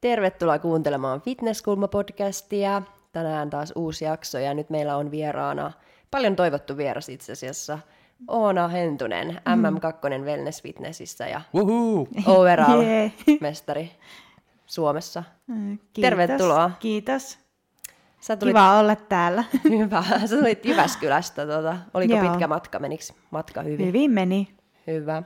Tervetuloa 0.00 0.58
kuuntelemaan 0.58 1.20
Fitnesskulma-podcastia. 1.20 2.82
Tänään 3.12 3.50
taas 3.50 3.72
uusi 3.76 4.04
jakso 4.04 4.38
ja 4.38 4.54
nyt 4.54 4.70
meillä 4.70 4.96
on 4.96 5.10
vieraana 5.10 5.72
paljon 6.10 6.36
toivottu 6.36 6.76
vieras 6.76 7.08
itse 7.08 7.32
asiassa. 7.32 7.78
Oona 8.28 8.68
Hentunen, 8.68 9.28
MM2 9.30 10.24
Wellness 10.24 10.62
Fitnessissä 10.62 11.28
ja 11.28 11.40
Woohoo! 11.54 12.06
overall-mestari 12.26 13.90
Suomessa. 14.66 15.24
Kiitos. 15.46 16.00
Tervetuloa. 16.00 16.70
Kiitos. 16.80 17.38
Sä 18.20 18.36
tulit, 18.36 18.50
Kiva 18.50 18.78
olla 18.78 18.96
täällä. 18.96 19.44
hyvä. 19.78 20.04
Sä 20.26 20.36
tulit 20.36 20.64
Jyväskylästä. 20.64 21.46
Tota. 21.46 21.76
Oliko 21.94 22.14
Joo. 22.14 22.28
pitkä 22.28 22.46
matka? 22.46 22.78
Menikö 22.78 23.04
matka 23.30 23.62
hyvin? 23.62 23.86
Hyvin 23.86 24.10
meni. 24.10 24.54
Hyvä. 24.86 25.22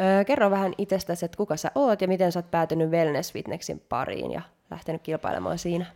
Öö, 0.00 0.24
kerro 0.24 0.50
vähän 0.50 0.72
itsestäsi, 0.78 1.24
että 1.24 1.36
kuka 1.36 1.56
sä 1.56 1.70
oot 1.74 2.00
ja 2.00 2.08
miten 2.08 2.32
sä 2.32 2.38
oot 2.38 2.50
päätynyt 2.50 2.90
Wellness 2.90 3.32
Fitnessin 3.32 3.82
pariin 3.88 4.32
ja 4.32 4.42
lähtenyt 4.70 5.02
kilpailemaan 5.02 5.58
siinä. 5.58 5.86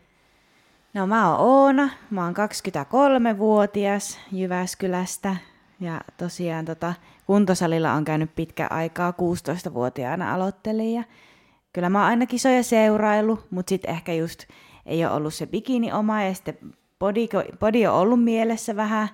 No 0.94 1.06
mä 1.06 1.30
oon 1.30 1.40
Oona, 1.40 1.90
mä 2.10 2.24
oon 2.24 2.34
23-vuotias 2.34 4.18
Jyväskylästä 4.32 5.36
ja 5.80 6.00
tosiaan 6.16 6.64
tota, 6.64 6.94
kuntosalilla 7.26 7.92
on 7.92 8.04
käynyt 8.04 8.34
pitkä 8.34 8.66
aikaa, 8.70 9.10
16-vuotiaana 9.10 10.34
aloittelin 10.34 10.94
ja 10.94 11.04
kyllä 11.74 11.88
mä 11.88 11.98
oon 11.98 12.08
aina 12.08 12.26
kisoja 12.26 12.62
seurailu, 12.62 13.38
mutta 13.50 13.70
sitten 13.70 13.90
ehkä 13.90 14.12
just 14.12 14.44
ei 14.86 15.04
ole 15.04 15.14
ollut 15.14 15.34
se 15.34 15.46
bikini 15.46 15.92
oma 15.92 16.22
ja 16.22 16.34
sitten 16.34 16.58
body, 16.98 17.26
body 17.60 17.86
on 17.86 17.94
ollut 17.94 18.24
mielessä 18.24 18.76
vähän, 18.76 19.08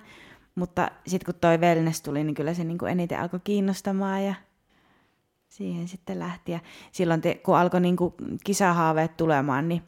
mutta 0.55 0.91
sitten 1.07 1.25
kun 1.33 1.41
toi 1.41 1.57
wellness 1.57 2.01
tuli, 2.01 2.23
niin 2.23 2.35
kyllä 2.35 2.53
se 2.53 2.63
niinku 2.63 2.85
eniten 2.85 3.19
alkoi 3.19 3.39
kiinnostamaan 3.43 4.23
ja 4.23 4.35
siihen 5.49 5.87
sitten 5.87 6.19
lähti. 6.19 6.51
Ja 6.51 6.59
silloin 6.91 7.21
te, 7.21 7.35
kun 7.35 7.57
alkoi 7.57 7.81
niinku 7.81 8.15
kisahaaveet 8.43 9.17
tulemaan, 9.17 9.67
niin 9.69 9.81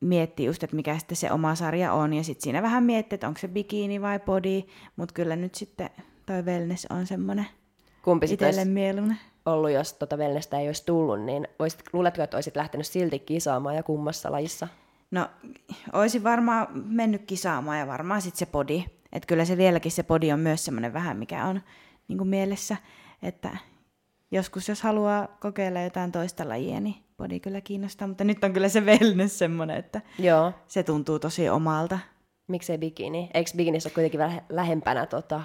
mietti 0.00 0.44
just, 0.44 0.62
että 0.62 0.76
mikä 0.76 0.98
sitten 0.98 1.16
se 1.16 1.32
oma 1.32 1.54
sarja 1.54 1.92
on. 1.92 2.14
Ja 2.14 2.24
sitten 2.24 2.42
siinä 2.42 2.62
vähän 2.62 2.84
mietti, 2.84 3.14
että 3.14 3.28
onko 3.28 3.40
se 3.40 3.48
bikini 3.48 4.02
vai 4.02 4.20
body. 4.20 4.62
Mutta 4.96 5.12
kyllä 5.12 5.36
nyt 5.36 5.54
sitten 5.54 5.90
toi 6.26 6.42
wellness 6.42 6.86
on 6.90 7.06
semmoinen 7.06 7.46
Kumpi 8.02 8.26
itselle 8.30 8.64
mieluinen. 8.64 9.18
Ollut, 9.46 9.70
jos 9.70 9.92
tota 9.92 10.16
Wellnesta 10.16 10.58
ei 10.58 10.66
olisi 10.66 10.86
tullut, 10.86 11.20
niin 11.20 11.48
voisit, 11.58 11.80
luuletko, 11.92 12.22
että 12.22 12.36
olisit 12.36 12.56
lähtenyt 12.56 12.86
silti 12.86 13.18
kisaamaan 13.18 13.76
ja 13.76 13.82
kummassa 13.82 14.32
lajissa? 14.32 14.68
No, 15.10 15.28
olisin 15.92 16.24
varmaan 16.24 16.66
mennyt 16.72 17.22
kisaamaan 17.26 17.78
ja 17.78 17.86
varmaan 17.86 18.22
sitten 18.22 18.38
se 18.38 18.46
body. 18.46 18.82
Että 19.12 19.26
kyllä 19.26 19.44
se 19.44 19.56
vieläkin 19.56 19.92
se 19.92 20.02
body 20.02 20.32
on 20.32 20.40
myös 20.40 20.64
semmoinen 20.64 20.92
vähän, 20.92 21.16
mikä 21.16 21.44
on 21.44 21.60
niin 22.08 22.18
kuin 22.18 22.28
mielessä. 22.28 22.76
Että 23.22 23.56
joskus 24.30 24.68
jos 24.68 24.82
haluaa 24.82 25.28
kokeilla 25.40 25.80
jotain 25.80 26.12
toista 26.12 26.48
lajia, 26.48 26.80
niin 26.80 26.94
body 27.16 27.40
kyllä 27.40 27.60
kiinnostaa. 27.60 28.08
Mutta 28.08 28.24
nyt 28.24 28.44
on 28.44 28.52
kyllä 28.52 28.68
se 28.68 28.80
wellness 28.80 29.38
semmoinen, 29.38 29.76
että 29.76 30.00
Joo. 30.18 30.52
se 30.68 30.82
tuntuu 30.82 31.18
tosi 31.18 31.48
omalta. 31.48 31.98
Miksei 32.48 32.78
bikini? 32.78 33.30
Eikö 33.34 33.50
bikinissä 33.56 33.86
ole 33.88 33.94
kuitenkin 33.94 34.20
vähän 34.20 34.42
lähempänä 34.48 35.06
tota, 35.06 35.42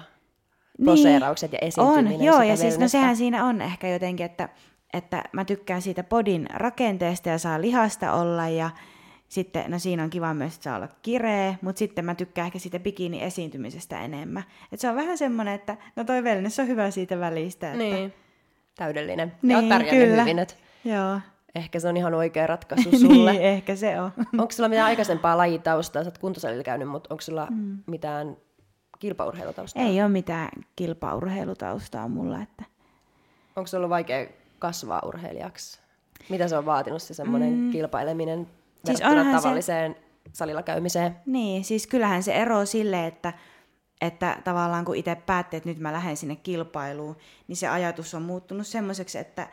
poseeraukset 0.84 1.52
ja 1.52 1.58
esiintyminen? 1.62 2.04
Niin. 2.04 2.20
On, 2.20 2.26
joo, 2.26 2.42
ja 2.42 2.56
siis 2.56 2.78
no 2.78 2.88
sehän 2.88 3.16
siinä 3.16 3.44
on 3.44 3.60
ehkä 3.60 3.88
jotenkin, 3.88 4.26
että, 4.26 4.48
että 4.92 5.24
mä 5.32 5.44
tykkään 5.44 5.82
siitä 5.82 6.04
podin 6.04 6.46
rakenteesta 6.54 7.28
ja 7.28 7.38
saa 7.38 7.60
lihasta 7.60 8.12
olla 8.12 8.48
ja 8.48 8.70
sitten, 9.32 9.70
no 9.70 9.78
siinä 9.78 10.02
on 10.02 10.10
kiva 10.10 10.34
myös, 10.34 10.54
että 10.54 10.64
saa 10.64 10.76
olla 10.76 10.88
kireä, 11.02 11.54
mutta 11.62 11.78
sitten 11.78 12.04
mä 12.04 12.14
tykkään 12.14 12.46
ehkä 12.46 12.58
siitä 12.58 12.78
bikini 12.78 13.22
esiintymisestä 13.22 14.00
enemmän. 14.00 14.42
Et 14.72 14.80
se 14.80 14.88
on 14.88 14.96
vähän 14.96 15.18
semmoinen, 15.18 15.54
että 15.54 15.76
no 15.96 16.04
toi 16.04 16.22
wellness 16.22 16.58
on 16.58 16.68
hyvä 16.68 16.90
siitä 16.90 17.20
välistä. 17.20 17.66
Että, 17.66 17.78
Niin, 17.78 18.12
täydellinen. 18.76 19.32
Niin, 19.42 19.62
ja 19.62 19.68
pärjännyt 19.68 20.08
kyllä. 20.08 20.22
hyvin, 20.22 20.38
että 20.38 20.54
Joo. 20.84 21.20
ehkä 21.54 21.80
se 21.80 21.88
on 21.88 21.96
ihan 21.96 22.14
oikea 22.14 22.46
ratkaisu 22.46 22.90
sulle. 23.00 23.32
niin, 23.32 23.42
ehkä 23.42 23.76
se 23.76 24.00
on. 24.00 24.10
Onko 24.38 24.52
sulla 24.52 24.68
mitään 24.68 24.86
aikaisempaa 24.86 25.38
lajitaustaa? 25.38 26.02
Sä 26.04 26.08
oot 26.08 26.18
kuntosalilla 26.18 26.64
käynyt, 26.64 26.88
mutta 26.88 27.14
onko 27.14 27.20
sulla 27.20 27.46
mm. 27.50 27.78
mitään 27.86 28.36
kilpaurheilutaustaa? 29.02 29.82
Ei 29.82 30.00
ole 30.02 30.08
mitään 30.08 30.48
kilpaurheilutaustaa 30.76 32.08
mulla, 32.08 32.42
että 32.42 32.64
Onko 33.56 33.66
se 33.66 33.76
ollut 33.76 33.90
vaikea 33.90 34.26
kasvaa 34.58 35.02
urheilijaksi? 35.04 35.78
Mitä 36.28 36.48
se 36.48 36.56
on 36.56 36.66
vaatinut 36.66 37.02
se 37.02 37.14
semmoinen 37.14 37.52
mm. 37.52 37.70
kilpaileminen 37.70 38.48
Siis 38.84 39.00
verrattuna 39.00 39.20
onhan 39.20 39.40
se- 39.40 39.42
tavalliseen 39.42 39.96
salilla 40.32 40.62
käymiseen? 40.62 41.16
Niin, 41.26 41.64
siis 41.64 41.86
kyllähän 41.86 42.22
se 42.22 42.34
ero 42.34 42.66
sille, 42.66 43.06
että, 43.06 43.32
että 44.00 44.38
tavallaan 44.44 44.84
kun 44.84 44.96
itse 44.96 45.14
päätti, 45.14 45.56
että 45.56 45.68
nyt 45.68 45.78
mä 45.78 45.92
lähden 45.92 46.16
sinne 46.16 46.36
kilpailuun, 46.36 47.16
niin 47.48 47.56
se 47.56 47.68
ajatus 47.68 48.14
on 48.14 48.22
muuttunut 48.22 48.66
semmoiseksi, 48.66 49.18
että 49.18 49.48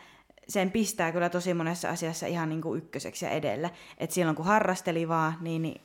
sen 0.48 0.72
pistää 0.72 1.12
kyllä 1.12 1.30
tosi 1.30 1.54
monessa 1.54 1.90
asiassa 1.90 2.28
ihan 2.28 2.50
niin 2.50 2.62
kuin 2.62 2.78
ykköseksi 2.78 3.26
ja 3.26 3.32
edellä. 3.32 3.70
Että 3.98 4.14
silloin 4.14 4.36
kun 4.36 4.46
harrasteli 4.46 5.08
vaan, 5.08 5.34
niin, 5.42 5.62
niin 5.62 5.82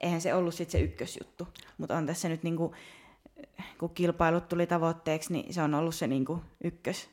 eihän 0.00 0.20
se 0.20 0.34
ollut 0.34 0.54
sitten 0.54 0.80
se 0.80 0.84
ykkösjuttu. 0.84 1.48
Mutta 1.78 1.96
on 1.96 2.06
tässä 2.06 2.28
nyt 2.28 2.42
niin 2.42 2.56
kuin, 2.56 2.72
kun 3.78 3.90
kilpailut 3.94 4.48
tuli 4.48 4.66
tavoitteeksi, 4.66 5.32
niin 5.32 5.54
se 5.54 5.62
on 5.62 5.74
ollut 5.74 5.94
se 5.94 6.06
niin 6.06 6.24
kuin 6.24 6.40
ykkös. 6.64 7.08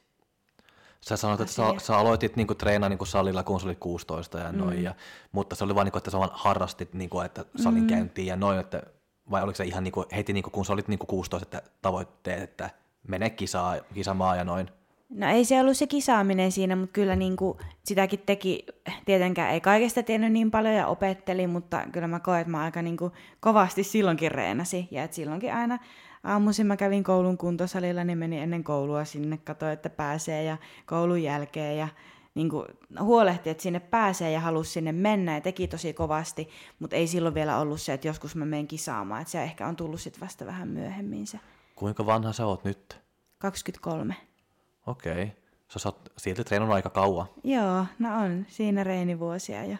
Sä 1.02 1.18
sanoit, 1.18 1.42
että 1.42 1.54
sä, 1.54 1.64
sä 1.78 1.98
aloitit 1.98 2.36
niinku 2.36 2.56
treenaa 2.56 2.90
niinku 2.90 3.06
salilla, 3.06 3.44
kun 3.44 3.60
sä 3.60 3.68
olit 3.68 3.80
16 3.80 4.38
ja 4.38 4.52
noin, 4.52 4.78
mm. 4.78 4.84
ja, 4.84 4.96
mutta 5.32 5.56
se 5.56 5.64
oli 5.64 5.76
vaan, 5.76 5.86
niinku, 5.86 5.98
että 5.98 6.12
sä 6.12 6.20
vaan 6.20 6.32
harrastit, 6.34 6.94
niinku, 6.94 7.20
että 7.20 7.46
salin 7.56 7.84
mm. 7.84 7.88
käyntiin 7.88 8.28
ja 8.28 8.36
noin, 8.36 8.60
että, 8.60 8.84
vai 9.32 9.44
oliko 9.44 9.56
se 9.56 9.64
ihan 9.64 9.84
niinku, 9.84 10.06
heti 10.16 10.34
niinku, 10.34 10.50
kun 10.50 10.66
sä 10.66 10.74
olit 10.74 10.88
niinku 10.88 11.06
16, 11.06 11.46
että 11.46 11.72
tavoitteet, 11.82 12.44
että 12.44 12.70
mene 13.08 13.30
kisaa, 13.30 13.78
kisamaan 13.94 14.38
ja 14.38 14.44
noin? 14.44 14.68
No 15.10 15.30
ei 15.30 15.46
se 15.46 15.62
ollut 15.62 15.78
se 15.78 15.88
kisaaminen 15.88 16.52
siinä, 16.52 16.76
mutta 16.76 16.94
kyllä 16.94 17.16
niin 17.16 17.36
kuin 17.36 17.58
sitäkin 17.84 18.20
teki, 18.26 18.66
tietenkään 19.06 19.54
ei 19.54 19.62
kaikesta 19.62 20.04
tiennyt 20.04 20.32
niin 20.32 20.52
paljon 20.52 20.76
ja 20.76 20.88
opetteli, 20.88 21.48
mutta 21.48 21.82
kyllä 21.92 22.08
mä 22.08 22.20
koen, 22.20 22.42
että 22.42 22.52
mä 22.52 22.64
aika 22.64 22.82
niin 22.82 22.98
kuin 22.98 23.14
kovasti 23.40 23.84
silloinkin 23.84 24.32
reenasi. 24.32 24.88
Ja 24.92 25.04
että 25.04 25.16
silloinkin 25.16 25.54
aina 25.54 25.80
aamuisin 26.24 26.68
mä 26.68 26.78
kävin 26.78 27.04
koulun 27.04 27.38
kuntosalilla, 27.38 28.04
niin 28.04 28.18
menin 28.18 28.40
ennen 28.40 28.64
koulua 28.64 29.06
sinne, 29.06 29.38
katsoin, 29.38 29.72
että 29.72 29.90
pääsee 29.90 30.44
ja 30.44 30.58
koulun 30.86 31.24
jälkeen 31.24 31.78
ja 31.78 31.88
niin 32.36 32.50
kuin 32.50 32.66
huolehti, 33.00 33.50
että 33.50 33.64
sinne 33.64 33.80
pääsee 33.80 34.32
ja 34.32 34.40
halusi 34.40 34.72
sinne 34.72 34.92
mennä 34.92 35.34
ja 35.34 35.42
teki 35.42 35.68
tosi 35.68 35.94
kovasti, 35.94 36.50
mutta 36.80 36.96
ei 36.96 37.08
silloin 37.08 37.36
vielä 37.36 37.58
ollut 37.58 37.82
se, 37.82 37.94
että 37.94 38.08
joskus 38.08 38.36
mä 38.36 38.46
menen 38.46 38.68
kisaamaan, 38.68 39.22
että 39.22 39.32
se 39.32 39.44
ehkä 39.44 39.68
on 39.68 39.76
tullut 39.76 40.02
sitten 40.02 40.22
vasta 40.22 40.46
vähän 40.46 40.68
myöhemmin 40.68 41.28
se 41.28 41.40
Kuinka 41.76 42.06
vanha 42.06 42.34
sä 42.34 42.46
oot 42.46 42.64
nyt? 42.64 43.02
23. 43.38 44.16
Okei. 44.88 45.12
Okay. 45.12 45.30
Sä 45.68 45.90
oot 45.90 46.12
silti 46.18 46.44
treenannut 46.44 46.76
aika 46.76 46.90
kauan. 46.90 47.28
Joo, 47.44 47.86
no 48.00 48.18
on 48.24 48.46
siinä 48.50 48.84
reenivuosia 48.84 49.66
jo. 49.66 49.78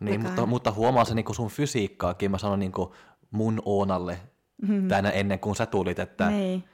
Niin, 0.00 0.22
mutta, 0.22 0.46
mutta 0.46 0.72
huomaa 0.72 1.04
se 1.04 1.14
niinku 1.14 1.34
sun 1.34 1.48
fysiikkaakin. 1.48 2.30
Mä 2.30 2.38
sanon 2.38 2.58
niinku 2.58 2.94
mun 3.30 3.62
Oonalle 3.64 4.18
mm-hmm. 4.62 4.88
tänä 4.88 5.10
ennen 5.10 5.38
kuin 5.38 5.56
sä 5.56 5.66
tulit, 5.66 5.98
että, 5.98 6.30
Niin. 6.30 6.64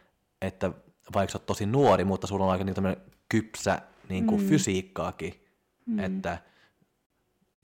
että 0.42 0.72
vaikka 1.14 1.32
sä 1.32 1.38
oot 1.38 1.46
tosi 1.46 1.66
nuori, 1.66 2.04
mutta 2.04 2.26
sulla 2.26 2.44
on 2.44 2.50
aika 2.50 2.64
tämmönen 2.64 3.00
kypsä 3.28 3.78
niinku 4.08 4.38
mm. 4.38 4.46
fysiikkaakin. 4.46 5.44
Mm. 5.86 5.98
Että, 5.98 6.38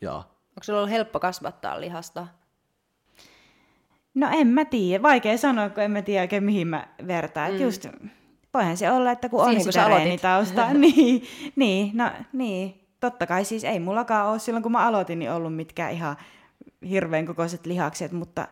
joo. 0.00 0.16
Onko 0.16 0.62
sulla 0.62 0.78
ollut 0.78 0.90
helppo 0.90 1.20
kasvattaa 1.20 1.80
lihasta? 1.80 2.26
No 4.14 4.28
en 4.32 4.46
mä 4.46 4.64
tiedä, 4.64 5.02
vaikea 5.02 5.38
sanoa, 5.38 5.68
kun 5.68 5.82
en 5.82 5.90
mä 5.90 6.02
tiedä 6.02 6.22
oikein 6.22 6.44
mihin 6.44 6.68
mä 6.68 6.88
vertaan. 7.06 7.52
Mm. 7.52 7.60
Just, 7.60 7.86
voihan 8.54 8.76
se 8.76 8.91
olla, 8.91 9.10
että 9.10 9.28
kun 9.28 9.41
on 9.41 9.46
Siihen, 9.46 9.64
kun 9.64 9.72
sitä 9.72 9.88
reenitaustaa, 9.88 10.74
niin, 10.74 11.22
niin, 11.56 11.91
no 11.94 12.10
niin. 12.32 12.80
Totta 13.00 13.26
kai 13.26 13.44
siis 13.44 13.65
ei 13.65 13.80
mullakaan 13.80 14.30
ole 14.30 14.38
silloin, 14.38 14.62
kun 14.62 14.72
mä 14.72 14.86
aloitin, 14.86 15.18
niin 15.18 15.30
ollut 15.30 15.56
mitkään 15.56 15.92
ihan 15.92 16.16
hirveän 16.91 17.27
kokoiset 17.27 17.66
lihakset, 17.66 18.12
mutta 18.12 18.48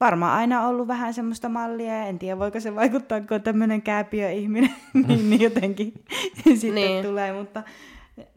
varmaan 0.00 0.38
aina 0.38 0.66
ollut 0.66 0.88
vähän 0.88 1.14
semmoista 1.14 1.48
mallia, 1.48 1.96
ja 1.96 2.06
en 2.06 2.18
tiedä 2.18 2.38
voiko 2.38 2.60
se 2.60 2.74
vaikuttaa, 2.74 3.20
kun 3.20 3.34
on 3.34 3.42
tämmöinen 3.42 3.82
kääpiö-ihminen, 3.82 4.74
niin, 5.08 5.30
niin 5.30 5.40
jotenkin 5.40 5.92
sitten 6.44 6.74
Niin. 6.74 7.04
tulee, 7.04 7.32
mutta 7.32 7.62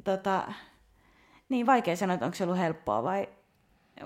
tota, 0.04 0.44
niin 1.50 1.66
vaikea 1.66 1.96
sanoa, 1.96 2.13
että 2.13 2.25
onko 2.25 2.36
se 2.36 2.44
ollut 2.44 2.58
helppoa 2.58 3.04
vai 3.04 3.28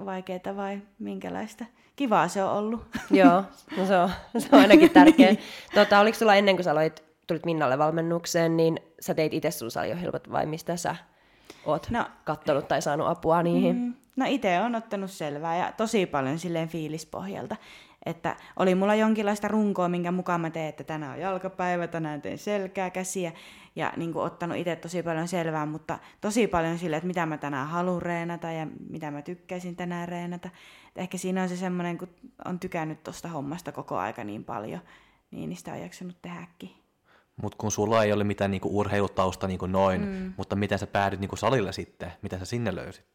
vaikeaa 0.06 0.56
vai 0.56 0.81
minkälaista. 1.00 1.66
Kivaa 1.96 2.28
se 2.28 2.44
on 2.44 2.52
ollut. 2.52 2.86
Joo, 3.12 3.44
no 3.78 3.86
se 3.86 3.98
on, 3.98 4.10
se 4.38 4.48
on 4.52 4.60
ainakin 4.60 4.90
tärkeä. 4.90 5.36
tota, 5.74 6.00
oliko 6.00 6.18
sulla 6.18 6.36
ennen 6.36 6.56
kuin 6.56 6.63
sä 6.63 6.72
aloit, 6.72 7.04
tulit 7.28 7.46
Minnalle 7.46 7.78
valmennukseen, 7.78 8.57
niin 8.57 8.80
sä 9.00 9.13
teit 9.13 9.34
itse 9.34 9.52
sun 9.52 9.72
saliohjelmat 9.72 10.31
vai 10.31 10.46
mistä 10.46 10.78
sä 10.78 10.96
oot 11.65 11.89
no, 11.89 12.06
kattonut 12.24 12.68
tai 12.68 12.81
saanut 12.81 13.07
apua 13.07 13.44
niihin? 13.44 13.75
Mm, 13.75 13.94
no 14.15 14.25
itse 14.27 14.62
on 14.62 14.75
ottanut 14.75 15.12
selvää 15.12 15.57
ja 15.57 15.71
tosi 15.77 16.06
paljon 16.06 16.39
silleen 16.39 16.69
fiilispohjalta. 16.69 17.56
Että 18.06 18.36
oli 18.56 18.75
mulla 18.75 18.95
jonkinlaista 18.95 19.47
runkoa, 19.47 19.89
minkä 19.89 20.12
mukaan 20.12 20.42
mä 20.42 20.50
teen, 20.50 20.69
että 20.69 20.83
tänään 20.83 21.13
on 21.13 21.19
jalkapäivä, 21.19 21.88
tänään 21.88 22.21
teen 22.21 22.38
selkää, 22.38 22.89
käsiä. 22.89 23.31
Ja 23.75 23.94
niin 23.97 24.13
kuin 24.13 24.25
ottanut 24.25 24.57
itse 24.57 24.75
tosi 24.75 25.03
paljon 25.03 25.27
selvää, 25.27 25.65
mutta 25.65 26.00
tosi 26.21 26.47
paljon 26.47 26.77
sille, 26.77 26.95
että 26.95 27.07
mitä 27.07 27.25
mä 27.25 27.38
tänään 27.38 27.68
haluan 27.68 28.01
reenata 28.01 28.51
ja 28.51 28.68
mitä 28.89 29.12
mä 29.12 29.21
tykkäisin 29.21 29.75
tänään 29.75 30.07
reenata. 30.07 30.50
Et 30.88 30.97
ehkä 30.97 31.18
siinä 31.18 31.44
on 31.44 31.50
se 31.50 31.57
semmoinen, 31.57 31.97
kun 31.97 32.09
on 32.45 32.59
tykännyt 32.59 33.03
tuosta 33.03 33.27
hommasta 33.27 33.71
koko 33.71 33.97
aika 33.97 34.24
niin 34.24 34.44
paljon, 34.44 34.81
niin 35.31 35.50
niistä 35.50 35.71
on 35.71 35.81
jaksanut 35.81 36.18
tehdäkin. 36.21 36.85
Mutta 37.42 37.58
kun 37.58 37.72
sulla 37.72 38.04
ei 38.04 38.14
ole 38.14 38.24
mitään 38.24 38.52
niinku 38.52 38.80
urheilutausta 38.80 39.48
niinku 39.48 39.66
noin, 39.66 40.02
mm. 40.02 40.34
mutta 40.38 40.56
miten 40.56 40.80
sä 40.80 40.88
päädyt 40.88 41.20
niinku 41.20 41.36
salille 41.36 41.74
sitten? 41.74 42.12
Miten 42.22 42.40
sä 42.40 42.46
sinne 42.46 42.76
löysit? 42.76 43.06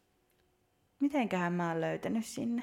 Mitenköhän 1.00 1.52
mä 1.52 1.68
oon 1.68 1.80
löytänyt 1.80 2.24
sinne? 2.26 2.62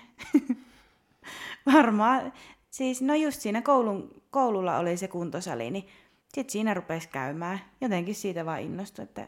Varmaan, 1.74 2.34
siis 2.70 3.02
no 3.02 3.16
just 3.16 3.42
siinä 3.42 3.62
koulun, 3.62 4.22
koululla 4.32 4.78
oli 4.78 4.98
se 4.98 5.08
kuntosali, 5.08 5.72
niin 5.72 5.88
sitten 6.34 6.52
siinä 6.52 6.74
rupesi 6.74 7.10
käymään. 7.10 7.60
Jotenkin 7.82 8.16
siitä 8.16 8.46
vaan 8.46 8.62
innostui, 8.62 9.04
että 9.04 9.28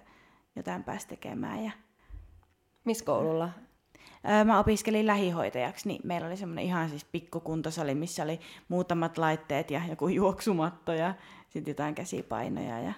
jotain 0.55 0.83
pääsi 0.83 1.07
tekemään. 1.07 1.63
Ja... 1.63 1.71
Missä 2.85 3.05
koululla? 3.05 3.49
Öö, 4.29 4.43
mä 4.43 4.59
opiskelin 4.59 5.07
lähihoitajaksi, 5.07 5.87
niin 5.87 6.01
meillä 6.03 6.27
oli 6.27 6.37
semmoinen 6.37 6.65
ihan 6.65 6.89
siis 6.89 7.05
pikkukuntosali, 7.05 7.95
missä 7.95 8.23
oli 8.23 8.39
muutamat 8.67 9.17
laitteet 9.17 9.71
ja 9.71 9.81
joku 9.89 10.07
juoksumatto 10.07 10.93
ja 10.93 11.13
sitten 11.49 11.71
jotain 11.71 11.95
käsipainoja. 11.95 12.79
Ja... 12.79 12.93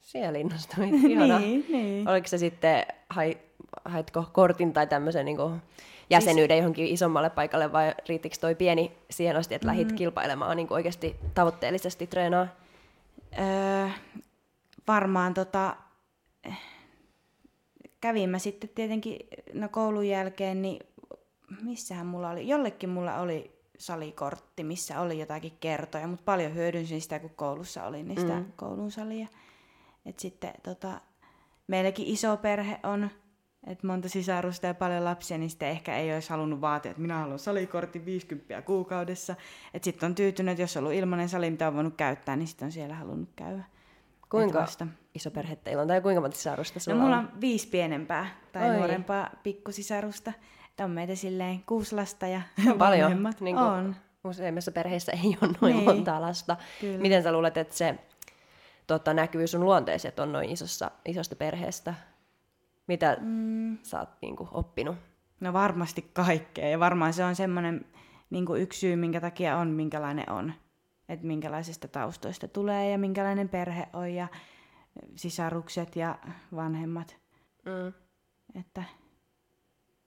Siellä 0.00 0.38
innostuit, 0.38 1.04
ihana. 1.08 1.38
niin, 1.38 1.64
niin. 1.68 2.08
Oliko 2.08 2.28
se 2.28 2.38
sitten, 2.38 2.86
hai, 3.10 3.38
haitko 3.84 4.24
kortin 4.32 4.72
tai 4.72 4.86
tämmöisen 4.86 5.24
niin 5.24 5.36
kuin 5.36 5.62
jäsenyyden 6.10 6.54
siis... 6.54 6.60
johonkin 6.60 6.86
isommalle 6.86 7.30
paikalle 7.30 7.72
vai 7.72 7.94
riittikö 8.08 8.36
toi 8.40 8.54
pieni 8.54 8.92
siihen 9.10 9.36
asti, 9.36 9.54
että 9.54 9.66
lähit 9.66 9.88
mm. 9.88 9.94
kilpailemaan 9.94 10.56
niin 10.56 10.68
kuin 10.68 10.76
oikeasti 10.76 11.16
tavoitteellisesti 11.34 12.06
treenaa? 12.06 12.46
Öö, 13.38 13.88
varmaan 14.88 15.34
tota, 15.34 15.76
kävin 18.00 18.30
mä 18.30 18.38
sitten 18.38 18.70
tietenkin 18.74 19.18
no 19.54 19.68
koulun 19.68 20.08
jälkeen, 20.08 20.62
niin 20.62 20.86
missähän 21.62 22.06
mulla 22.06 22.30
oli, 22.30 22.48
jollekin 22.48 22.88
mulla 22.88 23.20
oli 23.20 23.57
salikortti, 23.78 24.64
missä 24.64 25.00
oli 25.00 25.18
jotakin 25.20 25.56
kertoja, 25.60 26.06
mutta 26.06 26.24
paljon 26.24 26.54
hyödynsin 26.54 27.00
sitä, 27.00 27.18
kun 27.18 27.30
koulussa 27.36 27.84
oli 27.84 28.02
niin 28.02 28.20
sitä 28.20 28.34
mm. 28.34 28.52
koulun 28.56 28.90
salia. 28.90 29.28
Et 30.06 30.18
sitten 30.18 30.52
tota, 30.62 31.00
meilläkin 31.66 32.06
iso 32.06 32.36
perhe 32.36 32.80
on, 32.82 33.10
että 33.66 33.86
monta 33.86 34.08
sisarusta 34.08 34.66
ja 34.66 34.74
paljon 34.74 35.04
lapsia, 35.04 35.38
niin 35.38 35.50
sitten 35.50 35.68
ehkä 35.68 35.96
ei 35.96 36.14
olisi 36.14 36.30
halunnut 36.30 36.60
vaatia, 36.60 36.90
että 36.90 37.02
minä 37.02 37.18
haluan 37.18 37.38
salikortin 37.38 38.04
50 38.04 38.62
kuukaudessa. 38.62 39.34
Että 39.74 39.84
sitten 39.84 40.06
on 40.06 40.14
tyytynyt, 40.14 40.52
että 40.52 40.62
jos 40.62 40.76
on 40.76 40.84
ollut 40.84 40.98
ilmainen 40.98 41.28
sali, 41.28 41.50
mitä 41.50 41.68
on 41.68 41.74
voinut 41.74 41.96
käyttää, 41.96 42.36
niin 42.36 42.46
sitten 42.46 42.66
on 42.66 42.72
siellä 42.72 42.94
halunnut 42.94 43.28
käydä. 43.36 43.64
Kuinka 44.30 44.66
iso 45.14 45.30
perhe 45.30 45.56
teillä 45.56 45.82
on, 45.82 45.88
tai 45.88 46.00
kuinka 46.00 46.20
monta 46.20 46.36
sisarusta 46.36 46.80
sulla 46.80 46.96
no, 46.96 47.02
mulla 47.02 47.18
on? 47.18 47.24
on 47.24 47.40
viisi 47.40 47.68
pienempää 47.68 48.40
tai 48.52 48.70
Oi. 48.70 48.76
nuorempaa 48.76 49.30
pikkusisarusta. 49.42 50.32
On 50.84 50.90
meitä 50.90 51.14
silleen 51.14 51.62
kuusi 51.66 51.94
lasta 51.94 52.26
ja 52.26 52.40
Paljon. 52.78 53.34
Niin 53.40 53.56
kuin 53.56 53.68
on. 53.68 53.96
Useimmissa 54.24 54.72
perheissä 54.72 55.12
ei 55.12 55.38
ole 55.42 55.50
noin 55.60 55.76
niin. 55.76 55.84
montaa 55.84 56.20
lasta. 56.20 56.56
Kyllä. 56.80 56.98
Miten 56.98 57.22
sä 57.22 57.32
luulet, 57.32 57.56
että 57.56 57.74
se 57.74 57.98
tota, 58.86 59.14
näkyy 59.14 59.46
sun 59.46 59.64
luonteeseen, 59.64 60.08
että 60.08 60.22
on 60.22 60.32
noin 60.32 60.50
isossa, 60.50 60.90
isosta 61.04 61.36
perheestä? 61.36 61.94
Mitä 62.86 63.16
mm. 63.20 63.78
sä 63.82 63.98
oot 63.98 64.08
niin 64.22 64.36
kuin, 64.36 64.48
oppinut? 64.52 64.96
No 65.40 65.52
varmasti 65.52 66.10
kaikkea. 66.12 66.68
Ja 66.68 66.80
varmaan 66.80 67.12
se 67.12 67.24
on 67.24 67.36
semmoinen 67.36 67.84
niin 68.30 68.44
yksi 68.58 68.80
syy, 68.80 68.96
minkä 68.96 69.20
takia 69.20 69.56
on, 69.56 69.68
minkälainen 69.68 70.30
on. 70.30 70.52
Että 71.08 71.26
minkälaisista 71.26 71.88
taustoista 71.88 72.48
tulee 72.48 72.90
ja 72.90 72.98
minkälainen 72.98 73.48
perhe 73.48 73.88
on 73.92 74.10
ja 74.10 74.28
sisarukset 75.16 75.96
ja 75.96 76.18
vanhemmat. 76.54 77.16
Mm. 77.64 77.92
Että 78.60 78.82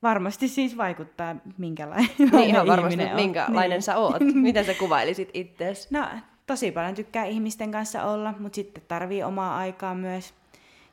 varmasti 0.03 0.47
siis 0.47 0.77
vaikuttaa, 0.77 1.35
minkälainen 1.57 2.09
niin 2.19 2.33
ihan 2.33 2.67
varmasti, 2.67 3.03
on. 3.03 3.15
minkälainen 3.15 3.69
niin. 3.69 3.81
sä 3.81 3.97
oot. 3.97 4.21
Miten 4.33 4.65
sä 4.65 4.73
kuvailisit 4.73 5.29
itseäsi? 5.33 5.87
No, 5.91 6.07
tosi 6.47 6.71
paljon 6.71 6.95
tykkää 6.95 7.25
ihmisten 7.25 7.71
kanssa 7.71 8.03
olla, 8.03 8.33
mutta 8.39 8.55
sitten 8.55 8.83
tarvii 8.87 9.23
omaa 9.23 9.57
aikaa 9.57 9.95
myös. 9.95 10.33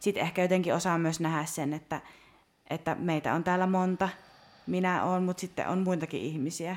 Sitten 0.01 0.23
ehkä 0.23 0.43
jotenkin 0.43 0.75
osaa 0.75 0.99
myös 0.99 1.21
nähdä 1.21 1.45
sen, 1.45 1.73
että, 1.73 2.01
että 2.71 2.95
meitä 2.95 3.35
on 3.35 3.45
täällä 3.45 3.67
monta. 3.67 4.09
Minä 4.67 5.05
olen, 5.05 5.23
mutta 5.23 5.41
sitten 5.41 5.69
on 5.69 5.79
muitakin 5.79 6.21
ihmisiä. 6.21 6.77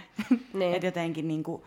Niin. 0.53 0.73
että 0.75 0.87
jotenkin 0.87 1.27
niin 1.27 1.43
kuin, 1.43 1.61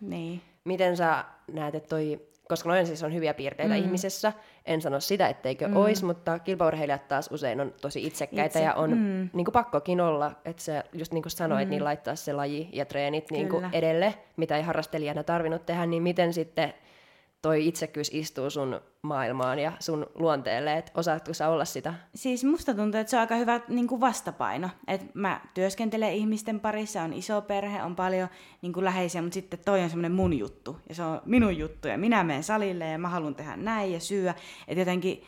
niin. 0.00 0.42
Miten 0.64 0.96
sä 0.96 1.24
näet, 1.52 1.74
että 1.74 1.88
toi 1.88 2.20
koska 2.52 2.68
noin 2.68 2.86
siis 2.86 3.02
on 3.02 3.14
hyviä 3.14 3.34
piirteitä 3.34 3.74
mm. 3.74 3.80
ihmisessä. 3.80 4.32
En 4.66 4.82
sano 4.82 5.00
sitä, 5.00 5.28
etteikö 5.28 5.68
mm. 5.68 5.76
olisi, 5.76 6.04
mutta 6.04 6.38
kilpaurheilijat 6.38 7.08
taas 7.08 7.28
usein 7.32 7.60
on 7.60 7.74
tosi 7.80 8.06
itsekkäitä 8.06 8.58
Itse. 8.58 8.62
ja 8.62 8.74
on 8.74 8.90
mm. 8.90 9.30
niin 9.32 9.44
kuin 9.44 9.52
pakkokin 9.52 10.00
olla, 10.00 10.32
että 10.44 10.62
se 10.62 10.82
just 10.92 11.12
niin 11.12 11.22
kuin 11.22 11.30
sanoit, 11.30 11.68
mm. 11.68 11.70
niin 11.70 11.84
laittaa 11.84 12.14
se 12.14 12.32
laji 12.32 12.68
ja 12.72 12.84
treenit 12.84 13.30
niin 13.30 13.48
kuin 13.48 13.66
edelle, 13.72 14.14
mitä 14.36 14.56
ei 14.56 14.62
harrastelijana 14.62 15.22
tarvinnut 15.22 15.66
tehdä, 15.66 15.86
niin 15.86 16.02
miten 16.02 16.32
sitten 16.32 16.74
toi 17.42 17.68
itsekkyys 17.68 18.10
istuu 18.14 18.50
sun 18.50 18.80
maailmaan 19.02 19.58
ja 19.58 19.72
sun 19.80 20.06
luonteelle, 20.14 20.78
että 20.78 20.92
osaatko 20.94 21.34
sä 21.34 21.48
olla 21.48 21.64
sitä? 21.64 21.94
Siis 22.14 22.44
musta 22.44 22.74
tuntuu, 22.74 23.00
että 23.00 23.10
se 23.10 23.16
on 23.16 23.20
aika 23.20 23.34
hyvä 23.34 23.60
niin 23.68 23.88
kuin 23.88 24.00
vastapaino. 24.00 24.68
Et 24.88 25.14
mä 25.14 25.40
työskentelen 25.54 26.12
ihmisten 26.12 26.60
parissa, 26.60 27.02
on 27.02 27.12
iso 27.12 27.42
perhe, 27.42 27.82
on 27.82 27.96
paljon 27.96 28.28
niin 28.62 28.72
kuin 28.72 28.84
läheisiä, 28.84 29.22
mutta 29.22 29.34
sitten 29.34 29.58
toi 29.64 29.82
on 29.82 29.90
semmoinen 29.90 30.12
mun 30.12 30.38
juttu. 30.38 30.76
Ja 30.88 30.94
se 30.94 31.02
on 31.02 31.22
minun 31.24 31.58
juttu 31.58 31.88
ja 31.88 31.98
minä 31.98 32.24
menen 32.24 32.42
salille 32.42 32.88
ja 32.88 32.98
mä 32.98 33.08
haluan 33.08 33.34
tehdä 33.34 33.56
näin 33.56 33.92
ja 33.92 34.00
syödä. 34.00 34.34
Että 34.68 34.80
jotenkin 34.80 35.24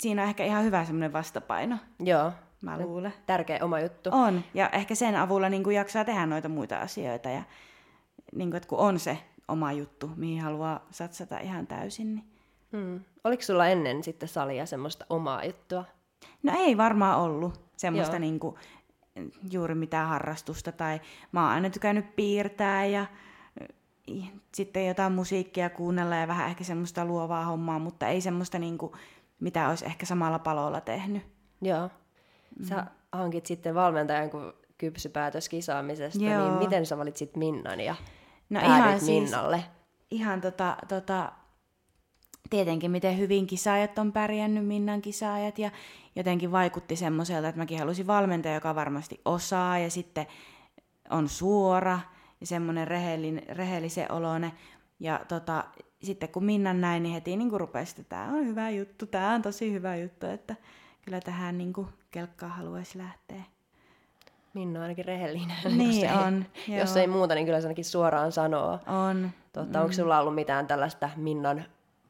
siinä 0.00 0.22
on 0.22 0.28
ehkä 0.28 0.44
ihan 0.44 0.64
hyvä 0.64 0.84
semmoinen 0.84 1.12
vastapaino. 1.12 1.76
Joo. 2.00 2.32
Mä 2.62 2.78
luulen. 2.78 3.14
Tärkeä 3.26 3.58
oma 3.62 3.80
juttu. 3.80 4.10
On. 4.12 4.44
Ja 4.54 4.68
ehkä 4.68 4.94
sen 4.94 5.16
avulla 5.16 5.48
niin 5.48 5.64
kuin 5.64 5.76
jaksaa 5.76 6.04
tehdä 6.04 6.26
noita 6.26 6.48
muita 6.48 6.78
asioita. 6.78 7.28
Ja 7.28 7.42
niin 8.34 8.50
kuin, 8.50 8.56
että 8.56 8.68
kun 8.68 8.78
on 8.78 8.98
se 8.98 9.18
oma 9.50 9.72
juttu, 9.72 10.10
mihin 10.16 10.42
haluaa 10.42 10.86
satsata 10.90 11.38
ihan 11.38 11.66
täysin. 11.66 12.14
Niin. 12.14 12.24
Hmm. 12.72 13.00
Oliko 13.24 13.42
sulla 13.42 13.66
ennen 13.66 14.02
sitten 14.02 14.28
salia 14.28 14.66
semmoista 14.66 15.06
omaa 15.10 15.44
juttua? 15.44 15.84
No 16.42 16.52
ei 16.58 16.76
varmaan 16.76 17.18
ollut 17.18 17.60
semmoista 17.76 18.18
niinku, 18.18 18.58
juuri 19.50 19.74
mitään 19.74 20.08
harrastusta. 20.08 20.72
Tai 20.72 21.00
mä 21.32 21.42
oon 21.42 21.52
aina 21.52 21.70
tykännyt 21.70 22.16
piirtää 22.16 22.86
ja 22.86 23.06
sitten 24.54 24.86
jotain 24.86 25.12
musiikkia 25.12 25.70
kuunnella 25.70 26.16
ja 26.16 26.28
vähän 26.28 26.48
ehkä 26.48 26.64
semmoista 26.64 27.04
luovaa 27.04 27.44
hommaa, 27.44 27.78
mutta 27.78 28.08
ei 28.08 28.20
semmoista 28.20 28.58
niinku, 28.58 28.96
mitä 29.40 29.68
olisi 29.68 29.86
ehkä 29.86 30.06
samalla 30.06 30.38
palolla 30.38 30.80
tehnyt. 30.80 31.22
Joo. 31.62 31.90
Sä 32.62 32.76
mm. 32.76 32.86
hankit 33.12 33.46
sitten 33.46 33.74
valmentajan, 33.74 34.30
kun 34.30 34.54
kypsy 34.78 35.08
päätös 35.08 35.48
kisaamisesta, 35.48 36.24
Joo. 36.24 36.48
niin 36.48 36.58
miten 36.58 36.86
sä 36.86 36.98
valitsit 36.98 37.36
Minnan 37.36 37.80
ja 37.80 37.94
No 38.50 38.60
ihan 38.60 39.00
siis, 39.00 39.22
Minnalle? 39.22 39.64
ihan 40.10 40.40
tota, 40.40 40.76
tota, 40.88 41.32
tietenkin 42.50 42.90
miten 42.90 43.18
hyvin 43.18 43.46
kisaajat 43.46 43.98
on 43.98 44.12
pärjännyt, 44.12 44.66
Minnan 44.66 45.02
kisaajat, 45.02 45.58
ja 45.58 45.70
jotenkin 46.16 46.52
vaikutti 46.52 46.96
semmoiselta, 46.96 47.48
että 47.48 47.58
mäkin 47.58 47.78
halusin 47.78 48.06
valmentaja, 48.06 48.54
joka 48.54 48.74
varmasti 48.74 49.20
osaa, 49.24 49.78
ja 49.78 49.90
sitten 49.90 50.26
on 51.10 51.28
suora, 51.28 52.00
ja 52.40 52.46
semmoinen 52.46 52.88
rehellin, 52.88 53.42
rehellisen 53.48 54.12
olone. 54.12 54.52
Ja 55.00 55.20
tota, 55.28 55.64
sitten 56.02 56.28
kun 56.28 56.44
Minnan 56.44 56.80
näin, 56.80 57.02
niin 57.02 57.12
heti 57.12 57.36
niin 57.36 57.60
rupesi, 57.60 58.00
että 58.00 58.16
tämä 58.16 58.32
on 58.32 58.46
hyvä 58.46 58.70
juttu, 58.70 59.06
tämä 59.06 59.34
on 59.34 59.42
tosi 59.42 59.72
hyvä 59.72 59.96
juttu, 59.96 60.26
että 60.26 60.56
kyllä 61.02 61.20
tähän 61.20 61.58
niin 61.58 61.72
kelkkaan 62.10 62.52
haluaisi 62.52 62.98
lähteä. 62.98 63.42
Minna 64.54 64.78
on 64.78 64.82
ainakin 64.82 65.04
rehellinen. 65.04 65.56
Niin 65.76 66.00
jos 66.00 66.12
ei, 66.12 66.26
on, 66.26 66.46
Jos 66.78 66.90
joo. 66.90 67.00
ei 67.00 67.06
muuta, 67.06 67.34
niin 67.34 67.46
kyllä 67.46 67.60
se 67.60 67.66
ainakin 67.66 67.84
suoraan 67.84 68.32
sanoo. 68.32 68.78
On. 69.08 69.30
Totta, 69.52 69.78
mm. 69.78 69.82
onko 69.82 69.92
sulla 69.92 70.20
ollut 70.20 70.34
mitään 70.34 70.66
tällaista 70.66 71.10
Minnan 71.16 71.64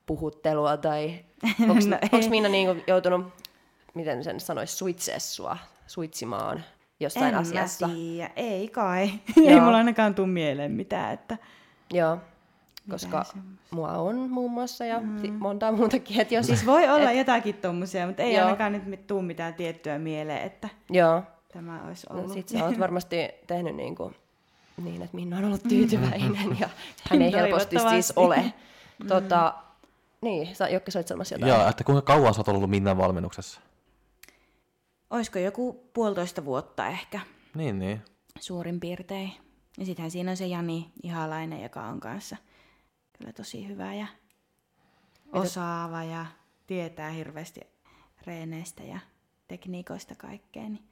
puhuttelua 0.07 0.77
tai 0.77 1.25
onko 1.69 1.75
No 1.89 1.99
ei. 2.13 2.29
Minna 2.29 2.49
niinku 2.49 2.83
joutunut, 2.87 3.27
miten 3.95 4.25
sen 4.25 4.41
sanoisi, 4.41 4.77
suitsee 4.77 5.19
sua, 5.19 5.57
suitsimaan 5.87 6.65
jossain 7.01 7.27
en 7.27 7.35
asiassa? 7.35 7.89
Mä 7.89 7.95
tiedä. 7.95 8.31
Ei 8.37 8.69
kai. 8.69 9.11
Ei 9.47 9.61
mulla 9.61 9.77
ainakaan 9.77 10.15
tuu 10.15 10.27
mieleen 10.27 10.73
mitään, 10.73 11.13
että 11.13 11.37
Joo, 11.93 12.19
koska 12.91 13.25
mua 13.71 13.89
on 13.89 14.17
muun 14.17 14.51
muassa 14.51 14.85
ja 14.85 15.01
mm. 15.01 15.33
montaa 15.39 15.73
muutakin. 15.73 16.21
Et 16.21 16.33
jos, 16.33 16.47
Siis 16.47 16.67
voi 16.67 16.89
olla 16.89 17.13
jotakin 17.13 17.55
tommosia, 17.55 18.07
mutta 18.07 18.23
ei 18.23 18.35
Joo. 18.35 18.45
ainakaan 18.45 18.73
nyt 18.73 19.07
tuu 19.07 19.23
mitään 19.23 19.55
tiettyä 19.55 19.99
mieleen, 19.99 20.43
että 20.43 20.69
joo, 20.91 21.23
tämä 21.53 21.85
olisi 21.87 22.07
no 22.11 22.19
ollut. 22.19 22.33
sit 22.33 22.49
sä 22.49 22.65
oot 22.65 22.79
varmasti 22.79 23.17
tehnyt 23.47 23.77
niin, 23.77 23.95
kuin, 23.97 24.17
niin 24.83 25.03
että 25.03 25.17
Minna 25.17 25.39
on 25.39 25.45
ollut 25.45 25.63
tyytyväinen 25.63 26.57
ja 26.61 26.69
hän 27.11 27.23
ei 27.23 27.33
helposti 27.33 27.77
siis 27.91 28.13
ole. 28.17 28.53
Tota, 29.09 29.55
niin, 30.23 30.57
sä, 30.57 30.69
Jokki, 30.69 30.91
sä 30.91 30.99
olit 30.99 31.09
sanomassa 31.09 31.35
jotain. 31.35 31.53
Joo, 31.53 31.69
että 31.69 31.85
kuinka 31.85 32.03
kauan 32.03 32.35
sä 32.35 32.41
oot 32.41 32.49
ollut 32.49 32.71
Minnan 32.71 32.99
valmennuksessa? 32.99 33.61
Olisiko 35.11 35.39
joku 35.39 35.91
puolitoista 35.95 36.45
vuotta 36.45 36.87
ehkä 36.87 37.21
Niin, 37.55 37.79
niin. 37.79 38.03
suurin 38.41 38.81
piirtein. 38.81 39.33
Ja 39.79 39.87
sittenhän 39.87 40.11
siinä 40.11 40.31
on 40.31 40.37
se 40.37 40.47
Jani 40.47 40.93
Ihalainen, 41.03 41.63
joka 41.63 41.83
on 41.83 42.01
kanssa 42.01 42.37
kyllä 43.19 43.33
tosi 43.33 43.69
hyvä 43.69 43.95
ja 43.95 44.07
osaava 45.33 46.05
ja 46.05 46.27
tietää 46.67 47.11
hirveästi 47.11 47.61
reeneistä 48.27 48.83
ja 48.83 48.99
tekniikoista 49.49 50.15
kaikkea. 50.15 50.63
Niin 50.63 50.90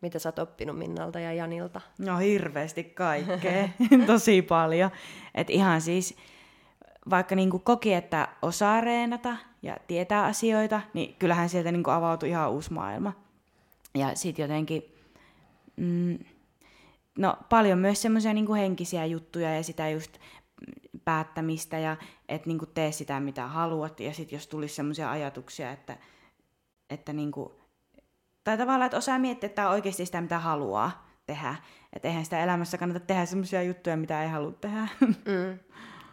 Mitä 0.00 0.18
sä 0.18 0.28
oot 0.28 0.38
oppinut 0.38 0.78
Minnalta 0.78 1.20
ja 1.20 1.32
Janilta? 1.32 1.80
No 1.98 2.18
hirveästi 2.18 2.84
kaikkea, 2.84 3.68
tosi 4.06 4.42
paljon. 4.42 4.90
Et 5.34 5.50
ihan 5.50 5.80
siis, 5.80 6.16
vaikka 7.10 7.34
niinku 7.34 7.58
koki, 7.58 7.94
että 7.94 8.28
osaa 8.42 8.80
reenata 8.80 9.36
ja 9.62 9.76
tietää 9.86 10.24
asioita, 10.24 10.80
niin 10.94 11.14
kyllähän 11.18 11.48
sieltä 11.48 11.72
niinku 11.72 11.90
avautui 11.90 12.28
ihan 12.28 12.50
uusi 12.50 12.72
maailma. 12.72 13.12
Ja 13.94 14.14
sitten 14.14 14.42
jotenkin, 14.42 14.82
mm, 15.76 16.18
no 17.18 17.36
paljon 17.48 17.78
myös 17.78 18.02
semmoisia 18.02 18.34
niinku 18.34 18.54
henkisiä 18.54 19.06
juttuja 19.06 19.54
ja 19.54 19.62
sitä 19.62 19.88
just 19.88 20.18
päättämistä 21.04 21.78
ja 21.78 21.96
että 22.28 22.48
niinku 22.48 22.66
tee 22.66 22.92
sitä 22.92 23.20
mitä 23.20 23.46
haluat. 23.46 24.00
Ja 24.00 24.14
sitten 24.14 24.36
jos 24.36 24.46
tulisi 24.46 24.74
semmoisia 24.74 25.10
ajatuksia, 25.10 25.72
että, 25.72 25.96
että 26.90 27.12
niinku, 27.12 27.57
tai 28.44 28.58
tavallaan, 28.58 28.86
että 28.86 28.96
osaa 28.96 29.18
miettiä, 29.18 29.46
että 29.46 29.56
tämä 29.56 29.68
on 29.68 29.74
oikeasti 29.74 30.06
sitä, 30.06 30.20
mitä 30.20 30.38
haluaa 30.38 31.08
tehdä. 31.26 31.54
Että 31.92 32.08
eihän 32.08 32.24
sitä 32.24 32.44
elämässä 32.44 32.78
kannata 32.78 33.00
tehdä 33.00 33.26
semmoisia 33.26 33.62
juttuja, 33.62 33.96
mitä 33.96 34.22
ei 34.22 34.28
halua 34.28 34.52
tehdä. 34.52 34.88
Mm. 35.00 35.58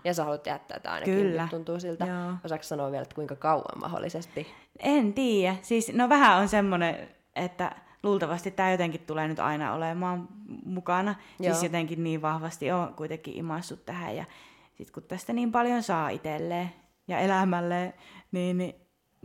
Ja 0.03 0.13
sä 0.13 0.24
haluat 0.24 0.48
jättää 0.48 0.79
tätä 0.79 0.91
ainakin, 0.91 1.15
Kyllä. 1.15 1.41
nyt 1.41 1.51
tuntuu 1.51 1.79
siltä. 1.79 2.05
Joo. 2.05 2.34
Osaatko 2.46 2.63
sanoa 2.63 2.91
vielä, 2.91 3.01
että 3.01 3.15
kuinka 3.15 3.36
kauan 3.36 3.79
mahdollisesti? 3.79 4.48
En 4.79 5.13
tiedä. 5.13 5.55
Siis, 5.62 5.94
no 5.94 6.10
vähän 6.10 6.38
on 6.38 6.48
semmoinen, 6.48 7.08
että 7.36 7.72
luultavasti 8.03 8.51
tämä 8.51 8.72
jotenkin 8.72 9.01
tulee 9.01 9.27
nyt 9.27 9.39
aina 9.39 9.74
olemaan 9.74 10.27
mukana. 10.65 11.12
Joo. 11.12 11.53
Siis 11.53 11.63
Joo. 11.63 11.63
jotenkin 11.63 12.03
niin 12.03 12.22
vahvasti 12.22 12.72
on 12.72 12.94
kuitenkin 12.94 13.38
imassut 13.38 13.86
tähän. 13.86 14.15
Ja 14.15 14.25
sitten 14.74 14.94
kun 14.94 15.03
tästä 15.03 15.34
niin 15.34 15.51
paljon 15.51 15.84
saa 15.84 16.10
itselleen 16.10 16.72
ja 17.08 17.20
elämälleen, 17.20 17.94
niin, 18.32 18.58
niin 18.58 18.75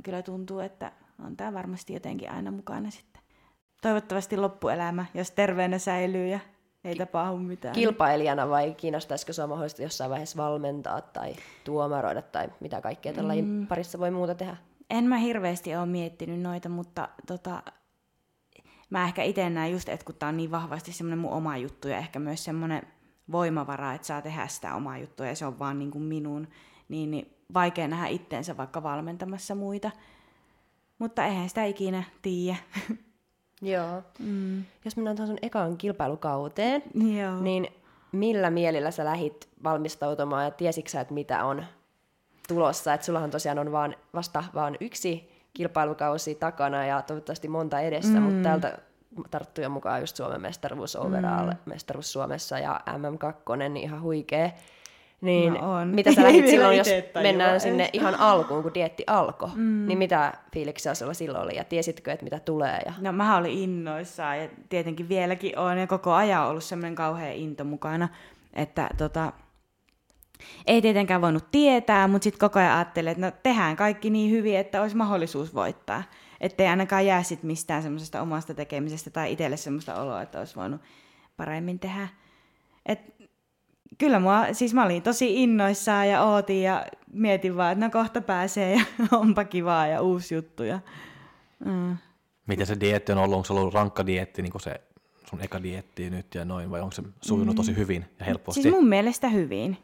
kyllä 0.03 0.23
tuntuu, 0.23 0.61
että 0.61 0.93
on 1.27 1.37
tämä 1.37 1.53
varmasti 1.53 1.93
jotenkin 1.93 2.31
aina 2.31 2.51
mukana 2.51 2.91
sitten. 2.91 3.23
Toivottavasti 3.83 4.37
loppuelämä, 4.37 5.07
jos 5.15 5.31
terveenä 5.31 5.79
säilyy 5.79 6.27
ja 6.27 6.41
ei 6.85 6.97
tapahdu 6.97 7.37
mitään. 7.37 7.75
Kilpailijana 7.75 8.49
vai 8.49 8.75
kiinnostaisiko 8.75 9.33
sua 9.33 9.47
mahdollisesti 9.47 9.83
jossain 9.83 10.11
vaiheessa 10.11 10.43
valmentaa 10.43 11.01
tai 11.01 11.35
tuomaroida 11.65 12.23
tai 12.23 12.49
mitä 12.61 12.81
kaikkea 12.81 13.13
tällä 13.13 13.35
mm. 13.35 13.67
parissa 13.67 13.99
voi 13.99 14.11
muuta 14.11 14.35
tehdä? 14.35 14.57
En 14.91 15.05
mä 15.05 15.17
hirveästi 15.17 15.77
ole 15.77 15.87
miettinyt 15.87 16.41
noita, 16.41 16.69
mutta 16.69 17.09
tota, 17.27 17.63
mä 18.91 19.05
ehkä 19.05 19.23
itse 19.23 19.51
näen 19.51 19.73
just, 19.73 19.89
että 19.89 20.07
kun 20.07 20.15
tää 20.15 20.29
on 20.29 20.37
niin 20.37 20.51
vahvasti 20.51 20.93
semmoinen 20.93 21.19
mun 21.19 21.33
oma 21.33 21.57
juttu 21.57 21.89
ja 21.89 21.99
ehkä 21.99 22.19
myös 22.19 22.45
semmoinen 22.45 22.83
voimavara, 23.33 23.95
että 23.95 24.07
saa 24.07 24.23
tehdä 24.23 24.47
sitä 24.47 24.75
omaa 24.75 24.99
juttua 24.99 25.27
ja 25.27 25.35
se 25.35 25.47
on 25.47 25.59
vaan 25.59 25.79
niin 25.79 25.91
kuin 25.91 26.05
minun, 26.05 26.49
niin, 26.89 27.11
niin 27.11 27.37
vaikea 27.55 27.89
nähdä 27.89 28.07
itteensä 28.07 28.57
vaikka 28.57 28.83
valmentamassa 28.83 29.55
muita. 29.55 29.91
Mutta 31.01 31.25
eihän 31.25 31.49
sitä 31.49 31.65
ikinä 31.65 32.05
tiedä. 32.23 32.57
Joo. 33.63 34.03
Mm. 34.19 34.65
Jos 34.85 34.97
mennään 34.97 35.17
tuohon 35.17 35.29
sun 35.29 35.39
ekaan 35.43 35.77
kilpailukauteen, 35.77 36.83
Joo. 37.21 37.41
niin 37.41 37.67
millä 38.13 38.51
mielillä 38.51 38.91
sä 38.91 39.05
lähit 39.05 39.49
valmistautumaan 39.65 40.45
ja 40.45 40.51
tiesitkö 40.51 40.91
sä, 40.91 41.01
että 41.01 41.15
mitä 41.15 41.45
on 41.45 41.65
tulossa? 42.49 42.95
Että 42.95 43.07
sullahan 43.07 43.31
tosiaan 43.31 43.59
on 43.59 43.73
vaan, 43.73 43.97
vasta 44.15 44.45
vaan 44.55 44.77
yksi 44.81 45.33
kilpailukausi 45.55 46.35
takana 46.35 46.87
ja 46.87 47.03
toivottavasti 47.03 47.49
monta 47.49 47.81
edessä, 47.81 48.21
mm. 48.21 48.23
mutta 48.23 48.43
täältä 48.43 48.79
tarttuu 49.31 49.65
jo 49.65 49.71
mukaan 49.71 50.01
just 50.01 50.17
Suomen 50.17 50.41
mestaruus 50.41 50.97
overall, 50.97 51.51
mm. 51.51 51.57
mestaruus 51.67 52.13
Suomessa 52.13 52.59
ja 52.59 52.81
MM2, 52.89 53.57
niin 53.57 53.77
ihan 53.77 54.03
huikea. 54.03 54.51
Niin 55.21 55.53
No 55.55 55.73
on. 55.73 55.89
mitä 55.89 56.13
sä 56.13 56.23
vielä 56.23 56.51
silloin, 56.51 56.79
jos 56.79 56.89
mennään 57.23 57.51
edes. 57.51 57.63
sinne 57.63 57.91
ihan 57.93 58.15
alkuun, 58.15 58.63
kun 58.63 58.75
dietti 58.75 59.05
alkoi, 59.07 59.49
mm. 59.55 59.87
niin 59.87 59.99
mitä 59.99 60.33
fiiliksiä 60.53 60.95
sulla 60.95 61.15
silloin 61.15 61.45
oli 61.45 61.57
ja 61.57 61.65
tiesitkö, 61.65 62.13
että 62.13 62.25
mitä 62.25 62.41
tulee? 62.41 62.79
Ja... 62.87 62.93
No 63.01 63.13
mä 63.13 63.37
olin 63.37 63.59
innoissaan 63.59 64.39
ja 64.39 64.49
tietenkin 64.69 65.09
vieläkin 65.09 65.59
on 65.59 65.79
ja 65.79 65.87
koko 65.87 66.13
ajan 66.13 66.47
ollut 66.47 66.65
semmoinen 66.65 66.95
kauhea 66.95 67.33
into 67.33 67.65
mukana, 67.65 68.09
että 68.55 68.91
tota, 68.97 69.33
ei 70.67 70.83
tietenkään 70.83 71.21
voinut 71.21 71.51
tietää, 71.51 72.09
mutta 72.09 72.25
sitten 72.25 72.49
koko 72.49 72.59
ajan 72.59 72.77
ajattelin, 72.77 73.11
että 73.11 73.27
no 73.27 73.33
tehdään 73.43 73.77
kaikki 73.77 74.11
niin 74.11 74.31
hyvin, 74.31 74.57
että 74.57 74.83
olisi 74.83 74.97
mahdollisuus 74.97 75.55
voittaa. 75.55 76.03
Että 76.41 76.63
ei 76.63 76.69
ainakaan 76.69 77.07
jää 77.07 77.23
sit 77.23 77.43
mistään 77.43 77.83
semmoisesta 77.83 78.23
omasta 78.23 78.55
tekemisestä 78.55 79.11
tai 79.11 79.33
itselle 79.33 79.57
semmoista 79.57 80.03
oloa, 80.03 80.23
että 80.23 80.39
olisi 80.39 80.57
voinut 80.57 80.81
paremmin 81.37 81.79
tehdä. 81.79 82.09
Et 82.87 83.20
kyllä 83.99 84.21
mua, 84.21 84.53
siis 84.53 84.75
mä 84.75 84.85
olin 84.85 85.03
tosi 85.03 85.43
innoissaan 85.43 86.09
ja 86.09 86.23
ootin 86.25 86.63
ja 86.63 86.87
mietin 87.13 87.57
vaan, 87.57 87.73
että 87.73 87.85
no 87.85 87.91
kohta 87.91 88.21
pääsee 88.21 88.75
ja 88.75 88.85
onpa 89.19 89.45
kivaa 89.45 89.87
ja 89.87 90.03
uusi 90.03 90.35
juttu. 90.35 90.63
Ja, 90.63 90.81
mm. 91.65 91.97
Miten 92.47 92.67
se 92.67 92.81
dieetti 92.81 93.13
on 93.13 93.19
ollut? 93.19 93.37
Onko 93.37 93.45
se 93.45 93.53
ollut 93.53 93.75
rankka 93.75 94.07
dieetti, 94.07 94.43
niin 94.43 94.53
kuin 94.53 94.63
se 94.63 94.81
sun 95.31 95.41
eka 95.43 95.63
dietti 95.63 96.11
nyt 96.11 96.35
ja 96.35 96.45
noin, 96.45 96.71
vai 96.71 96.81
onko 96.81 96.93
se 96.93 97.03
sujunut 97.21 97.57
tosi 97.57 97.77
hyvin 97.77 98.05
ja 98.19 98.25
helposti? 98.25 98.63
Siis 98.63 98.75
mun 98.75 98.89
mielestä 98.89 99.29
hyvin. 99.29 99.77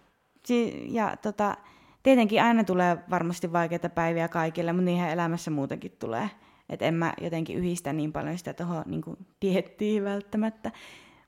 Si- 0.45 0.87
ja 0.95 1.17
tota, 1.23 1.57
tietenkin 2.03 2.43
aina 2.43 2.65
tulee 2.65 2.99
varmasti 3.11 3.53
vaikeita 3.53 3.89
päiviä 3.89 4.29
kaikille, 4.29 4.73
mutta 4.73 4.85
niinhän 4.85 5.11
elämässä 5.11 5.51
muutenkin 5.51 5.93
tulee. 5.99 6.31
Et 6.69 6.83
en 6.83 6.95
mä 6.95 7.15
jotenkin 7.21 7.57
yhdistä 7.57 7.93
niin 7.93 8.13
paljon 8.13 8.39
sitä 8.39 8.55
tuohon 8.55 8.83
niin 8.87 9.03
diettiin 9.43 10.05
välttämättä. 10.05 10.73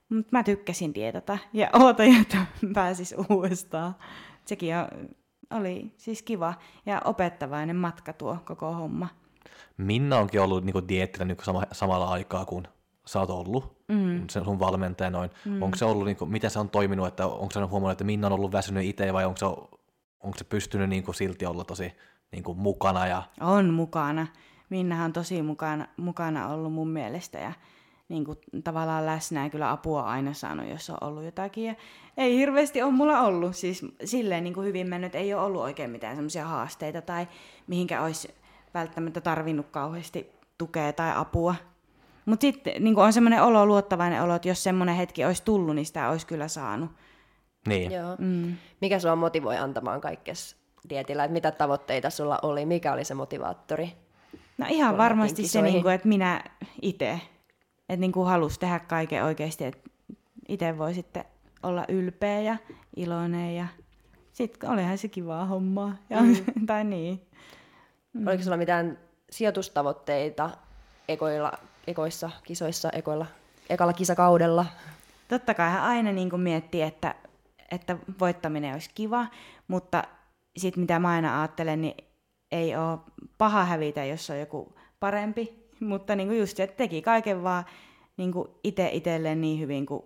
Mutta 0.09 0.29
mä 0.31 0.43
tykkäsin 0.43 0.93
dietata 0.93 1.37
ja 1.53 1.69
ootan, 1.79 2.21
että 2.21 2.37
pääsis 2.73 3.15
uudestaan. 3.29 3.95
Sekin 4.45 4.75
on, 4.77 4.87
oli 5.51 5.93
siis 5.97 6.21
kiva 6.21 6.53
ja 6.85 7.01
opettavainen 7.05 7.75
matka 7.75 8.13
tuo 8.13 8.37
koko 8.45 8.73
homma. 8.73 9.07
Minna 9.77 10.17
onkin 10.17 10.41
ollut 10.41 10.65
niin 10.65 10.87
dieettinä 10.87 11.25
niin 11.25 11.37
sama, 11.43 11.63
samalla 11.71 12.09
aikaa 12.09 12.45
kuin 12.45 12.67
sä 13.05 13.19
oot 13.19 13.29
ollut, 13.29 13.83
mm. 13.87 14.27
se 14.29 14.43
sun 14.43 14.59
valmentaja 14.59 15.09
noin. 15.09 15.29
Mm. 15.45 15.61
Onko 15.61 15.77
se 15.77 15.85
ollut, 15.85 16.05
niin 16.05 16.17
kuin, 16.17 16.31
miten 16.31 16.49
se 16.49 16.59
on 16.59 16.69
toiminut, 16.69 17.07
että 17.07 17.27
onko 17.27 17.51
se 17.51 17.59
huomannut, 17.59 17.91
että 17.91 18.03
Minna 18.03 18.27
on 18.27 18.33
ollut 18.33 18.51
väsynyt 18.51 18.85
itse 18.85 19.13
vai 19.13 19.25
onko 19.25 19.37
se, 19.37 19.45
onko 20.19 20.37
se 20.37 20.43
pystynyt 20.43 20.89
niin 20.89 21.03
kuin 21.03 21.15
silti 21.15 21.45
olla 21.45 21.63
tosi 21.63 21.93
niin 22.31 22.43
kuin 22.43 22.57
mukana 22.57 23.07
ja 23.07 23.23
On 23.41 23.73
mukana. 23.73 24.27
Minnahan 24.69 25.05
on 25.05 25.13
tosi 25.13 25.41
mukana, 25.41 25.87
mukana 25.97 26.47
ollut 26.47 26.73
mun 26.73 26.89
mielestä 26.89 27.39
ja 27.39 27.53
niin 28.09 28.25
kuin, 28.25 28.37
tavallaan 28.63 29.05
läsnä 29.05 29.43
ja 29.43 29.49
kyllä 29.49 29.71
apua 29.71 30.01
aina 30.01 30.33
saanut, 30.33 30.69
jos 30.69 30.89
on 30.89 30.97
ollut 31.01 31.23
jotakin. 31.23 31.65
Ja 31.65 31.75
ei 32.17 32.37
hirveästi 32.37 32.81
ole 32.81 32.91
mulla 32.91 33.21
ollut. 33.21 33.55
Siis 33.55 33.85
silleen 34.05 34.43
niin 34.43 34.53
kuin 34.53 34.67
hyvin 34.67 34.87
mennyt, 34.87 35.15
ei 35.15 35.33
ole 35.33 35.43
ollut 35.43 35.61
oikein 35.61 35.89
mitään 35.89 36.15
semmoisia 36.15 36.45
haasteita 36.45 37.01
tai 37.01 37.27
mihinkä 37.67 38.03
olisi 38.03 38.33
välttämättä 38.73 39.21
tarvinnut 39.21 39.67
kauheasti 39.71 40.31
tukea 40.57 40.93
tai 40.93 41.11
apua. 41.15 41.55
Mutta 42.25 42.41
sitten 42.41 42.83
niin 42.83 42.97
on 42.97 43.13
semmoinen 43.13 43.43
olo, 43.43 43.65
luottavainen 43.65 44.21
olo, 44.21 44.35
että 44.35 44.47
jos 44.47 44.63
semmoinen 44.63 44.95
hetki 44.95 45.25
olisi 45.25 45.43
tullut, 45.43 45.75
niin 45.75 45.85
sitä 45.85 46.09
olisi 46.09 46.27
kyllä 46.27 46.47
saanut. 46.47 46.91
niin. 47.67 47.91
Joo. 47.91 48.15
Mm. 48.17 48.55
Mikä 48.81 48.99
sua 48.99 49.15
motivoi 49.15 49.57
antamaan 49.57 50.01
kaikkessa 50.01 50.57
dietillä? 50.89 51.23
Et 51.23 51.31
mitä 51.31 51.51
tavoitteita 51.51 52.09
sulla 52.09 52.39
oli? 52.41 52.65
Mikä 52.65 52.93
oli 52.93 53.03
se 53.03 53.13
motivaattori? 53.13 53.93
No 54.57 54.65
ihan 54.69 54.97
varmasti 54.97 55.47
se, 55.47 55.61
niin 55.61 55.81
kuin, 55.81 55.93
että 55.93 56.07
minä 56.07 56.43
itse, 56.81 57.21
että 57.89 58.01
niin 58.01 58.11
kuin 58.11 58.27
halusi 58.27 58.59
tehdä 58.59 58.79
kaiken 58.79 59.23
oikeasti, 59.23 59.65
että 59.65 59.89
itse 60.47 60.77
voi 60.77 60.93
sitten 60.93 61.25
olla 61.63 61.85
ylpeä 61.87 62.41
ja 62.41 62.57
iloinen 62.95 63.55
ja 63.55 63.67
sitten 64.33 64.69
olihan 64.69 64.97
se 64.97 65.07
kivaa 65.07 65.45
hommaa. 65.45 65.95
Ja, 66.09 66.21
mm. 66.21 66.35
tai 66.67 66.83
niin. 66.83 67.21
Mm. 68.13 68.27
Oliko 68.27 68.43
sulla 68.43 68.57
mitään 68.57 68.97
sijoitustavoitteita 69.31 70.49
ekoilla, 71.07 71.51
ekoissa, 71.87 72.29
kisoissa, 72.43 72.89
ekoilla, 72.89 73.25
ekalla 73.69 73.93
kisakaudella? 73.93 74.65
Totta 75.27 75.53
kai 75.53 75.69
hän 75.69 75.83
aina 75.83 76.11
niin 76.11 76.29
kuin 76.29 76.41
miettii, 76.41 76.81
että, 76.81 77.15
että 77.71 77.97
voittaminen 78.19 78.73
olisi 78.73 78.89
kiva, 78.95 79.25
mutta 79.67 80.03
sitten 80.57 80.81
mitä 80.81 80.99
mä 80.99 81.09
aina 81.09 81.41
ajattelen, 81.41 81.81
niin 81.81 82.05
ei 82.51 82.75
ole 82.75 82.99
paha 83.37 83.65
hävitä, 83.65 84.05
jos 84.05 84.29
on 84.29 84.39
joku 84.39 84.75
parempi. 84.99 85.68
Mutta 85.79 86.15
niin 86.15 86.27
kuin 86.27 86.39
just 86.39 86.57
se, 86.57 86.63
että 86.63 86.77
teki 86.77 87.01
kaiken 87.01 87.43
vaan 87.43 87.65
niin 88.17 88.31
kuin 88.31 88.47
itse 88.63 88.89
itselleen 88.93 89.41
niin 89.41 89.59
hyvin 89.59 89.85
kuin 89.85 90.03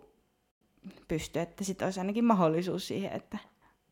pystyi, 1.07 1.41
että 1.41 1.63
sitten 1.63 1.85
olisi 1.85 1.99
ainakin 1.99 2.25
mahdollisuus 2.25 2.87
siihen, 2.87 3.11
että 3.11 3.37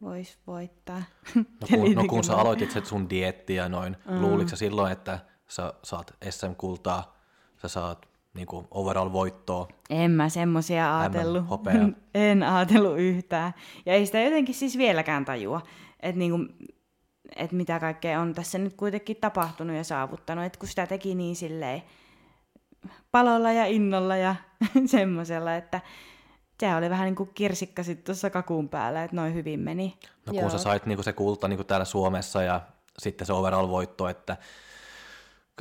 voisi 0.01 0.37
voittaa. 0.47 1.03
No, 1.35 1.43
kun, 1.69 1.79
no 1.79 2.01
Eli 2.01 2.07
kun 2.07 2.23
sä 2.23 2.35
aloitit 2.35 2.71
sen 2.71 2.85
sun 2.85 3.09
dietti 3.09 3.55
ja 3.55 3.69
noin, 3.69 3.97
mm. 4.09 4.21
luuliko 4.21 4.49
sä 4.49 4.55
silloin, 4.55 4.91
että 4.91 5.19
sä 5.47 5.73
saat 5.83 6.13
SM-kultaa, 6.29 7.17
sä 7.61 7.67
saat 7.67 8.05
niin 8.33 8.47
kuin 8.47 8.67
overall-voittoa, 8.71 9.67
En 9.89 10.11
mä 10.11 10.29
semmosia 10.29 10.99
ajatellut. 10.99 11.45
en 12.15 12.43
ajatellut 12.43 12.99
yhtään. 12.99 13.53
Ja 13.85 13.93
ei 13.93 14.05
sitä 14.05 14.19
jotenkin 14.19 14.55
siis 14.55 14.77
vieläkään 14.77 15.25
tajua, 15.25 15.61
että 15.99 16.19
niinku, 16.19 16.37
et 17.41 17.51
mitä 17.51 17.79
kaikkea 17.79 18.21
on 18.21 18.33
tässä 18.33 18.57
nyt 18.57 18.73
kuitenkin 18.73 19.17
tapahtunut 19.17 19.75
ja 19.75 19.83
saavuttanut. 19.83 20.45
Että 20.45 20.59
kun 20.59 20.69
sitä 20.69 20.87
teki 20.87 21.15
niin 21.15 21.35
silleen 21.35 21.83
palolla 23.11 23.51
ja 23.51 23.65
innolla 23.65 24.15
ja 24.15 24.35
semmoisella, 24.85 25.55
että 25.55 25.81
se 26.59 26.75
oli 26.75 26.89
vähän 26.89 27.05
niin 27.05 27.15
kuin 27.15 27.31
kirsikka 27.33 27.83
sitten 27.83 28.05
tuossa 28.05 28.29
kakun 28.29 28.69
päällä, 28.69 29.03
että 29.03 29.15
noin 29.15 29.33
hyvin 29.33 29.59
meni. 29.59 29.97
No 30.25 30.33
kun 30.33 30.41
Joo. 30.41 30.49
sä 30.49 30.57
sait 30.57 30.85
niinku 30.85 31.03
se 31.03 31.13
kulta 31.13 31.47
niinku 31.47 31.63
täällä 31.63 31.85
Suomessa 31.85 32.43
ja 32.43 32.61
sitten 32.99 33.27
se 33.27 33.33
overall-voitto, 33.33 34.07
että 34.09 34.37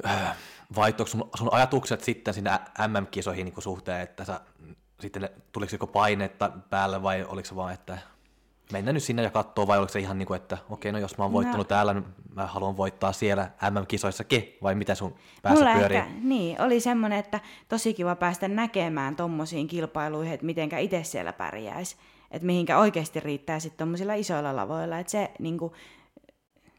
äh, 0.06 0.36
vaihtoiko 0.76 1.10
sun, 1.10 1.30
sun 1.36 1.48
ajatukset 1.52 2.00
sitten 2.00 2.34
sinne 2.34 2.50
MM-kisoihin 2.88 3.44
niinku 3.44 3.60
suhteen, 3.60 4.00
että 4.00 4.24
sä, 4.24 4.40
sitten 5.00 5.28
tuliko 5.52 5.86
painetta 5.86 6.50
päälle 6.70 7.02
vai 7.02 7.24
oliko 7.24 7.48
se 7.48 7.56
vaan, 7.56 7.74
että 7.74 7.98
mennä 8.72 8.92
nyt 8.92 9.02
sinne 9.02 9.22
ja 9.22 9.30
katsoo 9.30 9.66
vai 9.66 9.78
oliko 9.78 9.92
se 9.92 10.00
ihan 10.00 10.18
niin 10.18 10.26
kuin, 10.26 10.36
että 10.36 10.58
okei, 10.70 10.92
no 10.92 10.98
jos 10.98 11.18
mä 11.18 11.24
oon 11.24 11.32
voittanut 11.32 11.58
No. 11.58 11.64
täällä, 11.64 11.94
niin 11.94 12.04
mä 12.34 12.46
haluan 12.46 12.76
voittaa 12.76 13.12
siellä 13.12 13.50
MM-kisoissakin 13.70 14.56
vai 14.62 14.74
mitä 14.74 14.94
sun 14.94 15.14
päässä 15.42 15.64
Mulla 15.64 15.78
pyörii? 15.78 15.96
ehkä, 15.98 16.10
niin, 16.22 16.60
oli 16.60 16.80
semmoinen, 16.80 17.18
että 17.18 17.40
tosi 17.68 17.94
kiva 17.94 18.16
päästä 18.16 18.48
näkemään 18.48 19.16
tommosiin 19.16 19.66
kilpailuihin, 19.68 20.34
että 20.34 20.46
mitenkä 20.46 20.78
itse 20.78 21.04
siellä 21.04 21.32
pärjäisi. 21.32 21.96
Että 22.30 22.46
mihinkä 22.46 22.78
oikeasti 22.78 23.20
riittää 23.20 23.60
sitten 23.60 23.78
tommosilla 23.78 24.14
isoilla 24.14 24.56
lavoilla. 24.56 24.98
Että 24.98 25.10
se 25.10 25.30
niinku, 25.38 25.72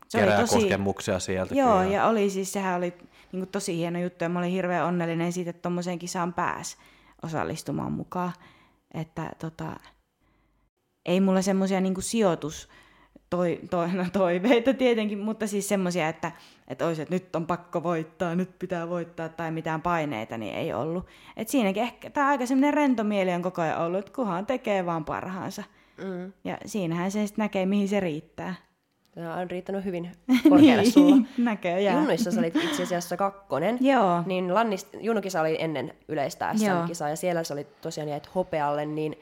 se 0.09 0.17
oli 0.17 0.25
Kerää 0.25 0.39
tosi... 0.41 0.55
koskemuksia 0.55 1.19
sieltä. 1.19 1.55
Joo, 1.55 1.83
ja 1.83 2.07
oli 2.07 2.29
siis, 2.29 2.53
sehän 2.53 2.77
oli 2.77 2.93
niinku 3.31 3.49
tosi 3.51 3.77
hieno 3.77 3.99
juttu, 3.99 4.23
ja 4.23 4.29
mä 4.29 4.39
olin 4.39 4.51
hirveän 4.51 4.85
onnellinen 4.85 5.33
siitä, 5.33 5.49
että 5.49 5.61
tommoseen 5.61 5.99
kisaan 5.99 6.33
pääs 6.33 6.77
osallistumaan 7.23 7.91
mukaan. 7.91 8.33
Että 8.93 9.31
tota, 9.39 9.65
ei 11.05 11.21
mulla 11.21 11.41
semmoisia 11.41 11.81
niinku 11.81 12.01
sijoitus 12.01 12.69
toi, 13.31 13.59
toi, 13.69 13.93
no 13.93 14.05
toiveita 14.13 14.73
tietenkin, 14.73 15.19
mutta 15.19 15.47
siis 15.47 15.69
semmoisia, 15.69 16.09
että, 16.09 16.31
että 16.67 16.87
olisi, 16.87 17.01
että 17.01 17.15
nyt 17.15 17.35
on 17.35 17.47
pakko 17.47 17.83
voittaa, 17.83 18.35
nyt 18.35 18.59
pitää 18.59 18.89
voittaa 18.89 19.29
tai 19.29 19.51
mitään 19.51 19.81
paineita, 19.81 20.37
niin 20.37 20.55
ei 20.55 20.73
ollut. 20.73 21.07
Et 21.37 21.49
siinäkin 21.49 21.83
ehkä 21.83 22.09
tämä 22.09 22.27
aika 22.27 22.45
semmoinen 22.45 22.73
rento 22.73 23.03
mieli 23.03 23.31
on 23.31 23.41
koko 23.41 23.61
ajan 23.61 23.81
ollut, 23.81 23.99
että 23.99 24.11
kunhan 24.15 24.45
tekee 24.45 24.85
vaan 24.85 25.05
parhaansa. 25.05 25.63
Mm. 25.97 26.33
Ja 26.43 26.57
siinähän 26.65 27.11
se 27.11 27.27
sitten 27.27 27.43
näkee, 27.43 27.65
mihin 27.65 27.87
se 27.87 27.99
riittää. 27.99 28.55
Tämä 29.15 29.35
on 29.35 29.51
riittänyt 29.51 29.85
hyvin 29.85 30.11
korkealle 30.49 30.85
sulla. 30.85 31.15
näköjään. 31.37 31.97
Junnuissa 31.97 32.31
sä 32.31 32.39
olit 32.39 32.55
itse 32.55 32.83
asiassa 32.83 33.17
kakkonen. 33.17 33.77
Joo. 33.91 34.23
Niin 34.25 34.53
Lannist, 34.53 34.87
Junnukisa 34.99 35.41
oli 35.41 35.57
ennen 35.59 35.93
yleistä. 36.07 36.53
SM-kisaa 36.55 37.09
ja 37.09 37.15
siellä 37.15 37.43
sä 37.43 37.53
olit 37.53 37.81
tosiaan 37.81 38.09
jäit 38.09 38.35
hopealle, 38.35 38.85
niin 38.85 39.15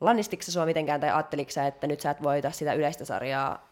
lannistiko 0.00 0.42
sä 0.42 0.52
sua 0.52 0.66
mitenkään 0.66 1.00
tai 1.00 1.10
ajatteliko 1.10 1.50
sä, 1.50 1.66
että 1.66 1.86
nyt 1.86 2.00
sä 2.00 2.10
et 2.10 2.22
voita 2.22 2.50
sitä 2.50 2.72
yleistä 2.72 3.04
sarjaa 3.04 3.68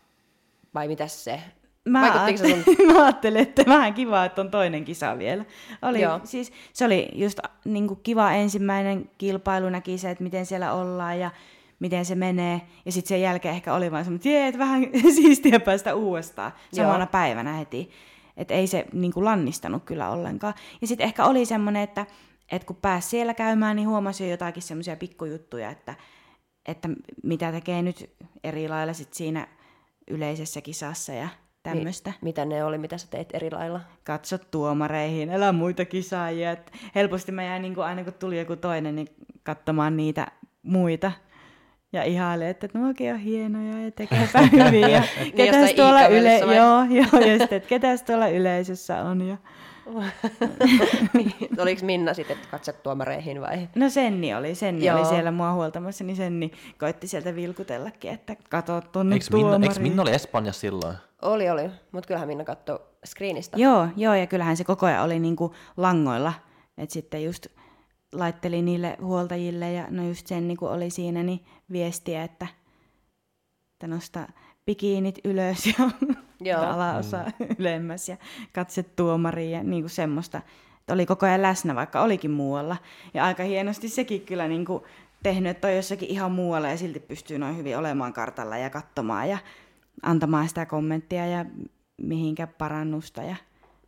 vai 0.74 0.88
mitäs 0.88 1.24
se? 1.24 1.40
Mä, 1.88 2.00
Vaikuttiko 2.00 2.38
se 2.38 2.44
ajattelin, 2.54 2.92
mä 2.92 3.04
ajattelin, 3.04 3.42
että 3.42 3.62
vähän 3.66 3.94
kiva, 3.94 4.24
että 4.24 4.40
on 4.40 4.50
toinen 4.50 4.84
kisa 4.84 5.18
vielä. 5.18 5.44
Oli, 5.82 6.00
Joo. 6.00 6.20
siis, 6.24 6.52
se 6.72 6.84
oli 6.84 7.08
just 7.14 7.38
niin 7.64 7.88
kuin 7.88 8.00
kiva 8.02 8.32
ensimmäinen 8.32 9.10
kilpailu, 9.18 9.68
näki 9.68 9.98
se, 9.98 10.10
että 10.10 10.24
miten 10.24 10.46
siellä 10.46 10.72
ollaan 10.72 11.18
ja 11.18 11.30
miten 11.78 12.04
se 12.04 12.14
menee. 12.14 12.60
Ja 12.84 12.92
sitten 12.92 13.08
sen 13.08 13.20
jälkeen 13.20 13.54
ehkä 13.54 13.74
oli 13.74 13.90
vaan 13.90 14.04
semmoinen, 14.04 14.16
että 14.16 14.28
jee, 14.28 14.46
että 14.46 14.58
vähän 14.58 14.82
siistiä 15.16 15.60
päästä 15.60 15.94
uudestaan 15.94 16.52
samana 16.72 16.98
Joo. 16.98 17.06
päivänä 17.06 17.52
heti. 17.52 17.90
Että 18.36 18.54
ei 18.54 18.66
se 18.66 18.86
niin 18.92 19.12
kuin 19.12 19.24
lannistanut 19.24 19.84
kyllä 19.84 20.10
ollenkaan. 20.10 20.54
Ja 20.80 20.86
sitten 20.86 21.04
ehkä 21.04 21.24
oli 21.24 21.46
semmoinen, 21.46 21.82
että, 21.82 22.06
että 22.52 22.66
kun 22.66 22.76
pääsi 22.76 23.08
siellä 23.08 23.34
käymään, 23.34 23.76
niin 23.76 23.88
huomasi 23.88 24.24
jo 24.24 24.30
jotakin 24.30 24.62
semmoisia 24.62 24.96
pikkujuttuja, 24.96 25.70
että, 25.70 25.94
että 26.68 26.88
mitä 27.22 27.52
tekee 27.52 27.82
nyt 27.82 28.10
eri 28.44 28.68
lailla 28.68 28.92
sit 28.92 29.14
siinä 29.14 29.48
yleisessä 30.08 30.60
kisassa 30.60 31.12
ja 31.12 31.28
tämmöistä. 31.62 32.10
Mi- 32.10 32.16
mitä 32.22 32.44
ne 32.44 32.64
oli, 32.64 32.78
mitä 32.78 32.98
sä 32.98 33.06
teit 33.10 33.28
eri 33.32 33.50
lailla? 33.50 33.80
Katso 34.04 34.38
tuomareihin, 34.38 35.30
älä 35.30 35.52
muita 35.52 35.84
kisaajia. 35.84 36.50
Et 36.50 36.72
helposti 36.94 37.32
mä 37.32 37.42
jäin 37.42 37.62
niin 37.62 37.78
aina 37.78 38.04
kun 38.04 38.12
tuli 38.12 38.38
joku 38.38 38.56
toinen, 38.56 38.96
niin 38.96 39.08
katsomaan 39.42 39.96
niitä 39.96 40.26
muita. 40.62 41.12
Ja 41.92 42.02
ihailin, 42.02 42.46
että 42.46 42.68
no 42.74 42.86
oikein 42.86 43.14
on 43.14 43.20
hienoja 43.20 43.84
ja 43.84 43.90
tekeepä 43.90 44.42
hyvin. 44.66 44.90
Ja 44.90 45.02
ketäs 45.36 45.72
tuolla, 45.72 46.00
vai? 46.00 46.56
joo, 46.56 46.84
joo, 46.84 47.30
ja 47.30 47.38
sitten, 47.38 47.56
että 47.56 47.68
ketäs 47.68 48.02
tuolla 48.02 48.28
yleisössä 48.28 49.02
on. 49.02 49.28
Ja... 49.28 49.36
Oliko 51.58 51.84
Minna 51.84 52.14
sitten, 52.14 52.36
että 52.36 52.48
katsot 52.50 52.82
tuomareihin 52.82 53.40
vai? 53.40 53.68
No 53.74 53.90
Senni 53.90 54.34
oli, 54.34 54.54
Senni 54.54 54.86
Joo. 54.86 54.98
oli 54.98 55.06
siellä 55.06 55.30
mua 55.30 55.52
huoltamassa, 55.52 56.04
niin 56.04 56.16
Senni 56.16 56.50
koitti 56.78 57.06
sieltä 57.08 57.34
vilkutellakin, 57.34 58.10
että 58.10 58.36
kato 58.50 58.80
tonne 58.80 59.14
Eikö 59.14 59.24
Minna, 59.32 59.40
tuomariin. 59.48 59.70
eikö 59.70 59.82
Minna 59.82 60.02
oli 60.02 60.10
Espanjassa 60.12 60.60
silloin? 60.60 60.96
Oli, 61.22 61.50
oli. 61.50 61.70
Mutta 61.92 62.08
kyllähän 62.08 62.28
Minna 62.28 62.44
katsoi 62.44 62.80
screenistä. 63.06 63.56
Joo, 63.58 63.88
joo, 63.96 64.14
ja 64.14 64.26
kyllähän 64.26 64.56
se 64.56 64.64
koko 64.64 64.86
ajan 64.86 65.04
oli 65.04 65.18
niinku 65.18 65.54
langoilla. 65.76 66.32
Et 66.78 66.90
sitten 66.90 67.24
just 67.24 67.46
laitteli 68.12 68.62
niille 68.62 68.96
huoltajille, 69.02 69.72
ja 69.72 69.86
no 69.90 70.08
just 70.08 70.26
sen 70.26 70.48
niin 70.48 70.58
oli 70.60 70.90
siinä, 70.90 71.22
niin 71.22 71.44
viestiä, 71.72 72.22
että, 72.24 72.46
että 73.72 73.86
nosta 73.86 74.28
bikiinit 74.66 75.18
ylös 75.24 75.66
ja 75.66 75.72
Joo. 76.44 76.62
alaosa 76.62 77.24
ylemmäs 77.58 78.08
ja 78.08 78.16
katse 78.52 78.82
tuomariin 78.82 79.50
ja 79.50 79.62
niin 79.62 79.82
kuin 79.82 79.90
semmoista. 79.90 80.40
Että 80.80 80.94
oli 80.94 81.06
koko 81.06 81.26
ajan 81.26 81.42
läsnä, 81.42 81.74
vaikka 81.74 82.02
olikin 82.02 82.30
muualla. 82.30 82.76
Ja 83.14 83.24
aika 83.24 83.42
hienosti 83.42 83.88
sekin 83.88 84.20
kyllä 84.20 84.48
niin 84.48 84.64
kuin 84.64 84.82
tehnyt, 85.22 85.50
että 85.50 85.68
on 85.68 85.76
jossakin 85.76 86.08
ihan 86.08 86.32
muualla 86.32 86.68
ja 86.68 86.76
silti 86.76 87.00
pystyy 87.00 87.38
noin 87.38 87.56
hyvin 87.56 87.78
olemaan 87.78 88.12
kartalla 88.12 88.58
ja 88.58 88.70
katsomaan 88.70 89.28
ja 89.28 89.38
antamaan 90.02 90.48
sitä 90.48 90.66
kommenttia 90.66 91.26
ja 91.26 91.44
mihinkä 91.96 92.46
parannusta 92.46 93.22
ja 93.22 93.36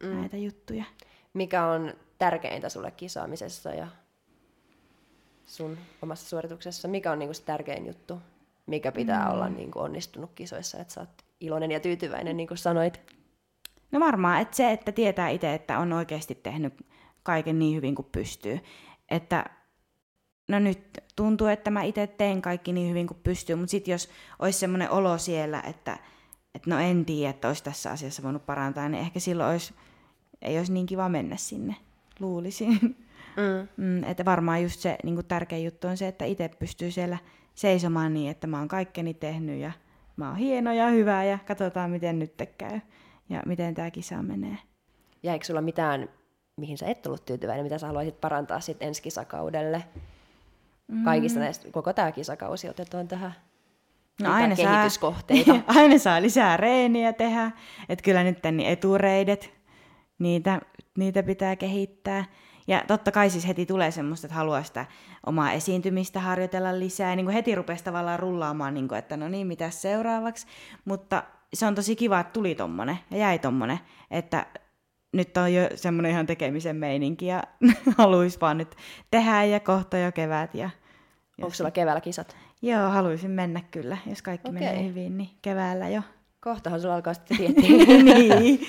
mm. 0.03 0.09
näitä 0.09 0.37
juttuja. 0.37 0.85
Mikä 1.35 1.66
on 1.66 1.95
tärkeintä 2.19 2.69
sulle 2.69 2.90
kisaamisessa 2.90 3.71
ja 3.71 3.88
sun 5.47 5.79
omassa 6.03 6.29
suorituksessa? 6.29 6.88
Mikä 6.88 7.12
on 7.12 7.19
niinku 7.19 7.35
se 7.35 7.42
tärkein 7.42 7.87
juttu? 7.87 8.21
Mikä 8.66 8.92
pitää 8.92 9.27
mm. 9.27 9.33
olla 9.33 9.49
niinku 9.49 9.79
onnistunut 9.79 10.31
kisoissa, 10.35 10.79
että 10.79 10.95
sä 10.95 11.01
oot 11.01 11.25
iloinen 11.40 11.70
ja 11.70 11.81
tyytyväinen, 11.81 12.37
niin 12.37 12.49
kuin 12.49 12.59
sanoit? 12.59 13.01
No 13.92 14.01
varmaan, 14.01 14.40
että 14.40 14.57
se, 14.57 14.72
että 14.72 14.92
tietää 14.92 15.29
itse, 15.29 15.55
että 15.55 15.79
on 15.79 15.92
oikeasti 15.92 16.35
tehnyt 16.35 16.87
kaiken 17.22 17.59
niin 17.59 17.77
hyvin 17.77 17.94
kuin 17.94 18.09
pystyy. 18.12 18.61
Että 19.11 19.44
no 20.49 20.59
nyt 20.59 21.03
tuntuu, 21.16 21.46
että 21.46 21.70
mä 21.70 21.83
itse 21.83 22.07
teen 22.07 22.42
kaikki 22.42 22.72
niin 22.72 22.90
hyvin 22.90 23.07
kuin 23.07 23.20
pystyy, 23.22 23.57
mutta 23.57 23.70
sitten 23.70 23.92
jos 23.92 24.09
olisi 24.38 24.59
semmoinen 24.59 24.90
olo 24.90 25.18
siellä, 25.18 25.62
että, 25.66 25.99
että 26.55 26.70
no 26.70 26.79
en 26.79 27.05
tiedä, 27.05 27.31
että 27.31 27.49
olisi 27.49 27.64
tässä 27.64 27.90
asiassa 27.90 28.22
voinut 28.22 28.46
parantaa, 28.46 28.88
niin 28.88 29.01
ehkä 29.01 29.20
silloin 29.20 29.51
olisi, 29.51 29.75
ei 30.42 30.59
olisi 30.59 30.72
niin 30.72 30.87
kiva 30.87 31.09
mennä 31.09 31.37
sinne, 31.37 31.77
luulisin. 32.20 32.96
Mm. 33.37 33.85
Mm, 33.85 34.05
että 34.05 34.25
varmaan 34.25 34.62
just 34.62 34.81
se 34.81 34.96
niin 35.05 35.27
tärkein 35.27 35.64
juttu 35.64 35.88
on 35.88 35.96
se, 35.96 36.09
että 36.09 36.25
itse 36.25 36.51
pystyy 36.59 36.90
siellä 36.90 37.18
seisomaan 37.55 38.14
niin, 38.14 38.31
että 38.31 38.46
mä 38.46 38.59
oon 38.59 38.68
kaikkeni 38.68 39.14
tehnyt 39.14 39.61
ja 39.61 39.72
mä 40.16 40.29
oon 40.29 40.37
hieno 40.37 40.72
ja 40.72 40.87
hyvä 40.87 41.24
ja 41.24 41.38
katsotaan 41.46 41.90
miten 41.90 42.18
nyt 42.18 42.35
käy 42.59 42.81
ja 43.29 43.42
miten 43.46 43.74
tämä 43.74 43.90
kisa 43.90 44.22
menee. 44.22 44.59
Jäikö 45.22 45.44
sulla 45.44 45.61
mitään, 45.61 46.09
mihin 46.57 46.79
sä 46.79 46.87
et 46.87 47.07
ollut 47.07 47.24
tyytyväinen, 47.24 47.64
mitä 47.64 47.79
sä 47.79 47.87
haluaisit 47.87 48.20
parantaa 48.20 48.61
sitten 48.61 48.88
ensi 48.88 49.02
kisakaudelle? 49.02 49.85
Kaikista 51.05 51.40
näistä, 51.40 51.70
koko 51.70 51.92
tämä 51.92 52.12
kisakausi 52.12 52.68
otetaan 52.68 53.09
tähän. 53.09 53.35
No 54.22 54.33
aina 54.33 54.57
saa, 54.57 54.72
kehityskohteita? 54.72 55.55
aina 55.76 55.98
saa 55.98 56.22
lisää 56.22 56.57
reeniä 56.57 57.12
tehdä, 57.12 57.50
että 57.88 58.02
kyllä 58.02 58.24
nyt 58.24 58.38
niin 58.52 58.70
etureidet, 58.70 59.52
niitä, 60.18 60.61
niitä 60.98 61.22
pitää 61.22 61.57
kehittää. 61.57 62.24
Ja 62.66 62.85
totta 62.87 63.12
kai 63.12 63.31
siis 63.31 63.46
heti 63.48 63.66
tulee 63.66 63.90
semmoista, 63.90 64.26
että 64.26 64.35
haluaa 64.35 64.62
sitä 64.62 64.87
omaa 65.26 65.52
esiintymistä 65.52 66.20
harjoitella 66.20 66.79
lisää. 66.79 67.11
Ja 67.11 67.16
niin 67.16 67.26
kuin 67.26 67.35
heti 67.35 67.55
rupesi 67.55 67.85
tavallaan 67.85 68.18
rullaamaan, 68.18 68.74
niin 68.74 68.88
kuin, 68.88 68.98
että 68.98 69.16
no 69.16 69.29
niin, 69.29 69.46
mitä 69.46 69.70
seuraavaksi. 69.70 70.46
Mutta 70.85 71.22
se 71.55 71.66
on 71.66 71.74
tosi 71.74 71.96
kiva, 71.96 72.20
että 72.20 72.33
tuli 72.33 72.55
tommonen 72.55 72.98
ja 73.11 73.16
jäi 73.16 73.38
tommonen, 73.38 73.79
että 74.11 74.46
nyt 75.12 75.37
on 75.37 75.55
jo 75.55 75.68
semmoinen 75.74 76.12
ihan 76.12 76.26
tekemisen 76.26 76.76
meininki 76.76 77.26
ja 77.26 77.42
haluaisi 77.98 78.40
vaan 78.40 78.59
nyt 78.59 78.76
tehdä 79.11 79.44
ja 79.44 79.61
kohta 79.61 79.98
jo 79.98 80.12
kevät. 80.12 80.55
Ja, 80.55 80.70
Onko 81.42 81.55
sulla 81.55 81.70
keväällä 81.70 82.00
kisat? 82.00 82.37
Joo, 82.62 82.88
haluaisin 82.90 83.31
mennä 83.31 83.61
kyllä, 83.70 83.98
jos 84.07 84.22
kaikki 84.22 84.48
Okei. 84.48 84.61
menee 84.61 84.85
hyvin, 84.85 85.18
niin 85.18 85.31
keväällä 85.42 85.88
jo. 85.88 86.02
Kohtahan 86.40 86.81
sulla 86.81 86.94
alkaa 86.94 87.14
sitten 87.14 87.37
miettiä. 87.40 88.40
niin. 88.40 88.61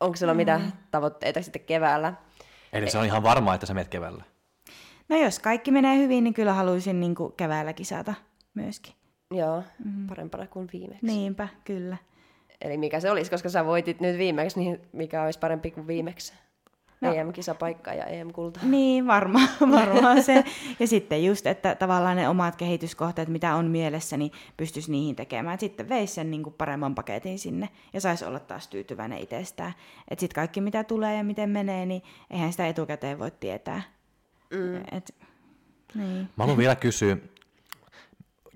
Onko 0.00 0.16
sulla 0.16 0.34
mitä 0.34 0.60
tavoitteita 0.90 1.42
sitten 1.42 1.62
keväällä? 1.62 2.14
Eli 2.72 2.90
se 2.90 2.98
on 2.98 3.04
ihan 3.04 3.22
varmaa, 3.22 3.54
että 3.54 3.66
sä 3.66 3.74
menet 3.74 3.88
keväällä. 3.88 4.24
No 5.08 5.16
jos 5.16 5.38
kaikki 5.38 5.70
menee 5.70 5.96
hyvin, 5.96 6.24
niin 6.24 6.34
kyllä 6.34 6.52
haluaisin 6.52 7.00
niin 7.00 7.14
kuin 7.14 7.32
keväällä 7.32 7.72
kisata 7.72 8.14
myöskin. 8.54 8.94
Joo, 9.34 9.62
mm. 9.84 10.06
parempana 10.06 10.46
kuin 10.46 10.68
viimeksi. 10.72 11.06
Niinpä, 11.06 11.48
kyllä. 11.64 11.96
Eli 12.60 12.76
mikä 12.76 13.00
se 13.00 13.10
olisi, 13.10 13.30
koska 13.30 13.48
sä 13.48 13.66
voitit 13.66 14.00
nyt 14.00 14.18
viimeksi, 14.18 14.58
niin 14.58 14.80
mikä 14.92 15.22
olisi 15.22 15.38
parempi 15.38 15.70
kuin 15.70 15.86
viimeksi? 15.86 16.32
No. 17.00 17.12
EM-kisapaikka 17.12 17.94
ja 17.94 18.04
EM-kulta. 18.04 18.60
Niin, 18.62 19.06
varmaan, 19.06 19.48
varmaan 19.80 20.22
se. 20.22 20.44
Ja 20.80 20.86
sitten 20.86 21.24
just, 21.24 21.46
että 21.46 21.74
tavallaan 21.74 22.16
ne 22.16 22.28
omat 22.28 22.56
kehityskohteet, 22.56 23.28
mitä 23.28 23.54
on 23.54 23.66
mielessä, 23.66 24.16
niin 24.16 24.32
pystyisi 24.56 24.90
niihin 24.90 25.16
tekemään. 25.16 25.54
Et 25.54 25.60
sitten 25.60 25.88
veisi 25.88 26.14
sen 26.14 26.30
niin 26.30 26.42
kuin 26.42 26.54
paremman 26.58 26.94
paketin 26.94 27.38
sinne 27.38 27.68
ja 27.92 28.00
saisi 28.00 28.24
olla 28.24 28.38
taas 28.38 28.68
tyytyväinen 28.68 29.18
itsestään. 29.18 29.74
Että 30.10 30.20
sitten 30.20 30.34
kaikki, 30.34 30.60
mitä 30.60 30.84
tulee 30.84 31.16
ja 31.16 31.24
miten 31.24 31.50
menee, 31.50 31.86
niin 31.86 32.02
eihän 32.30 32.52
sitä 32.52 32.68
etukäteen 32.68 33.18
voi 33.18 33.30
tietää. 33.30 33.82
Mm. 34.50 34.76
Et, 34.76 35.14
Niin. 35.94 36.18
Mä 36.18 36.28
haluan 36.44 36.58
vielä 36.58 36.76
kysyä, 36.76 37.16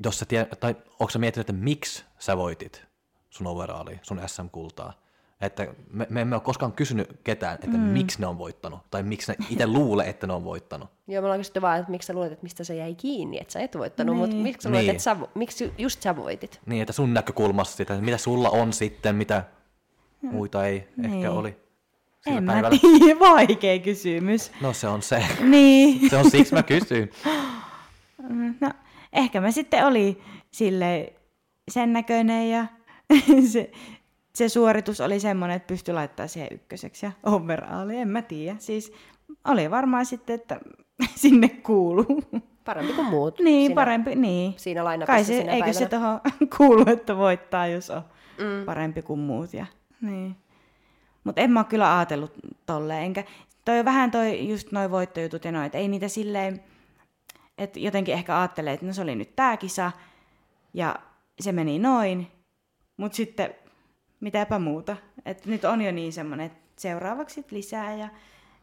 jos 0.05 0.19
sä 0.19 0.25
tiedät, 0.25 0.61
tai 0.61 0.77
onko 1.01 1.11
sä 1.11 1.19
miettinyt, 1.19 1.51
että 1.51 1.65
miksi 1.65 2.05
sä 2.19 2.37
voitit 2.37 2.85
sun 3.31 3.47
overallia, 3.47 3.99
sun 4.03 4.21
SM-kultaa? 4.27 5.04
Että 5.41 5.67
me, 5.91 6.07
me 6.11 6.21
emme 6.21 6.35
ole 6.37 6.43
koskaan 6.43 6.73
kysynyt 6.73 7.09
ketään, 7.25 7.55
että 7.55 7.67
mm. 7.77 7.83
miksi 7.83 8.21
ne 8.21 8.27
on 8.27 8.39
voittanut, 8.39 8.81
tai 8.91 9.03
miksi 9.03 9.33
ne 9.33 9.47
itse 9.51 9.67
luulee, 9.67 10.09
että 10.09 10.27
ne 10.27 10.33
on 10.33 10.45
voittanut. 10.45 10.89
Joo, 11.09 11.23
me 11.23 11.25
ollaan 11.27 11.41
kysytty 11.41 11.61
vaan, 11.63 11.79
että 11.79 11.91
miksi 11.91 12.07
sä 12.07 12.13
luulet, 12.13 12.33
että 12.33 12.43
mistä 12.43 12.65
se 12.65 12.75
jäi 12.77 12.95
kiinni, 12.95 13.39
että 13.41 13.53
sä 13.53 13.61
et 13.61 13.79
voittanut, 13.79 14.15
Niin. 14.17 14.21
mutta 14.21 14.37
miksi 14.37 14.63
sä 14.63 14.69
luulet, 14.69 14.83
Niin. 14.83 14.91
että 14.91 15.03
sä, 15.03 15.17
miksi 15.35 15.65
ju- 15.65 15.73
just 15.79 16.03
sä 16.03 16.17
voitit? 16.17 16.61
Niin, 16.67 16.83
että 16.83 16.93
sun 16.93 17.15
näkökulmasta 17.15 17.77
sitä, 17.77 17.95
että 17.95 18.05
mitä 18.05 18.19
sulla 18.19 18.51
on 18.51 18.73
sitten, 18.73 19.17
mitä 19.17 19.45
muita 20.23 20.67
ei 20.67 20.89
Niin. 20.97 21.15
ehkä 21.15 21.31
oli 21.31 21.57
sillä 22.21 22.39
En 22.39 22.45
mä 22.45 22.53
tiedä, 22.71 23.21
vaikea 23.31 23.79
kysymys. 23.79 24.53
No 24.61 24.73
se 24.73 24.89
on 24.89 25.03
se. 25.03 25.25
Niin. 25.41 26.11
Se 26.11 26.17
on 26.17 26.31
siksi 26.31 26.55
mä 26.55 26.63
kysyin. 26.63 27.11
No, 28.61 28.71
ehkä 29.13 29.41
mä 29.41 29.51
sitten 29.51 29.87
oli 29.87 30.23
sille 30.51 31.13
sen 31.69 31.93
näköinen 31.93 32.51
ja 32.51 32.67
se, 33.53 33.71
se 34.35 34.49
suoritus 34.49 35.01
oli 35.01 35.21
semmoinen, 35.21 35.57
että 35.57 35.67
pystyi 35.67 35.95
laittamaan 35.95 36.29
siihen 36.29 36.49
ykköseksi 36.53 37.07
ja 37.07 37.13
overaali, 37.23 37.97
en 37.97 38.09
mä 38.09 38.23
tiedä. 38.23 38.57
Siis 38.59 38.93
oli 39.45 39.71
varmaan 39.71 40.07
sitten, 40.07 40.35
että 40.35 40.61
sinne 41.23 41.49
kuuluu. 41.49 42.23
Parempi 42.65 42.93
kuin 42.93 43.07
muut. 43.07 43.39
Niin, 43.39 43.67
siinä, 43.67 43.75
parempi, 43.75 44.15
niin. 44.15 44.55
Siinä 44.57 44.85
lainapissa 44.85 45.13
Kai 45.13 45.25
se, 45.25 45.41
sinä 45.41 45.53
eikö 45.53 45.73
se 45.73 45.87
päivänä. 45.87 46.21
tuohon 46.21 46.49
kuulu, 46.57 46.85
että 46.93 47.17
voittaa, 47.17 47.67
jos 47.67 47.91
on 47.91 48.03
mm. 48.39 48.65
parempi 48.67 49.03
kuin 49.03 49.21
muut. 49.21 49.55
Ja, 49.55 49.67
niin. 50.01 50.37
Mutta 51.25 51.41
en 51.41 51.51
mä 51.51 51.61
ole 51.61 51.67
kyllä 51.67 51.99
ajatellut 51.99 52.33
tolleen. 52.67 53.03
Enkä, 53.03 53.25
toi 53.65 53.79
on 53.79 53.85
vähän 53.85 54.11
toi, 54.11 54.49
just 54.49 54.73
noi 54.73 54.91
voittojutut 54.91 55.45
ja 55.45 55.53
noin, 55.53 55.67
että 55.67 55.79
ei 55.79 55.89
niitä 55.89 56.09
silleen, 56.09 56.63
että 57.59 57.81
jotenkin 57.81 58.15
ehkä 58.15 58.39
ajattelee, 58.39 58.73
että 58.73 58.87
no 58.87 58.93
se 58.93 59.03
oli 59.03 59.15
nyt 59.15 59.37
tää 59.37 59.57
kisa 59.57 59.93
ja 60.75 60.97
se 61.41 61.53
meni 61.53 61.79
noin, 61.79 62.27
mutta 62.97 63.17
sitten 63.17 63.55
mitäpä 64.25 64.59
muuta. 64.59 64.97
Et 65.27 65.47
nyt 65.47 65.65
on 65.65 65.83
jo 65.83 65.93
niin 65.93 66.13
semmoinen, 66.13 66.47
että 66.47 66.59
seuraavaksi 66.77 67.35
sit 67.35 67.53
lisää 67.53 67.95
ja 67.95 68.09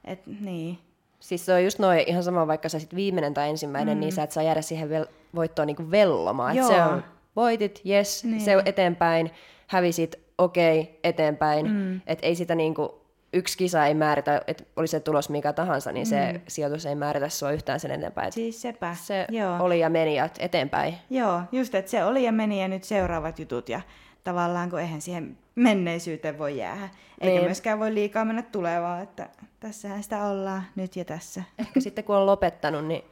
et, 0.06 0.28
niin. 0.28 0.78
Siis 1.19 1.45
se 1.45 1.54
on 1.54 1.63
just 1.63 1.80
noin 1.80 2.04
ihan 2.08 2.24
sama, 2.24 2.47
vaikka 2.47 2.69
sä 2.69 2.80
sit 2.80 2.95
viimeinen 2.95 3.34
tai 3.34 3.50
ensimmäinen, 3.50 3.97
mm. 3.97 4.00
niin 4.00 4.12
sä 4.12 4.24
et 4.24 4.32
saa 4.32 4.43
jäädä 4.43 4.62
siihen 4.62 4.89
vel- 4.89 5.10
voittoon 5.36 5.67
niinku 5.67 5.91
vellomaan. 5.91 6.58
Et 6.58 6.65
se 6.67 6.74
Joo. 6.78 6.89
on, 6.89 7.04
voitit, 7.36 7.82
yes, 7.89 8.24
Niin. 8.24 8.32
niin. 8.32 8.45
se 8.45 8.62
eteenpäin, 8.65 9.32
hävisit, 9.67 10.15
okei, 10.38 10.82
okay, 10.82 10.93
eteenpäin. 11.04 11.71
Mm. 11.71 12.02
Että 12.08 12.28
ei 12.28 12.36
sitä 12.36 12.56
niinku, 12.56 13.02
yksi 13.34 13.58
kisa 13.58 13.86
ei 13.86 13.93
määritä, 13.93 14.41
että 14.47 14.63
oli 14.76 14.88
se 14.88 15.00
tulos 15.00 15.30
mikä 15.30 15.54
tahansa, 15.54 15.91
niin 15.91 16.08
mm. 16.08 16.10
se 16.10 16.41
sijoitus 16.47 16.86
ei 16.86 16.95
määritä 16.95 17.30
sua 17.30 17.52
yhtään 17.52 17.80
sen 17.80 17.91
eteenpäin. 17.91 18.28
Et 18.28 18.34
Siis 18.34 18.62
sepä. 18.62 18.95
se 19.02 19.26
Joo. 19.30 19.58
oli 19.60 19.80
ja 19.80 19.89
meni 19.89 20.15
ja 20.15 20.30
eteenpäin. 20.39 20.95
Joo, 21.10 21.41
just, 21.52 21.76
että 21.76 21.91
se 21.91 22.06
oli 22.06 22.24
ja 22.24 22.32
meni 22.32 22.62
ja 22.62 22.67
nyt 22.67 22.84
seuraavat 22.84 23.39
jutut 23.39 23.69
ja 23.69 23.82
tavallaan 24.24 24.70
kun 24.70 24.80
eihän 24.80 25.02
siihen 25.02 25.38
menneisyyteen 25.56 26.38
voi 26.38 26.58
jäädä. 26.58 26.90
Eikä 27.22 27.36
Niin. 27.36 27.44
myöskään 27.44 27.80
voi 27.80 27.94
liikaa 27.94 28.26
mennä 28.26 28.42
tulevaan, 28.42 29.04
että 29.04 29.30
tässähän 29.60 30.04
sitä 30.04 30.26
ollaan 30.26 30.64
nyt 30.76 30.96
ja 30.96 31.06
tässä. 31.06 31.44
Ehkä 31.60 31.80
sitten 31.86 32.04
kun 32.04 32.16
on 32.16 32.26
lopettanut, 32.26 32.86
niin 32.86 33.04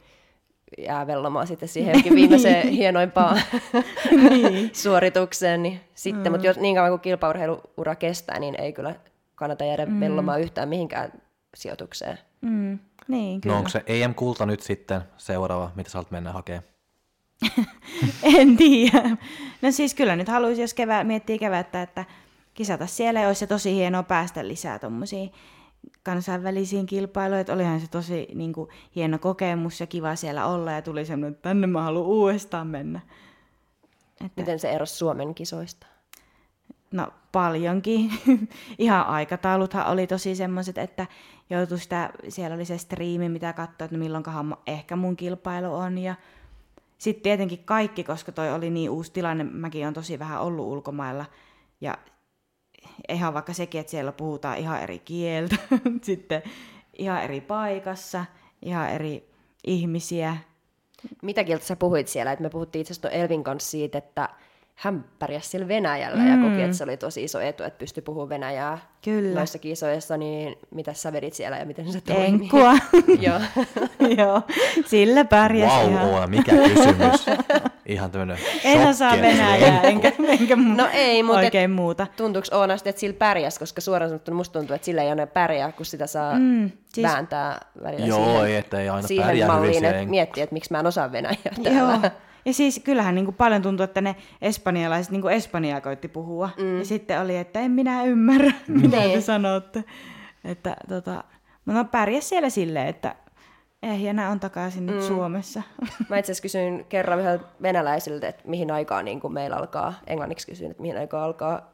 jää 0.78 1.06
vellomaan 1.06 1.46
sitten 1.46 1.68
siihen 1.68 1.92
johonkin 1.92 2.14
viimeiseen 2.14 2.68
hienoimpaan 2.68 3.42
niin. 4.30 4.70
suoritukseen. 4.72 5.62
Niin 5.62 5.80
sitten, 5.94 6.24
mm. 6.24 6.30
mutta 6.30 6.46
jos 6.46 6.58
niin 6.58 6.74
kauan 6.74 6.90
kuin 6.90 7.00
kilpaurheiluura 7.00 7.94
kestää, 7.94 8.38
niin 8.38 8.60
ei 8.60 8.72
kyllä 8.72 8.94
kannata 9.34 9.64
jäädä 9.64 9.86
mm. 9.86 10.00
vellomaan 10.00 10.40
yhtään 10.40 10.68
mihinkään 10.68 11.12
sijoitukseen. 11.54 12.18
Mm, 12.40 12.78
niin, 13.08 13.40
kyllä. 13.40 13.54
No 13.54 13.58
onko 13.58 13.70
se 13.70 13.82
EM-kulta 13.86 14.46
nyt 14.46 14.60
sitten 14.60 15.00
seuraava, 15.16 15.70
mitä 15.74 15.90
sä 15.90 15.98
haluat 15.98 16.10
mennä 16.10 16.32
hakemaan? 16.32 16.64
En 18.22 18.56
tiedä. 18.56 19.16
No 19.62 19.70
siis 19.70 19.94
kyllä 19.94 20.16
nyt 20.16 20.28
haluaisi, 20.28 20.60
jos 20.60 20.74
kevää, 20.74 21.04
miettii 21.04 21.38
kevättä, 21.38 21.82
että 21.82 22.04
kisata 22.54 22.86
siellä 22.86 23.20
ja 23.20 23.26
olisi 23.26 23.38
se 23.38 23.46
tosi 23.46 23.74
hienoa 23.74 24.02
päästä 24.02 24.48
lisää 24.48 24.78
tuommoisiin 24.78 25.32
kansainvälisiin 26.02 26.86
kilpailuihin. 26.86 27.40
Että 27.40 27.52
olihan 27.52 27.80
se 27.80 27.90
tosi 27.90 28.28
niin 28.34 28.52
kuin, 28.52 28.70
hieno 28.96 29.18
kokemus 29.18 29.80
ja 29.80 29.86
kiva 29.86 30.16
siellä 30.16 30.46
olla 30.46 30.72
ja 30.72 30.82
tuli 30.82 31.04
semmoinen, 31.04 31.32
että 31.32 31.48
tänne 31.48 31.66
mä 31.66 31.82
haluan 31.82 32.06
uudestaan 32.06 32.66
mennä. 32.66 33.00
Että, 34.24 34.40
Miten 34.40 34.58
se 34.58 34.70
erosi 34.70 34.96
Suomen 34.96 35.34
kisoista? 35.34 35.86
No 36.90 37.08
paljonkin. 37.32 38.10
Ihan 38.78 39.06
aikatauluthan 39.06 39.86
oli 39.86 40.06
tosi 40.06 40.34
semmoiset, 40.34 40.78
että 40.78 41.06
joutui 41.50 41.78
sitä, 41.78 42.10
siellä 42.28 42.54
oli 42.54 42.64
se 42.64 42.78
striimi, 42.78 43.28
mitä 43.28 43.52
katsoa, 43.52 43.84
että 43.84 43.96
no 43.96 43.98
milloinkahan 43.98 44.56
ehkä 44.66 44.96
mun 44.96 45.16
kilpailu 45.16 45.74
on. 45.74 45.98
Ja 45.98 46.14
sitten 47.00 47.22
tietenkin 47.22 47.64
kaikki, 47.64 48.04
koska 48.04 48.32
toi 48.32 48.52
oli 48.52 48.70
niin 48.70 48.90
uusi 48.90 49.12
tilanne, 49.12 49.44
mäkin 49.44 49.86
on 49.86 49.94
tosi 49.94 50.18
vähän 50.18 50.40
ollut 50.40 50.66
ulkomailla. 50.66 51.26
Ja 51.80 51.98
ihan 53.08 53.34
vaikka 53.34 53.52
sekin, 53.52 53.80
että 53.80 53.90
siellä 53.90 54.12
puhutaan 54.12 54.58
ihan 54.58 54.82
eri 54.82 54.98
kieltä, 54.98 55.56
sitten 56.02 56.42
ihan 56.98 57.22
eri 57.22 57.40
paikassa, 57.40 58.24
ihan 58.62 58.90
eri 58.90 59.30
ihmisiä. 59.66 60.36
Mitä 61.22 61.44
kieltä 61.44 61.64
sä 61.64 61.76
puhuit 61.76 62.08
siellä? 62.08 62.32
Et 62.32 62.40
me 62.40 62.50
puhuttiin 62.50 62.80
itse 62.80 62.92
asiassa 62.92 63.10
Elvin 63.10 63.44
kanssa 63.44 63.70
siitä, 63.70 63.98
että 63.98 64.28
hän 64.80 65.04
pärjäsi 65.18 65.48
siellä 65.48 65.68
Venäjällä 65.68 66.18
mm. 66.18 66.30
ja 66.42 66.48
koki, 66.48 66.62
että 66.62 66.76
se 66.76 66.84
oli 66.84 66.96
tosi 66.96 67.24
iso 67.24 67.40
etu, 67.40 67.62
että 67.62 67.78
pystyi 67.78 68.02
puhumaan 68.02 68.28
Venäjää 68.28 68.78
Kyllä. 69.04 69.34
noissa 69.38 69.58
kisoissa, 69.58 70.16
niin 70.16 70.56
mitä 70.70 70.92
sä 70.92 71.12
vedit 71.12 71.34
siellä 71.34 71.56
ja 71.56 71.64
miten 71.64 71.92
se 71.92 72.00
toimi? 72.00 72.24
Enkkua. 72.26 72.72
Joo. 73.26 73.40
Joo, 74.16 74.42
sillä 74.86 75.24
pärjäsi 75.24 75.74
Vau, 75.76 75.88
ihan. 75.90 76.06
Oona, 76.08 76.26
mikä 76.26 76.52
kysymys. 76.52 77.26
Ihan 77.86 78.10
tämmönen 78.10 78.38
En 78.64 78.86
osaa 78.88 79.12
venäjää, 79.16 79.80
on- 79.80 79.84
enkä, 79.84 80.12
enkä 80.28 80.54
mu- 80.54 80.76
No 80.76 80.88
ei, 80.92 81.22
mutta 81.22 81.38
oikein 81.38 81.70
muuta. 81.70 82.06
tuntuuko 82.16 82.48
Oona 82.58 82.76
sitten, 82.76 82.90
että 82.90 83.00
sillä 83.00 83.16
pärjäs, 83.18 83.58
koska 83.58 83.80
suoraan 83.80 84.10
sanottuna 84.10 84.36
musta 84.36 84.58
tuntuu, 84.58 84.74
että 84.74 84.84
sillä 84.84 85.02
ei 85.02 85.08
aina 85.08 85.26
pärjää, 85.26 85.72
kun 85.72 85.86
sitä 85.86 86.06
saa 86.06 86.34
mm, 86.38 86.70
siis 86.92 87.06
vääntää 87.06 87.60
välillä 87.82 88.06
Joo, 88.06 88.24
siihen, 88.24 88.44
ei, 88.46 88.56
että 88.56 88.80
ei 88.80 88.88
aina 88.88 89.08
siihen 89.08 89.26
pärjää 89.26 89.48
malliin, 89.48 89.72
siellä. 89.74 89.98
että 89.98 90.10
miettii, 90.10 90.42
että 90.42 90.54
miksi 90.54 90.72
mä 90.72 90.80
en 90.80 90.86
osaa 90.86 91.12
venäjää 91.12 91.54
täällä. 91.62 91.80
Joo. 92.02 92.10
Ja 92.44 92.52
siis 92.52 92.80
kyllähän 92.84 93.14
niin 93.14 93.24
kuin 93.24 93.34
paljon 93.34 93.62
tuntuu, 93.62 93.84
että 93.84 94.00
ne 94.00 94.16
espanjalaiset 94.42 95.12
niin 95.12 95.22
kuin 95.22 95.34
espanjaa 95.34 95.80
koitti 95.80 96.08
puhua. 96.08 96.50
Mm. 96.58 96.78
Ja 96.78 96.84
sitten 96.84 97.20
oli, 97.20 97.36
että 97.36 97.60
en 97.60 97.70
minä 97.70 98.04
ymmärrä, 98.04 98.52
mitä 98.68 98.96
te 98.96 99.06
Niin. 99.06 99.22
sanotte. 99.22 99.84
Että 100.44 100.76
tota, 100.88 101.24
no 101.66 101.84
pärjäs 101.84 102.28
siellä 102.28 102.50
silleen, 102.50 102.86
että 102.88 103.14
eh, 103.82 104.02
ja 104.02 104.12
nämä 104.12 104.28
on 104.28 104.40
takaisin 104.40 104.86
nyt 104.86 105.02
Suomessa. 105.02 105.62
Mä 106.08 106.18
itse 106.18 106.32
asiassa 106.32 106.42
kysyin 106.42 106.86
kerran 106.88 107.20
yhdeltä 107.20 107.44
venäläisiltä, 107.62 108.28
että 108.28 108.42
mihin 108.48 108.70
aikaan 108.70 109.04
niin 109.04 109.20
kun 109.20 109.32
meillä 109.32 109.56
alkaa, 109.56 109.94
englanniksi 110.06 110.46
kysyin, 110.46 110.70
että 110.70 110.82
mihin 110.82 110.98
aikaan 110.98 111.24
alkaa 111.24 111.70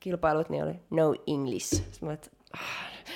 kilpailut, 0.00 0.48
niin 0.48 0.64
oli 0.64 0.74
no 0.90 1.14
English. 1.26 1.74
Sitten 1.74 1.98
mä 2.00 2.06
olin, 2.08 2.14
että 2.14 2.30
ah, 2.54 2.60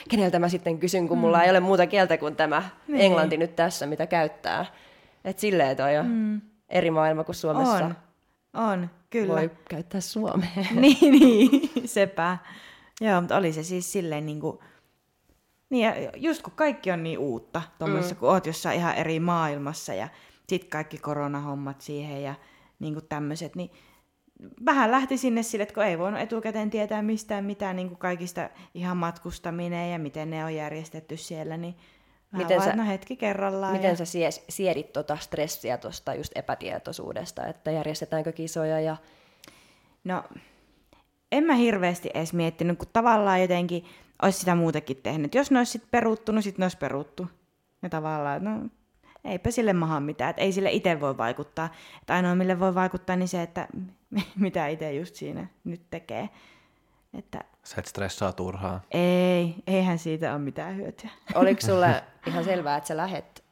keneltä 0.08 0.38
mä 0.38 0.48
sitten 0.48 0.78
kysyn, 0.78 1.08
kun 1.08 1.18
mulla 1.18 1.42
ei 1.42 1.50
ole 1.50 1.60
muuta 1.60 1.86
kieltä 1.86 2.18
kuin 2.18 2.36
tämä 2.36 2.62
Niin. 2.88 3.00
englanti 3.00 3.36
nyt 3.36 3.56
tässä, 3.56 3.86
mitä 3.86 4.06
käyttää. 4.06 4.66
Että 5.24 5.40
silleen 5.40 5.76
toi 5.76 5.98
on 5.98 6.06
mm. 6.06 6.40
Eri 6.70 6.90
maailma 6.90 7.24
kuin 7.24 7.36
Suomessa 7.36 7.72
On, 7.72 7.94
on, 8.54 8.90
kyllä. 9.10 9.32
voi 9.32 9.50
käyttää 9.68 10.00
suomea. 10.00 10.48
niin, 10.80 11.12
niin, 11.12 11.88
sepä. 11.88 12.38
Joo, 13.00 13.20
mutta 13.20 13.36
oli 13.36 13.52
se 13.52 13.62
siis 13.62 13.92
silleen 13.92 14.26
niin 14.26 14.40
kuin, 14.40 14.58
niin 15.70 15.84
ja 15.84 16.10
just 16.16 16.42
kun 16.42 16.52
kaikki 16.56 16.90
on 16.90 17.02
niin 17.02 17.18
uutta, 17.18 17.62
tuommoisessa, 17.78 18.14
mm. 18.14 18.18
kun 18.18 18.28
oot 18.28 18.46
jossain 18.46 18.78
ihan 18.78 18.94
eri 18.94 19.20
maailmassa 19.20 19.94
ja 19.94 20.08
sit 20.48 20.64
kaikki 20.64 20.98
koronahommat 20.98 21.80
siihen 21.80 22.22
ja 22.22 22.34
niin 22.78 22.94
kuin 22.94 23.06
tämmöiset, 23.08 23.56
niin 23.56 23.70
vähän 24.64 24.90
lähti 24.90 25.16
sinne 25.16 25.42
sille, 25.42 25.62
että 25.62 25.74
kun 25.74 25.84
ei 25.84 25.98
voinut 25.98 26.20
etukäteen 26.20 26.70
tietää 26.70 27.02
mistään 27.02 27.44
mitään 27.44 27.76
niin 27.76 27.88
kuin 27.88 27.98
kaikista 27.98 28.50
ihan 28.74 28.96
matkustaminen 28.96 29.92
ja 29.92 29.98
miten 29.98 30.30
ne 30.30 30.44
on 30.44 30.54
järjestetty 30.54 31.16
siellä, 31.16 31.56
niin 31.56 31.76
vähän 32.32 32.46
Miten 32.46 32.62
sä- 32.62 32.76
no 32.76 32.84
hetki 32.84 33.16
kerrallaan. 33.16 33.72
Miten 33.72 33.90
ja... 33.90 33.96
sä 33.96 34.04
sies- 34.04 34.44
siedit 34.48 34.92
tota 34.92 35.16
stressiä 35.16 35.78
tuosta 35.78 36.14
just 36.14 36.32
epätietoisuudesta, 36.34 37.46
että 37.46 37.70
järjestetäänkö 37.70 38.32
kisoja 38.32 38.80
ja 38.80 38.96
No, 40.04 40.24
en 41.32 41.44
mä 41.44 41.54
hirveästi 41.54 42.10
edes 42.14 42.32
miettinyt, 42.32 42.78
kun 42.78 42.88
tavallaan 42.92 43.40
jotenkin 43.40 43.84
olisi 44.22 44.38
sitä 44.38 44.54
muutenkin 44.54 44.96
tehnyt. 44.96 45.34
Jos 45.34 45.50
ne 45.50 45.58
olisi 45.58 45.72
sit 45.72 45.90
peruuttunut, 45.90 46.44
sit 46.44 46.58
ne 46.58 46.64
olisi 46.64 46.78
peruttu. 46.78 47.26
Ja 47.82 47.88
tavallaan, 47.88 48.44
no 48.44 48.50
eipä 49.24 49.50
sille 49.50 49.72
maha 49.72 50.00
mitään, 50.00 50.30
että 50.30 50.42
ei 50.42 50.52
sille 50.52 50.70
itse 50.70 51.00
voi 51.00 51.18
vaikuttaa. 51.18 51.68
Että 52.00 52.14
ainoa 52.14 52.34
mille 52.34 52.60
voi 52.60 52.74
vaikuttaa, 52.74 53.16
niin 53.16 53.28
se, 53.28 53.42
että 53.42 53.68
mitä 54.36 54.66
itse 54.66 54.92
just 54.92 55.14
siinä 55.14 55.46
nyt 55.64 55.82
tekee. 55.90 56.28
Että 57.18 57.44
Sä 57.64 57.76
et 57.78 57.86
stressaa 57.86 58.32
turhaa. 58.32 58.80
ei, 58.90 59.54
eihän 59.66 59.98
siitä 59.98 60.32
ole 60.32 60.38
mitään 60.38 60.76
hyötyä. 60.76 61.10
oliko 61.34 61.60
sulle 61.60 62.02
ihan 62.26 62.44
selvää, 62.44 62.76
että 62.76 62.88
sä 62.88 62.96
lähet 62.96 63.44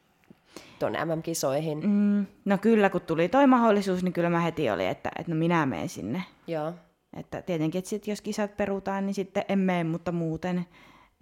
tuonne 0.79 1.05
MM-kisoihin? 1.05 1.87
Mm, 1.87 2.25
no 2.45 2.57
kyllä, 2.57 2.89
kun 2.89 3.01
tuli 3.01 3.29
toi 3.29 3.47
mahdollisuus, 3.47 4.03
niin 4.03 4.13
kyllä 4.13 4.29
mä 4.29 4.39
heti 4.39 4.69
oli, 4.69 4.85
että, 4.85 5.11
että 5.19 5.31
no 5.31 5.37
minä 5.37 5.65
menen 5.65 5.89
sinne. 5.89 6.23
Joo. 6.47 6.73
Että 7.17 7.41
tietenkin, 7.41 7.79
että 7.79 7.89
sit, 7.89 8.07
jos 8.07 8.21
kisat 8.21 8.57
perutaan, 8.57 9.05
niin 9.05 9.13
sitten 9.13 9.45
en 9.49 9.59
mene, 9.59 9.83
mutta 9.83 10.11
muuten 10.11 10.65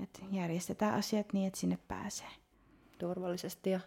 että 0.04 0.20
järjestetään 0.32 0.94
asiat 0.94 1.34
niin, 1.34 1.48
että 1.48 1.60
sinne 1.60 1.78
pääsee. 1.88 2.28
turvallisesti. 2.98 3.70
Ja 3.70 3.80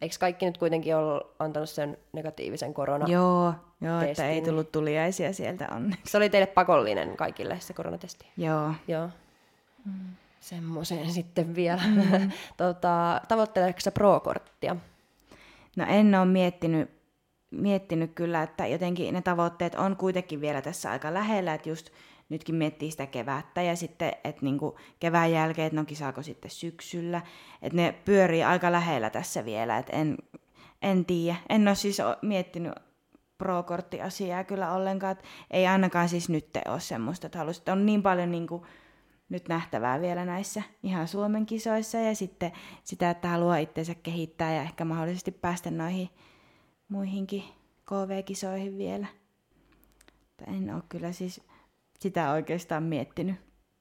Eikö 0.00 0.16
kaikki 0.20 0.46
nyt 0.46 0.58
kuitenkin 0.58 0.96
ole 0.96 1.22
antanut 1.38 1.70
sen 1.70 1.98
negatiivisen 2.12 2.74
korona? 2.74 3.06
Joo, 3.08 3.54
joo 3.80 4.00
että 4.00 4.28
ei 4.28 4.42
tullut 4.42 4.72
tuliaisia 4.72 5.32
sieltä 5.32 5.68
onneksi. 5.70 6.10
Se 6.10 6.16
oli 6.16 6.30
teille 6.30 6.46
pakollinen 6.46 7.16
kaikille 7.16 7.56
se 7.60 7.72
koronatesti? 7.72 8.26
Joo. 8.36 8.74
Joo. 8.88 9.08
Mm. 9.84 9.92
Semmoiseen 10.40 11.10
sitten 11.10 11.54
vielä. 11.54 11.82
Mm. 11.86 12.30
tota, 12.56 13.20
tavoitteleeko 13.28 13.80
sä 13.80 13.90
pro-korttia? 13.90 14.76
No 15.76 15.84
en 15.88 16.14
ole 16.14 16.24
miettinyt, 16.24 16.90
miettinyt 17.50 18.12
kyllä, 18.14 18.42
että 18.42 18.66
jotenkin 18.66 19.14
ne 19.14 19.22
tavoitteet 19.22 19.74
on 19.74 19.96
kuitenkin 19.96 20.40
vielä 20.40 20.62
tässä 20.62 20.90
aika 20.90 21.14
lähellä, 21.14 21.54
että 21.54 21.68
just 21.68 21.90
nytkin 22.28 22.54
miettii 22.54 22.90
sitä 22.90 23.06
kevättä 23.06 23.62
ja 23.62 23.76
sitten, 23.76 24.12
että 24.24 24.42
niinku 24.42 24.78
kevään 25.00 25.32
jälkeen, 25.32 25.66
että 25.66 25.76
no 25.76 25.84
kisaako 25.84 26.22
sitten 26.22 26.50
syksyllä, 26.50 27.22
että 27.62 27.76
ne 27.76 27.94
pyörii 28.04 28.42
aika 28.42 28.72
lähellä 28.72 29.10
tässä 29.10 29.44
vielä, 29.44 29.78
että 29.78 29.96
en, 29.96 30.18
en 30.82 31.04
tiedä. 31.04 31.36
En 31.48 31.68
ole 31.68 31.74
siis 31.74 31.98
miettinyt 32.22 32.72
pro-korttiasiaa 33.38 34.44
kyllä 34.44 34.72
ollenkaan, 34.72 35.12
että 35.12 35.24
ei 35.50 35.66
ainakaan 35.66 36.08
siis 36.08 36.28
nyt 36.28 36.48
ole 36.68 36.80
semmoista, 36.80 37.26
että 37.26 37.38
haluaisin, 37.38 37.60
että 37.60 37.72
on 37.72 37.86
niin 37.86 38.02
paljon 38.02 38.30
niinku 38.30 38.66
nyt 39.28 39.48
nähtävää 39.48 40.00
vielä 40.00 40.24
näissä 40.24 40.62
ihan 40.82 41.08
Suomen 41.08 41.46
kisoissa 41.46 41.98
ja 41.98 42.14
sitten 42.14 42.52
sitä, 42.84 43.10
että 43.10 43.28
haluaa 43.28 43.58
itsensä 43.58 43.94
kehittää 43.94 44.54
ja 44.54 44.62
ehkä 44.62 44.84
mahdollisesti 44.84 45.30
päästä 45.30 45.70
noihin 45.70 46.08
muihinkin 46.88 47.44
KV-kisoihin 47.84 48.78
vielä. 48.78 49.06
En 50.46 50.74
ole 50.74 50.82
kyllä 50.88 51.12
siis 51.12 51.40
sitä 51.98 52.30
oikeastaan 52.32 52.82
miettinyt. 52.82 53.36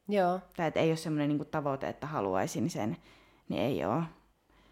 Joo, 0.10 0.40
Tai 0.58 0.68
että 0.68 0.80
ei 0.80 0.90
ole 0.90 0.96
semmoinen 0.98 1.30
niin 1.30 1.48
tavoite, 1.52 1.88
että 1.90 2.08
haluaisin 2.08 2.70
sen, 2.70 2.98
niin 3.50 3.62
ei 3.62 3.86
ole. 3.86 4.04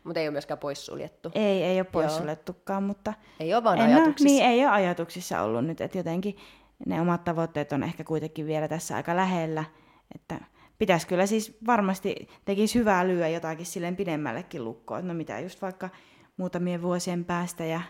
mutta 0.04 0.20
ei 0.20 0.28
ole 0.28 0.32
myöskään 0.32 0.58
poissuljettu. 0.58 1.32
Ei, 1.36 1.64
ei 1.64 1.70
ole 1.72 1.78
Joo. 1.78 1.86
poissuljettukaan, 1.92 2.84
mutta 2.84 3.14
Ei 3.40 3.54
ole 3.54 3.64
vaan 3.64 3.78
en 3.78 3.86
ole- 3.86 3.94
ajatuksissa. 3.94 4.30
niin, 4.30 4.46
ei 4.46 4.60
ole 4.66 4.72
ajatuksissa 4.72 5.42
ollut 5.42 5.66
nyt, 5.66 5.82
että 5.82 5.98
jotenkin 5.98 6.38
ne 6.86 7.02
omat 7.02 7.24
tavoitteet 7.24 7.72
on 7.72 7.84
ehkä 7.84 8.04
kuitenkin 8.04 8.46
vielä 8.48 8.68
tässä 8.68 8.96
aika 8.96 9.16
lähellä, 9.16 9.64
että 10.16 10.40
pitäisi 10.78 11.08
kyllä 11.08 11.26
siis 11.26 11.58
varmasti 11.68 12.28
tekisi 12.46 12.80
hyvää 12.80 13.08
lyödä 13.08 13.28
jotakin 13.28 13.66
silleen 13.66 13.96
pidemmällekin 13.96 14.64
lukkoon, 14.64 15.00
että 15.00 15.08
no 15.14 15.18
mitä 15.18 15.40
just 15.40 15.62
vaikka 15.62 15.90
muutamien 16.38 16.82
vuosien 16.82 17.26
päästä 17.26 17.66
ja 17.66 17.82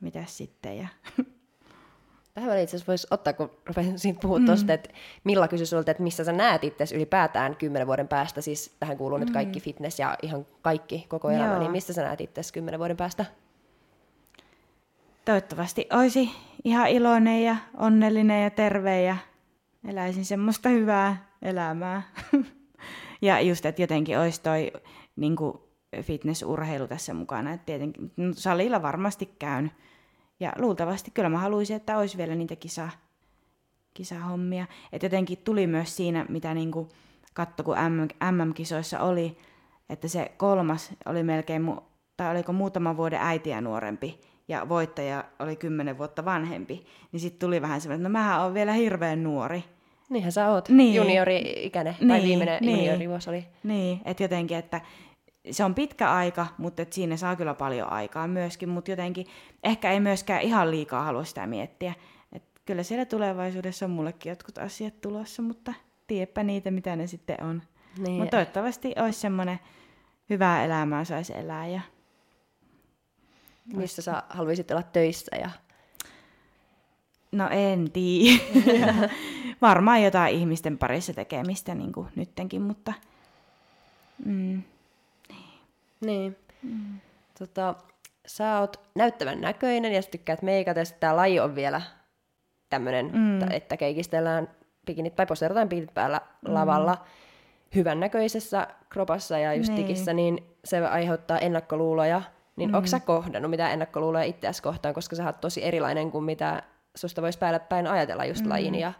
mitä 0.00 0.24
sitten 0.26 0.78
ja 0.78 0.88
Tähän 2.34 2.58
itse 2.58 2.76
asiassa 2.76 2.90
voisi 2.90 3.06
ottaa, 3.10 3.32
kun 3.32 3.50
rupesin 3.66 3.98
siitä 3.98 4.20
puhua 4.20 4.38
mm. 4.38 4.46
tuosta, 4.46 4.72
että 4.72 4.90
Milla 5.24 5.48
kysyi 5.48 5.66
sulta, 5.66 5.90
että 5.90 6.02
missä 6.02 6.24
sä 6.24 6.32
näet 6.32 6.64
itse 6.64 6.84
ylipäätään 6.94 7.56
kymmenen 7.56 7.86
vuoden 7.86 8.08
päästä, 8.08 8.40
siis 8.40 8.76
tähän 8.80 8.96
kuuluu 8.96 9.18
mm. 9.18 9.24
nyt 9.24 9.32
kaikki 9.32 9.60
fitness 9.60 9.98
ja 9.98 10.16
ihan 10.22 10.46
kaikki 10.62 11.06
koko 11.08 11.30
elämä, 11.30 11.50
Joo. 11.50 11.58
niin 11.58 11.70
missä 11.70 11.92
sä 11.92 12.02
näet 12.02 12.20
itse 12.20 12.40
kymmenen 12.52 12.80
vuoden 12.80 12.96
päästä? 12.96 13.24
toivottavasti 15.24 15.86
olisi 15.92 16.30
ihan 16.64 16.88
iloinen 16.88 17.44
ja 17.44 17.56
onnellinen 17.76 18.42
ja 18.42 18.50
terve 18.50 19.02
ja 19.02 19.16
eläisin 19.88 20.24
semmoista 20.24 20.68
hyvää 20.68 21.30
elämää. 21.42 22.02
ja 23.22 23.40
just, 23.40 23.66
että 23.66 23.82
jotenkin 23.82 24.18
olisi 24.18 24.42
toi 24.42 24.72
niin 25.16 25.36
fitnessurheilu 26.02 26.88
tässä 26.88 27.14
mukana. 27.14 27.52
Et 27.52 27.66
tietenkin 27.66 28.12
no, 28.16 28.32
salilla 28.32 28.82
varmasti 28.82 29.26
käyn. 29.38 29.70
Ja 30.40 30.52
luultavasti 30.58 31.10
kyllä 31.10 31.28
mä 31.28 31.38
haluaisin, 31.38 31.76
että 31.76 31.98
olisi 31.98 32.16
vielä 32.18 32.34
niitä 32.34 32.56
kisa, 32.56 32.88
kisahommia. 33.94 34.66
Et 34.92 35.02
jotenkin 35.02 35.38
tuli 35.38 35.66
myös 35.66 35.96
siinä, 35.96 36.26
mitä 36.28 36.54
niin 36.54 36.70
katto, 37.34 37.62
kun 37.62 37.76
MM, 37.88 38.32
MM-kisoissa 38.36 39.00
oli, 39.00 39.36
että 39.90 40.08
se 40.08 40.32
kolmas 40.36 40.90
oli 41.06 41.22
melkein, 41.22 41.62
mu- 41.68 41.82
tai 42.16 42.30
oliko 42.34 42.52
muutama 42.52 42.96
vuoden 42.96 43.20
äitiä 43.22 43.60
nuorempi, 43.60 44.20
ja 44.48 44.68
voittaja 44.68 45.24
oli 45.38 45.56
kymmenen 45.56 45.98
vuotta 45.98 46.24
vanhempi, 46.24 46.86
niin 47.12 47.20
sitten 47.20 47.40
tuli 47.46 47.62
vähän 47.62 47.80
semmoinen, 47.80 48.00
että 48.00 48.08
no 48.08 48.12
mähän 48.12 48.40
on 48.40 48.54
vielä 48.54 48.72
hirveän 48.72 49.22
nuori. 49.22 49.64
Niinhän 50.10 50.32
sä 50.32 50.48
oot 50.50 50.68
Niin. 50.68 50.94
juniori-ikäinen, 50.94 51.94
tai 51.94 52.06
Niin, 52.06 52.22
viimeinen 52.22 52.58
niin. 52.62 52.78
juniorivuosi 52.78 53.30
oli. 53.30 53.44
Niin, 53.62 54.00
että 54.04 54.22
jotenkin, 54.24 54.56
että 54.56 54.80
se 55.50 55.64
on 55.64 55.74
pitkä 55.74 56.12
aika, 56.12 56.46
mutta 56.58 56.82
et 56.82 56.92
siinä 56.92 57.16
saa 57.16 57.36
kyllä 57.36 57.54
paljon 57.54 57.92
aikaa 57.92 58.28
myöskin, 58.28 58.68
mutta 58.68 58.90
jotenkin 58.90 59.26
ehkä 59.64 59.92
ei 59.92 60.00
myöskään 60.00 60.42
ihan 60.42 60.70
liikaa 60.70 61.04
halua 61.04 61.24
sitä 61.24 61.46
miettiä. 61.46 61.94
Et 62.32 62.42
kyllä 62.66 62.82
siellä 62.82 63.04
tulevaisuudessa 63.04 63.84
on 63.84 63.90
mullekin 63.90 64.30
jotkut 64.30 64.58
asiat 64.58 65.00
tulossa, 65.00 65.42
mutta 65.42 65.74
tiedäpä 66.06 66.42
niitä, 66.42 66.70
mitä 66.70 66.96
ne 66.96 67.06
sitten 67.06 67.42
on. 67.42 67.62
Niin. 67.98 68.20
Mutta 68.20 68.30
toivottavasti 68.30 68.94
olisi 68.98 69.20
semmoinen 69.20 69.60
hyvää 70.30 70.64
elämää 70.64 71.04
saisi 71.04 71.32
elää 71.36 71.66
ja 71.66 71.80
Missä 73.74 74.02
sä 74.02 74.22
haluaisit 74.28 74.70
olla 74.70 74.82
töissä 74.82 75.36
ja 75.36 75.50
No 77.32 77.48
en 77.48 77.90
tiedä. 77.90 79.10
Varmaan 79.62 80.02
jotain 80.02 80.34
ihmisten 80.34 80.78
parissa 80.78 81.14
tekemistä 81.14 81.74
niin 81.74 81.92
kuin 81.92 82.08
nyttenkin, 82.16 82.62
mutta 82.62 82.92
mm, 84.24 84.62
Niin. 86.00 86.36
Mm. 86.62 87.00
Tota, 87.38 87.74
sä 88.26 88.58
oot 88.58 88.80
näyttävän 88.94 89.40
näköinen 89.40 89.92
ja 89.92 90.02
sä 90.02 90.10
tykkäät 90.10 90.42
meikata, 90.42 90.80
ja 90.80 90.84
tämä 91.00 91.16
laji 91.16 91.40
on 91.40 91.54
vielä 91.54 91.82
tämmöinen, 92.70 93.10
mm. 93.14 93.52
että 93.52 93.76
keikistellään 93.76 94.48
bikinit 94.86 95.16
tai 95.16 95.26
poseerataan 95.26 95.68
bikinit 95.68 95.94
päällä 95.94 96.20
mm. 96.48 96.54
lavalla 96.54 97.04
hyvän 97.74 98.00
näköisessä 98.00 98.66
kropassa 98.88 99.38
ja 99.38 99.54
just 99.54 99.72
Niin. 99.72 99.86
tikissä, 99.86 100.12
niin 100.12 100.44
se 100.64 100.86
aiheuttaa 100.86 101.38
ennakkoluuloja. 101.38 102.22
Niin 102.56 102.70
mm. 102.70 102.74
onko 102.74 102.86
sä 102.86 103.00
kohdannut 103.00 103.50
mitään 103.50 103.72
ennakkoluuloja 103.72 104.24
itseäsi 104.24 104.62
kohtaan, 104.62 104.94
koska 104.94 105.16
sä 105.16 105.26
oot 105.26 105.40
tosi 105.40 105.64
erilainen 105.64 106.10
kuin 106.10 106.24
mitä 106.24 106.62
susta 106.94 107.22
voisi 107.22 107.38
päällä 107.38 107.60
päin 107.60 107.86
ajatella 107.86 108.24
just 108.24 108.44
mm. 108.44 108.48
lajin 108.50 108.74
ja 108.74 108.92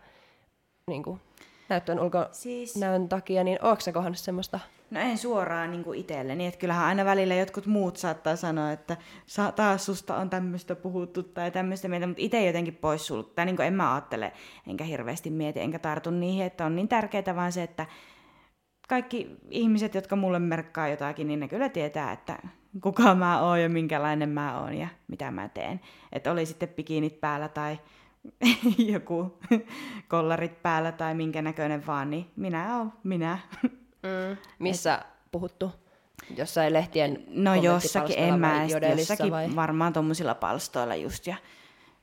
niin 0.86 1.02
kuin, 1.02 1.20
näyttön 1.68 2.00
ulkonäön 2.00 2.28
siis... 2.32 2.80
takia, 3.08 3.44
niin 3.44 3.58
onko 3.62 3.80
sä 3.80 3.92
kohdannut 3.92 4.18
semmoista? 4.18 4.60
No 4.90 5.00
en 5.00 5.18
suoraan 5.18 5.70
niin 5.70 5.84
kuin 5.84 5.98
itselleni, 5.98 6.46
että 6.46 6.60
kyllähän 6.60 6.86
aina 6.86 7.04
välillä 7.04 7.34
jotkut 7.34 7.66
muut 7.66 7.96
saattaa 7.96 8.36
sanoa, 8.36 8.72
että 8.72 8.96
"Sa- 9.26 9.52
taas 9.52 9.86
susta 9.86 10.16
on 10.16 10.30
tämmöistä 10.30 10.74
puhuttu 10.76 11.22
tai 11.22 11.50
tämmöistä 11.50 11.88
mieltä, 11.88 12.06
mutta 12.06 12.22
itse 12.22 12.46
jotenkin 12.46 12.76
pois 12.76 13.06
sulta. 13.06 13.30
Tai 13.34 13.46
niin 13.46 13.56
kuin 13.56 13.66
en 13.66 13.74
mä 13.74 13.94
ajattele, 13.94 14.32
enkä 14.66 14.84
hirveästi 14.84 15.30
mieti, 15.30 15.60
enkä 15.60 15.78
tartu 15.78 16.10
niihin, 16.10 16.46
että 16.46 16.66
on 16.66 16.76
niin 16.76 16.88
tärkeää 16.88 17.36
vaan 17.36 17.52
se, 17.52 17.62
että 17.62 17.86
kaikki 18.88 19.36
ihmiset, 19.50 19.94
jotka 19.94 20.16
mulle 20.16 20.38
merkkaa 20.38 20.88
jotakin, 20.88 21.28
niin 21.28 21.40
ne 21.40 21.48
kyllä 21.48 21.68
tietää, 21.68 22.12
että 22.12 22.38
kuka 22.82 23.14
mä 23.14 23.40
oon 23.42 23.62
ja 23.62 23.68
minkälainen 23.68 24.28
mä 24.28 24.60
oon 24.60 24.74
ja 24.74 24.88
mitä 25.08 25.30
mä 25.30 25.48
teen. 25.48 25.80
Että 26.12 26.32
oli 26.32 26.46
sitten 26.46 26.68
bikinit 26.68 27.20
päällä 27.20 27.48
tai 27.48 27.78
joku 28.92 29.38
kollarit 30.08 30.62
päällä 30.62 30.92
tai 30.92 31.14
minkä 31.14 31.42
näköinen 31.42 31.86
vaan, 31.86 32.10
niin 32.10 32.26
minä 32.36 32.76
oon 32.78 32.92
minä. 33.04 33.38
Mm. 34.02 34.36
Missä 34.58 34.94
Et... 34.94 35.06
puhuttu? 35.32 35.72
Jossain 36.36 36.72
lehtien 36.72 37.24
No 37.28 37.54
jossakin, 37.54 38.18
en 38.18 38.40
mä, 38.40 38.66
jossakin 38.96 39.30
vai? 39.30 39.56
varmaan 39.56 39.92
tuommoisilla 39.92 40.34
palstoilla 40.34 40.94
just. 40.94 41.26
Ja 41.26 41.36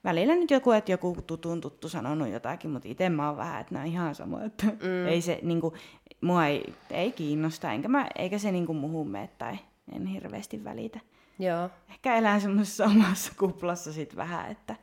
välillä 0.03 0.35
nyt 0.35 0.51
joku, 0.51 0.71
että 0.71 0.91
joku 0.91 1.17
tutun 1.27 1.61
tuttu 1.61 1.89
sanonut 1.89 2.29
jotakin, 2.29 2.69
mutta 2.69 2.87
itse 2.87 3.09
mä 3.09 3.27
oon 3.27 3.37
vähän, 3.37 3.61
että 3.61 3.73
nämä 3.73 3.83
on 3.83 3.91
ihan 3.91 4.15
sama, 4.15 4.43
että 4.43 4.65
mm. 4.65 5.07
ei 5.07 5.21
se 5.21 5.39
niinku, 5.41 5.73
mua 6.21 6.45
ei, 6.45 6.73
ei 6.91 7.11
kiinnosta, 7.11 7.71
enkä 7.71 7.87
mä, 7.87 8.07
eikä 8.15 8.37
se 8.37 8.51
niinku 8.51 8.73
muhun 8.73 9.09
mene 9.09 9.29
tai 9.37 9.57
en 9.95 10.05
hirveästi 10.05 10.63
välitä. 10.63 10.99
Joo. 11.39 11.69
Ehkä 11.89 12.15
elän 12.15 12.41
semmoisessa 12.41 12.85
omassa 12.85 13.31
kuplassa 13.39 13.93
sit 13.93 14.15
vähän, 14.15 14.51
että 14.51 14.75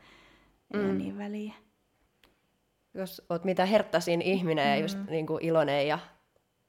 ei 0.75 0.81
mm. 0.81 0.99
niin 0.99 1.19
väliä. 1.19 1.53
Jos 2.95 3.23
oot 3.31 3.45
mitä 3.45 3.67
herttasin 3.67 4.23
ihminen 4.23 4.71
ja 4.71 4.77
just 4.77 4.99
niin 5.11 5.27
kuin 5.27 5.45
iloinen 5.45 5.89
ja 5.89 5.99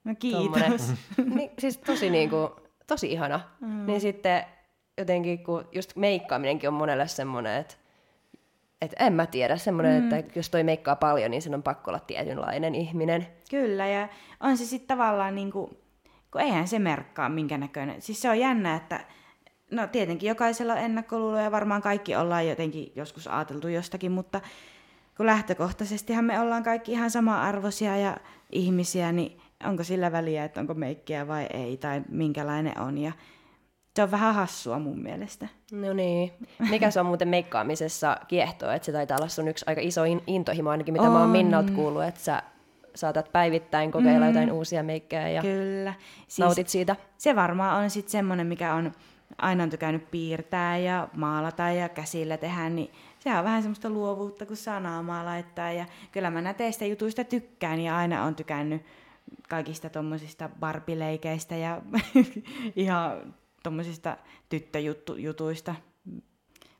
No 0.06 0.14
kiitos. 0.18 0.42
tommonen, 0.42 0.80
niin, 1.36 1.50
siis 1.58 1.78
tosi, 1.78 2.10
niin 2.10 2.30
kuin, 2.30 2.48
tosi 2.86 3.12
ihana, 3.12 3.40
mm. 3.60 3.86
niin 3.86 4.00
sitten 4.00 4.44
jotenkin 4.98 5.44
kun 5.44 5.68
just 5.72 5.96
meikkaaminenkin 5.96 6.68
on 6.68 6.74
monelle 6.74 7.08
semmoinen, 7.08 7.60
että 7.60 7.74
et 8.82 8.94
en 8.98 9.12
mä 9.12 9.26
tiedä, 9.26 9.56
semmoinen, 9.56 10.02
mm. 10.02 10.12
että 10.12 10.38
jos 10.38 10.50
toi 10.50 10.64
meikkaa 10.64 10.96
paljon, 10.96 11.30
niin 11.30 11.42
sen 11.42 11.54
on 11.54 11.62
pakko 11.62 11.90
olla 11.90 12.00
tietynlainen 12.00 12.74
ihminen. 12.74 13.26
Kyllä, 13.50 13.86
ja 13.86 14.08
on 14.40 14.56
se 14.56 14.64
sitten 14.64 14.96
tavallaan 14.96 15.34
niin 15.34 15.52
kuin, 15.52 15.70
kun 16.32 16.40
eihän 16.40 16.68
se 16.68 16.78
merkkaa 16.78 17.28
minkä 17.28 17.58
näköinen. 17.58 18.02
Siis 18.02 18.22
se 18.22 18.30
on 18.30 18.38
jännä, 18.38 18.76
että 18.76 19.00
no 19.70 19.86
tietenkin 19.86 20.28
jokaisella 20.28 20.72
on 20.72 20.78
ennakkoluuloja, 20.78 21.42
ja 21.42 21.50
varmaan 21.50 21.82
kaikki 21.82 22.16
ollaan 22.16 22.48
jotenkin 22.48 22.92
joskus 22.96 23.26
ajateltu 23.28 23.68
jostakin, 23.68 24.12
mutta 24.12 24.40
kun 25.16 25.26
lähtökohtaisestihan 25.26 26.24
me 26.24 26.40
ollaan 26.40 26.62
kaikki 26.62 26.92
ihan 26.92 27.10
sama-arvoisia 27.10 27.96
ja 27.96 28.16
ihmisiä, 28.52 29.12
niin 29.12 29.40
onko 29.64 29.84
sillä 29.84 30.12
väliä, 30.12 30.44
että 30.44 30.60
onko 30.60 30.74
meikkiä 30.74 31.28
vai 31.28 31.46
ei, 31.52 31.76
tai 31.76 32.02
minkälainen 32.08 32.80
on, 32.80 32.98
ja 32.98 33.12
se 33.96 34.02
on 34.02 34.10
vähän 34.10 34.34
hassua 34.34 34.78
mun 34.78 35.02
mielestä. 35.02 35.48
No 35.72 35.92
niin. 35.92 36.32
Mikä 36.70 36.90
se 36.90 37.00
on 37.00 37.06
muuten 37.06 37.28
meikkaamisessa 37.28 38.16
kiehtoa, 38.28 38.74
että 38.74 38.86
se 38.86 38.92
taitaa 38.92 39.16
olla 39.16 39.28
sun 39.28 39.48
yksi 39.48 39.64
aika 39.68 39.80
iso 39.80 40.04
in- 40.04 40.22
intohimo 40.26 40.70
ainakin, 40.70 40.92
mitä 40.92 41.04
on. 41.04 41.12
mä 41.12 41.18
oon 41.18 41.26
On. 41.26 41.30
Minnalta 41.30 41.72
kuullut, 41.72 42.04
että 42.04 42.20
sä 42.20 42.42
saatat 42.94 43.32
päivittäin 43.32 43.92
kokeilla 43.92 44.20
mm. 44.20 44.26
jotain 44.26 44.52
uusia 44.52 44.82
meikkejä 44.82 45.28
ja 45.28 45.42
Kyllä. 45.42 45.94
siis... 46.18 46.38
nautit 46.38 46.68
siitä. 46.68 46.96
se 47.18 47.36
varmaan 47.36 47.84
on 47.84 47.90
sitten 47.90 48.12
semmoinen, 48.12 48.46
mikä 48.46 48.74
on 48.74 48.92
aina 49.38 49.62
on 49.62 49.70
tykännyt 49.70 50.10
piirtää 50.10 50.78
ja 50.78 51.08
maalata 51.16 51.62
ja 51.62 51.88
käsillä 51.88 52.36
tehdä, 52.36 52.68
niin 52.68 52.90
sehän 53.18 53.38
on 53.38 53.44
vähän 53.44 53.62
semmoista 53.62 53.90
luovuutta, 53.90 54.46
kun 54.46 54.56
saa 54.56 54.80
naamaa 54.80 55.24
laittaa. 55.24 55.72
Ja 55.72 55.86
kyllä 56.12 56.30
mä 56.30 56.40
näistä 56.40 56.86
jutuista 56.86 57.24
tykkään 57.24 57.80
ja 57.80 57.96
aina 57.96 58.24
on 58.24 58.34
tykännyt 58.34 58.82
kaikista 59.48 59.90
tuommoisista 59.90 60.50
barbileikeistä 60.60 61.56
ja 61.56 61.82
ihan 62.76 63.34
tuommoisista 63.62 64.16
tyttöjutuista, 64.48 65.74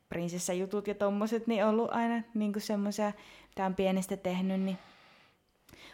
prinsessajutut 0.09 0.87
ja 0.87 0.95
tommoset, 0.95 1.47
niin 1.47 1.65
ollut 1.65 1.91
aina 1.91 2.23
niin 2.33 2.53
semmoisia, 2.57 3.11
mitä 3.49 3.65
on 3.65 3.75
pienestä 3.75 4.17
tehnyt, 4.17 4.61
niin 4.61 4.77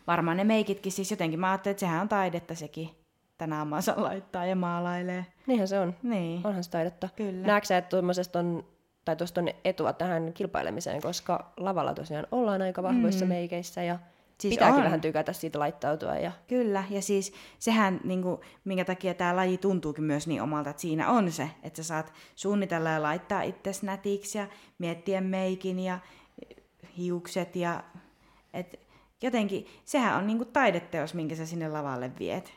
varmaan 0.07 0.37
ne 0.37 0.43
meikitkin 0.43 0.91
siis 0.91 1.11
jotenkin, 1.11 1.39
mä 1.39 1.51
ajattelin, 1.51 1.71
että 1.73 1.79
sehän 1.79 2.01
on 2.01 2.09
taidetta 2.09 2.55
sekin, 2.55 2.89
että 3.31 3.47
naamansa 3.47 3.93
laittaa 3.97 4.45
ja 4.45 4.55
maalailee. 4.55 5.25
Niinhän 5.47 5.67
se 5.67 5.79
on. 5.79 5.95
Niin. 6.03 6.41
Onhan 6.43 6.63
se 6.63 6.71
taidetta. 6.71 7.09
Kyllä. 7.15 7.47
Näetkö 7.47 7.67
sä, 7.67 7.77
että 7.77 7.97
on, 8.39 8.63
tai 9.05 9.15
tuosta 9.15 9.41
on 9.41 9.49
etua 9.65 9.93
tähän 9.93 10.33
kilpailemiseen, 10.33 11.01
koska 11.01 11.53
lavalla 11.57 11.93
tosiaan 11.93 12.27
ollaan 12.31 12.61
aika 12.61 12.83
vahvoissa 12.83 13.25
mm. 13.25 13.29
meikeissä 13.29 13.83
ja 13.83 13.99
Siis 14.43 14.53
Pitääkin 14.53 14.77
on. 14.77 14.83
vähän 14.83 15.01
tykätä 15.01 15.33
siitä 15.33 15.59
laittautua. 15.59 16.15
Ja... 16.15 16.31
Kyllä, 16.47 16.83
ja 16.89 17.01
siis 17.01 17.33
sehän, 17.59 17.99
niin 18.03 18.21
kuin, 18.21 18.37
minkä 18.63 18.85
takia 18.85 19.13
tämä 19.13 19.35
laji 19.35 19.57
tuntuukin 19.57 20.03
myös 20.03 20.27
niin 20.27 20.41
omalta, 20.41 20.69
että 20.69 20.81
siinä 20.81 21.09
on 21.09 21.31
se, 21.31 21.49
että 21.63 21.77
sä 21.77 21.87
saat 21.87 22.13
suunnitella 22.35 22.89
ja 22.89 23.01
laittaa 23.01 23.41
itsesi 23.41 23.85
nätiksi 23.85 24.37
ja 24.37 24.47
miettiä 24.77 25.21
meikin 25.21 25.79
ja 25.79 25.99
hiukset 26.97 27.55
ja 27.55 27.83
et 28.53 28.79
jotenkin, 29.21 29.65
sehän 29.85 30.17
on 30.17 30.27
niin 30.27 30.37
kuin 30.37 30.49
taideteos, 30.53 31.13
minkä 31.13 31.35
sä 31.35 31.45
sinne 31.45 31.69
lavalle 31.69 32.11
viet. 32.19 32.53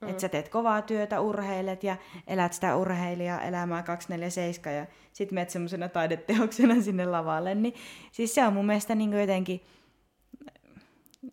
Mm. 0.00 0.08
Että 0.08 0.20
sä 0.20 0.28
teet 0.28 0.48
kovaa 0.48 0.82
työtä, 0.82 1.20
urheilet 1.20 1.84
ja 1.84 1.96
elät 2.26 2.52
sitä 2.52 2.76
urheilijaa 2.76 3.40
elämää 3.40 3.82
247 3.82 4.76
ja 4.76 4.86
sit 5.12 5.32
menet 5.32 5.50
semmoisena 5.50 5.88
taideteoksena 5.88 6.82
sinne 6.82 7.06
lavalle. 7.06 7.54
Niin, 7.54 7.74
siis 8.12 8.34
se 8.34 8.46
on 8.46 8.52
mun 8.52 8.66
mielestä 8.66 8.94
niin 8.94 9.12
jotenkin, 9.12 9.60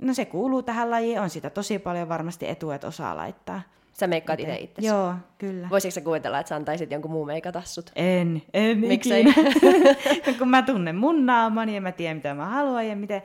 no 0.02 0.13
se 0.13 0.26
kuuluu 0.26 0.63
tähän 0.63 0.91
lajiin, 0.91 1.21
on 1.21 1.30
sitä 1.30 1.50
tosi 1.50 1.80
paljon 1.80 2.10
varmasti 2.10 2.50
etua, 2.50 2.76
että 2.76 2.88
osaa 2.88 3.15
laittaa. 3.15 3.62
Sä 3.93 4.08
meikkaat 4.08 4.39
itse 4.39 4.56
itse. 4.56 4.82
Joo, 4.82 5.13
kyllä. 5.38 5.69
Voisitko 5.69 5.93
sä 5.93 6.02
kuvitella, 6.02 6.39
että 6.39 6.50
sä 6.50 6.56
antaisit 6.56 6.91
jonkun 6.91 7.12
muun 7.12 7.28
meikata 7.28 7.62
sut? 7.65 7.91
En, 7.95 8.41
en 8.54 8.80
Miksei? 8.80 9.23
Kun 10.39 10.50
mä 10.50 10.62
tunnen 10.62 10.95
mun 10.95 11.26
naamani 11.26 11.76
ja 11.76 11.82
mä 11.82 11.91
tiedän, 11.91 12.17
mitä 12.17 12.34
mä 12.34 12.45
haluan 12.45 12.88
ja 12.88 12.95
miten, 12.95 13.21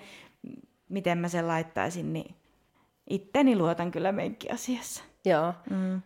miten 0.89 1.19
mä 1.19 1.29
sen 1.29 1.49
laittaisin, 1.49 2.13
niin 2.13 2.35
itteni 3.11 3.57
luotan 3.57 3.91
kyllä 3.91 4.13
meikkiasiassa. 4.13 5.05
Joo, 5.25 5.55
mm. 5.71 6.03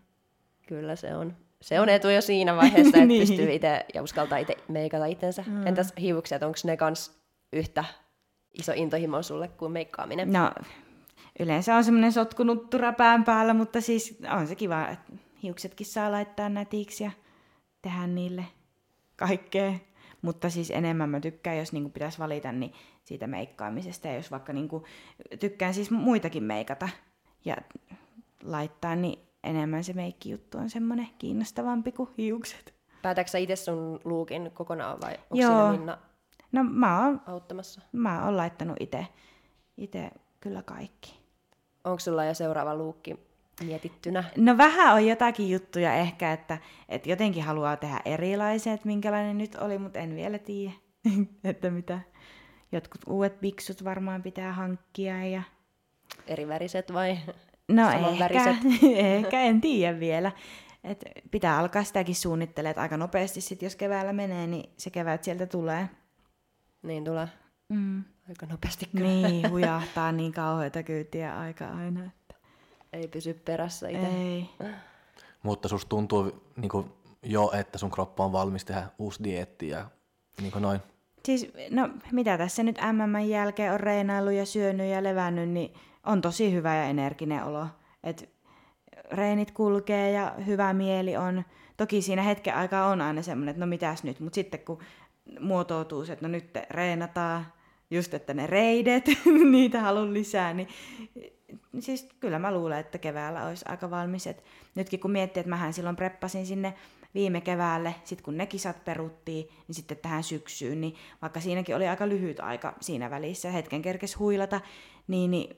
kyllä 0.66 0.96
se 0.96 1.16
on. 1.16 1.36
Se 1.62 1.80
on 1.80 1.88
etu 1.88 2.08
jo 2.08 2.20
siinä 2.20 2.56
vaiheessa, 2.56 2.88
että 2.96 3.06
niin. 3.06 3.28
pystyy 3.28 3.52
itse 3.52 3.84
ja 3.94 4.02
uskaltaa 4.02 4.38
itse 4.38 4.56
meikata 4.68 5.06
itsensä. 5.06 5.44
Mm. 5.46 5.66
Entäs 5.66 5.92
hiukset, 6.00 6.42
onko 6.42 6.58
ne 6.64 6.76
kans 6.76 7.18
yhtä 7.52 7.84
iso 8.58 8.72
intohimo 8.74 9.22
sulle 9.22 9.48
kuin 9.48 9.72
meikkaaminen? 9.72 10.32
No, 10.32 10.50
yleensä 11.38 11.76
on 11.76 11.84
semmoinen 11.84 12.12
sotkunut 12.12 12.70
tura 12.70 12.92
pään 12.92 13.24
päällä, 13.24 13.54
mutta 13.54 13.80
siis 13.80 14.18
on 14.30 14.46
se 14.46 14.54
kiva, 14.54 14.88
että 14.88 15.12
hiuksetkin 15.42 15.86
saa 15.86 16.12
laittaa 16.12 16.48
nätiksi 16.48 17.04
ja 17.04 17.10
tehdä 17.82 18.06
niille 18.06 18.44
kaikkea. 19.16 19.72
Mutta 20.22 20.50
siis 20.50 20.70
enemmän 20.70 21.10
mä 21.10 21.20
tykkään, 21.20 21.58
jos 21.58 21.72
niinku 21.72 21.90
pitäisi 21.90 22.18
valita, 22.18 22.52
niin 22.52 22.72
siitä 23.04 23.26
meikkaamisesta. 23.26 24.08
Ja 24.08 24.14
jos 24.14 24.30
vaikka 24.30 24.52
niinku, 24.52 24.84
tykkään 25.40 25.74
siis 25.74 25.90
muitakin 25.90 26.42
meikata 26.42 26.88
ja 27.44 27.56
laittaa, 28.44 28.96
niin 28.96 29.18
enemmän 29.44 29.84
se 29.84 29.92
meikkijuttu 29.92 30.58
on 30.58 30.70
semmoinen 30.70 31.08
kiinnostavampi 31.18 31.92
kuin 31.92 32.10
hiukset. 32.18 32.74
Päätätkö 33.02 33.30
sä 33.30 33.38
itse 33.38 33.56
sun 33.56 34.00
luukin 34.04 34.50
kokonaan 34.54 35.00
vai 35.00 35.12
onko 35.12 35.42
Joo. 35.42 35.72
Minna 35.72 35.98
No 36.52 36.64
mä 36.64 37.04
oon, 37.04 37.20
auttamassa? 37.26 37.80
Mä 37.92 38.24
oon 38.24 38.36
laittanut 38.36 38.76
itse 38.80 39.06
itse 39.76 40.10
kyllä 40.40 40.62
kaikki. 40.62 41.20
Onko 41.84 41.98
sulla 41.98 42.24
jo 42.24 42.34
seuraava 42.34 42.74
luukki 42.74 43.18
mietittynä? 43.64 44.24
No 44.36 44.56
vähän 44.56 44.94
on 44.94 45.06
jotakin 45.06 45.50
juttuja 45.50 45.94
ehkä, 45.94 46.32
että, 46.32 46.58
että 46.88 47.10
jotenkin 47.10 47.42
haluaa 47.42 47.76
tehdä 47.76 48.00
erilaisia, 48.04 48.72
että 48.72 48.86
minkälainen 48.86 49.38
nyt 49.38 49.54
oli, 49.54 49.78
mutta 49.78 49.98
en 49.98 50.16
vielä 50.16 50.38
tiedä, 50.38 50.72
että 51.44 51.70
mitä. 51.70 52.00
Jotkut 52.72 53.00
uudet 53.06 53.40
biksut 53.40 53.84
varmaan 53.84 54.22
pitää 54.22 54.52
hankkia 54.52 55.26
ja... 55.26 55.42
Eri 56.26 56.48
väriset 56.48 56.92
vai 56.92 57.18
No 57.68 57.90
ehkä, 57.90 58.56
ehkä, 59.16 59.40
en 59.40 59.60
tiedä 59.60 60.00
vielä. 60.00 60.32
Et 60.84 61.04
pitää 61.30 61.58
alkaa 61.58 61.84
sitäkin 61.84 62.14
suunnittelemaan, 62.14 62.70
että 62.70 62.82
aika 62.82 62.96
nopeasti 62.96 63.40
sit, 63.40 63.62
jos 63.62 63.76
keväällä 63.76 64.12
menee, 64.12 64.46
niin 64.46 64.70
se 64.76 64.90
kevät 64.90 65.24
sieltä 65.24 65.46
tulee. 65.46 65.88
Niin 66.82 67.04
tulee. 67.04 67.28
Mm. 67.68 68.04
Aika 68.28 68.46
nopeasti 68.46 68.88
kyllä. 68.96 69.06
Niin, 69.06 69.50
hujahtaa 69.52 70.12
niin 70.12 70.32
kauheita 70.32 70.82
kyytiä 70.82 71.38
aika 71.38 71.68
aina. 71.68 72.04
Että... 72.04 72.34
Ei 72.92 73.08
pysy 73.08 73.34
perässä 73.34 73.88
itse. 73.88 74.06
Ei. 74.06 74.50
Mutta 75.42 75.68
susta 75.68 75.88
tuntuu 75.88 76.42
niin 76.56 76.68
kuin, 76.68 76.92
jo, 77.22 77.50
että 77.54 77.78
sun 77.78 77.90
kroppa 77.90 78.24
on 78.24 78.32
valmis 78.32 78.64
tehdä 78.64 78.86
uusi 78.98 79.24
dieetti 79.24 79.68
ja 79.68 79.86
niin 80.40 80.52
kuin 80.52 80.62
noin. 80.62 80.80
Siis, 81.24 81.52
no 81.70 81.88
mitä 82.12 82.38
tässä 82.38 82.62
nyt 82.62 82.78
MM 82.92 83.28
jälkeen 83.28 83.72
on 83.72 83.80
reenaillut 83.80 84.34
ja 84.34 84.46
syönyt 84.46 84.90
ja 84.90 85.02
levännyt, 85.02 85.48
niin 85.48 85.74
on 86.06 86.20
tosi 86.20 86.52
hyvä 86.52 86.76
ja 86.76 86.84
energinen 86.84 87.44
olo. 87.44 87.66
Et 88.02 88.36
reenit 89.12 89.50
kulkee 89.50 90.10
ja 90.10 90.34
hyvä 90.46 90.72
mieli 90.72 91.16
on. 91.16 91.44
Toki 91.76 92.02
siinä 92.02 92.22
hetken 92.22 92.54
aikaa 92.54 92.86
on 92.86 93.00
aina 93.00 93.22
semmoinen, 93.22 93.50
että 93.50 93.60
no 93.60 93.66
mitäs 93.66 94.04
nyt, 94.04 94.20
mutta 94.20 94.34
sitten 94.34 94.60
kun 94.60 94.78
muotoutuu 95.40 96.04
se, 96.04 96.12
että 96.12 96.28
no 96.28 96.32
nyt 96.32 96.50
reenataan, 96.70 97.46
just 97.90 98.14
että 98.14 98.34
ne 98.34 98.46
reidet, 98.46 99.04
niitä 99.50 99.80
haluan 99.80 100.14
lisää, 100.14 100.54
niin 100.54 100.68
siis 101.80 102.08
kyllä 102.20 102.38
mä 102.38 102.52
luulen, 102.52 102.78
että 102.78 102.98
keväällä 102.98 103.46
olisi 103.46 103.64
aika 103.68 103.90
valmis. 103.90 104.26
Et 104.26 104.44
nytkin 104.74 105.00
kun 105.00 105.10
miettii, 105.10 105.40
että 105.40 105.50
mähän 105.50 105.72
silloin 105.72 105.96
preppasin 105.96 106.46
sinne 106.46 106.74
viime 107.14 107.40
keväälle, 107.40 107.94
sitten 108.04 108.24
kun 108.24 108.36
ne 108.36 108.46
kisat 108.46 108.84
peruttiin, 108.84 109.48
niin 109.68 109.74
sitten 109.74 109.96
tähän 109.96 110.22
syksyyn, 110.22 110.80
niin 110.80 110.94
vaikka 111.22 111.40
siinäkin 111.40 111.76
oli 111.76 111.88
aika 111.88 112.08
lyhyt 112.08 112.40
aika 112.40 112.74
siinä 112.80 113.10
välissä, 113.10 113.50
hetken 113.50 113.82
kerkes 113.82 114.18
huilata, 114.18 114.60
niin, 115.08 115.30
niin 115.30 115.56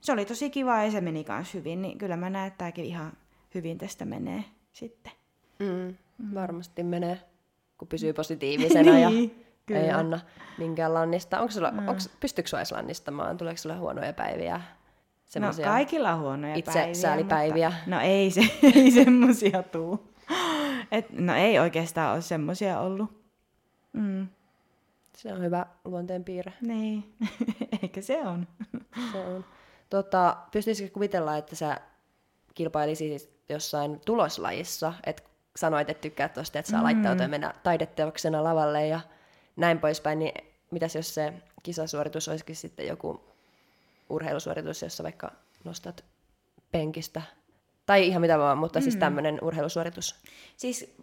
se 0.00 0.12
oli 0.12 0.24
tosi 0.24 0.50
kiva 0.50 0.82
ja 0.82 0.90
se 0.90 1.00
meni 1.00 1.24
myös 1.28 1.54
hyvin, 1.54 1.82
niin 1.82 1.98
kyllä 1.98 2.16
mä 2.16 2.30
näen, 2.30 2.46
että 2.46 2.58
tämäkin 2.58 2.84
ihan 2.84 3.12
hyvin 3.54 3.78
tästä 3.78 4.04
menee 4.04 4.44
sitten. 4.72 5.12
Mm, 5.58 5.94
varmasti 6.34 6.82
menee 6.82 7.20
kun 7.78 7.88
pysyy 7.88 8.12
positiivisena 8.12 8.98
ja 8.98 9.10
niin, 9.10 9.44
kyllä. 9.66 9.80
ei 9.80 9.90
anna 9.90 10.20
minkään 10.58 10.94
lannista. 10.94 11.40
Onko 11.40 11.52
sulla, 11.52 11.70
mm. 11.70 11.88
onks, 11.88 12.10
pystyykö 12.20 12.48
sinua 12.48 12.60
edes 12.60 12.72
lannistamaan? 12.72 13.36
Tuleeko 13.36 13.58
sulle 13.58 13.76
huonoja 13.76 14.12
päiviä? 14.12 14.60
No 15.38 15.48
kaikilla 15.64 16.12
on 16.12 16.20
huonoja 16.20 16.54
itse 16.54 16.72
päiviä. 16.72 16.94
säälipäiviä. 16.94 17.70
Mutta, 17.70 17.90
no 17.90 18.00
ei, 18.00 18.30
se, 18.30 18.40
ei 18.74 18.90
semmosia 18.90 19.62
tuu. 19.62 20.14
Et, 20.92 21.10
no 21.10 21.34
ei 21.34 21.58
oikeastaan 21.58 22.12
ole 22.12 22.22
semmosia 22.22 22.80
ollut. 22.80 23.24
Mm. 23.92 24.28
Se 25.16 25.32
on 25.32 25.42
hyvä 25.42 25.66
luonteenpiirre. 25.84 26.52
Niin, 26.60 27.14
eikä 27.82 28.00
se 28.00 28.20
on. 28.20 28.46
se 29.12 29.18
on. 29.18 29.44
Tota, 29.90 30.36
pystyisikö 30.52 30.90
kuvitella, 30.90 31.36
että 31.36 31.56
sä 31.56 31.80
kilpailisit 32.54 33.30
jossain 33.48 34.00
tuloslajissa, 34.04 34.94
että 35.06 35.22
sanoit, 35.56 35.90
että 35.90 36.00
tykkäät 36.00 36.32
tuosta, 36.32 36.58
että 36.58 36.70
saa 36.70 36.80
mm. 36.80 36.84
laittautua 36.84 37.24
ja 37.24 37.28
mennä 37.28 37.54
taideteoksena 37.62 38.44
lavalle 38.44 38.86
ja 38.86 39.00
näin 39.56 39.78
poispäin, 39.78 40.18
niin 40.18 40.32
mitäs 40.70 40.94
jos 40.94 41.14
se 41.14 41.32
kisasuoritus 41.62 42.28
olisikin 42.28 42.56
sitten 42.56 42.86
joku 42.86 43.24
urheilusuoritus, 44.08 44.82
jossa 44.82 45.02
vaikka 45.02 45.32
nostat 45.64 46.04
penkistä, 46.72 47.22
tai 47.86 48.06
ihan 48.06 48.20
mitä 48.20 48.38
vaan, 48.38 48.58
mutta 48.58 48.80
siis 48.80 48.86
mm. 48.86 48.90
siis 48.90 49.00
tämmöinen 49.00 49.38
urheilusuoritus. 49.42 50.16
Siis 50.56 50.96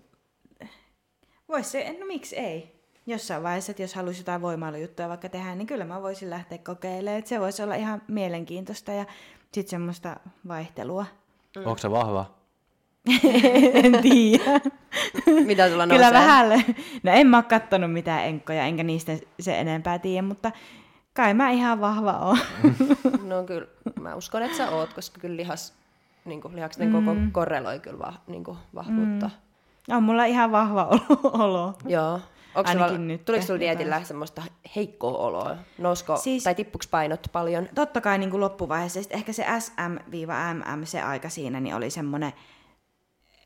voisi 1.49 1.69
se, 1.69 1.95
no 1.99 2.05
miksi 2.05 2.37
ei? 2.37 2.81
Jossain 3.05 3.43
vaiheessa, 3.43 3.71
että 3.71 3.83
jos 3.83 3.95
haluaisi 3.95 4.21
jotain 4.21 4.41
voimailujuttuja 4.41 5.09
vaikka 5.09 5.29
tehdä, 5.29 5.55
niin 5.55 5.67
kyllä 5.67 5.85
mä 5.85 6.01
voisin 6.01 6.29
lähteä 6.29 6.57
kokeilemaan. 6.57 7.19
Että 7.19 7.29
se 7.29 7.39
voisi 7.39 7.63
olla 7.63 7.75
ihan 7.75 8.01
mielenkiintoista 8.07 8.91
ja 8.91 9.05
sitten 9.51 9.69
semmoista 9.69 10.19
vaihtelua. 10.47 11.05
Mm. 11.55 11.65
Onko 11.65 11.77
se 11.77 11.91
vahva? 11.91 12.40
en 13.83 14.01
tiedä. 14.01 14.59
Mitä 15.45 15.69
sulla 15.69 15.85
nousee? 15.85 16.07
Kyllä 16.07 16.19
vähälle. 16.19 16.65
No 17.03 17.11
en 17.11 17.27
mä 17.27 17.37
oo 17.37 17.43
kattonut 17.43 17.93
mitään 17.93 18.25
enkkoja, 18.25 18.63
enkä 18.63 18.83
niistä 18.83 19.11
se 19.39 19.59
enempää 19.59 19.99
tiedä, 19.99 20.21
mutta 20.21 20.51
kai 21.13 21.33
mä 21.33 21.49
ihan 21.49 21.81
vahva 21.81 22.11
oon. 22.11 22.37
no 23.29 23.43
kyllä, 23.43 23.67
mä 23.99 24.15
uskon, 24.15 24.43
että 24.43 24.57
sä 24.57 24.69
oot, 24.69 24.93
koska 24.93 25.19
kyllä 25.19 25.37
lihas, 25.37 25.73
niin 26.25 26.41
kuin, 26.41 26.55
lihaksen 26.55 26.87
mm. 26.87 26.93
koko 26.93 27.17
korreloi 27.31 27.79
kyllä 27.79 27.99
va, 27.99 28.13
niin 28.27 28.43
kuin, 28.43 28.57
vahvuutta. 28.75 29.29
Mm. 29.87 29.95
On 29.95 30.03
mulla 30.03 30.25
ihan 30.25 30.51
vahva 30.51 30.89
olo. 31.23 31.73
Joo. 31.85 32.19
Onko 32.55 32.71
sulla, 32.71 32.97
nyt. 32.97 33.25
Tuliko 33.25 33.45
sulla 33.45 33.59
dietillä 33.59 34.03
semmoista 34.03 34.43
heikkoa 34.75 35.17
oloa? 35.17 35.55
Nousko, 35.77 36.17
siis, 36.17 36.43
tai 36.43 36.55
tippuks 36.55 36.87
painot 36.87 37.27
paljon? 37.31 37.69
Totta 37.75 38.01
kai 38.01 38.17
niin 38.17 38.29
kuin 38.29 38.41
loppuvaiheessa. 38.41 39.01
Sitten 39.01 39.17
ehkä 39.17 39.33
se 39.33 39.45
SM-MM, 39.59 40.83
se 40.83 41.01
aika 41.01 41.29
siinä, 41.29 41.59
niin 41.59 41.75
oli 41.75 41.89
semmoinen 41.89 42.33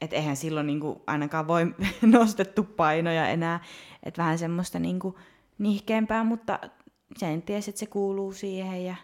et 0.02 0.14
eihän 0.14 0.36
silloin 0.36 0.68
niinku 0.68 1.04
ainakaan 1.08 1.48
voi 1.48 1.76
nostettu 2.02 2.64
painoja 2.64 3.28
enää. 3.28 3.60
Että 4.04 4.22
vähän 4.22 4.38
semmoista 4.38 4.80
niinku 4.80 5.20
nihkeämpää, 5.58 6.24
mutta 6.24 6.60
sen 7.18 7.42
tiesi, 7.42 7.70
että 7.70 7.80
se 7.80 7.86
kuuluu 7.86 8.34
siihen. 8.34 8.86
Ja... 8.86 8.96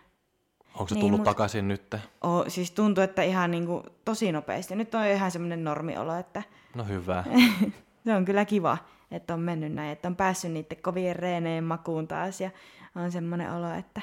Onko 0.75 0.87
se 0.87 0.95
Niin, 0.95 1.01
tullut 1.01 1.19
mut- 1.19 1.25
takaisin 1.25 1.67
nyt? 1.67 1.95
Oh, 2.21 2.45
siis 2.47 2.71
tuntuu, 2.71 3.03
että 3.03 3.21
ihan 3.23 3.51
niinku 3.51 3.83
tosi 4.05 4.31
nopeasti. 4.31 4.75
Nyt 4.75 4.95
on 4.95 5.05
ihan 5.05 5.31
semmoinen 5.31 5.63
normiolo, 5.63 6.15
että 6.15 6.43
No 6.75 6.83
hyvä. 6.83 7.23
se 8.05 8.15
on 8.15 8.25
kyllä 8.25 8.45
kiva, 8.45 8.77
että 9.11 9.33
on 9.33 9.39
mennyt 9.39 9.73
näin, 9.73 9.91
että 9.91 10.07
on 10.07 10.15
päässyt 10.15 10.51
niiden 10.51 10.81
kovien 10.81 11.15
reeneen 11.15 11.63
makuun 11.63 12.07
taas 12.07 12.41
ja 12.41 12.49
on 12.95 13.11
semmoinen 13.11 13.51
olo, 13.53 13.73
että 13.73 14.01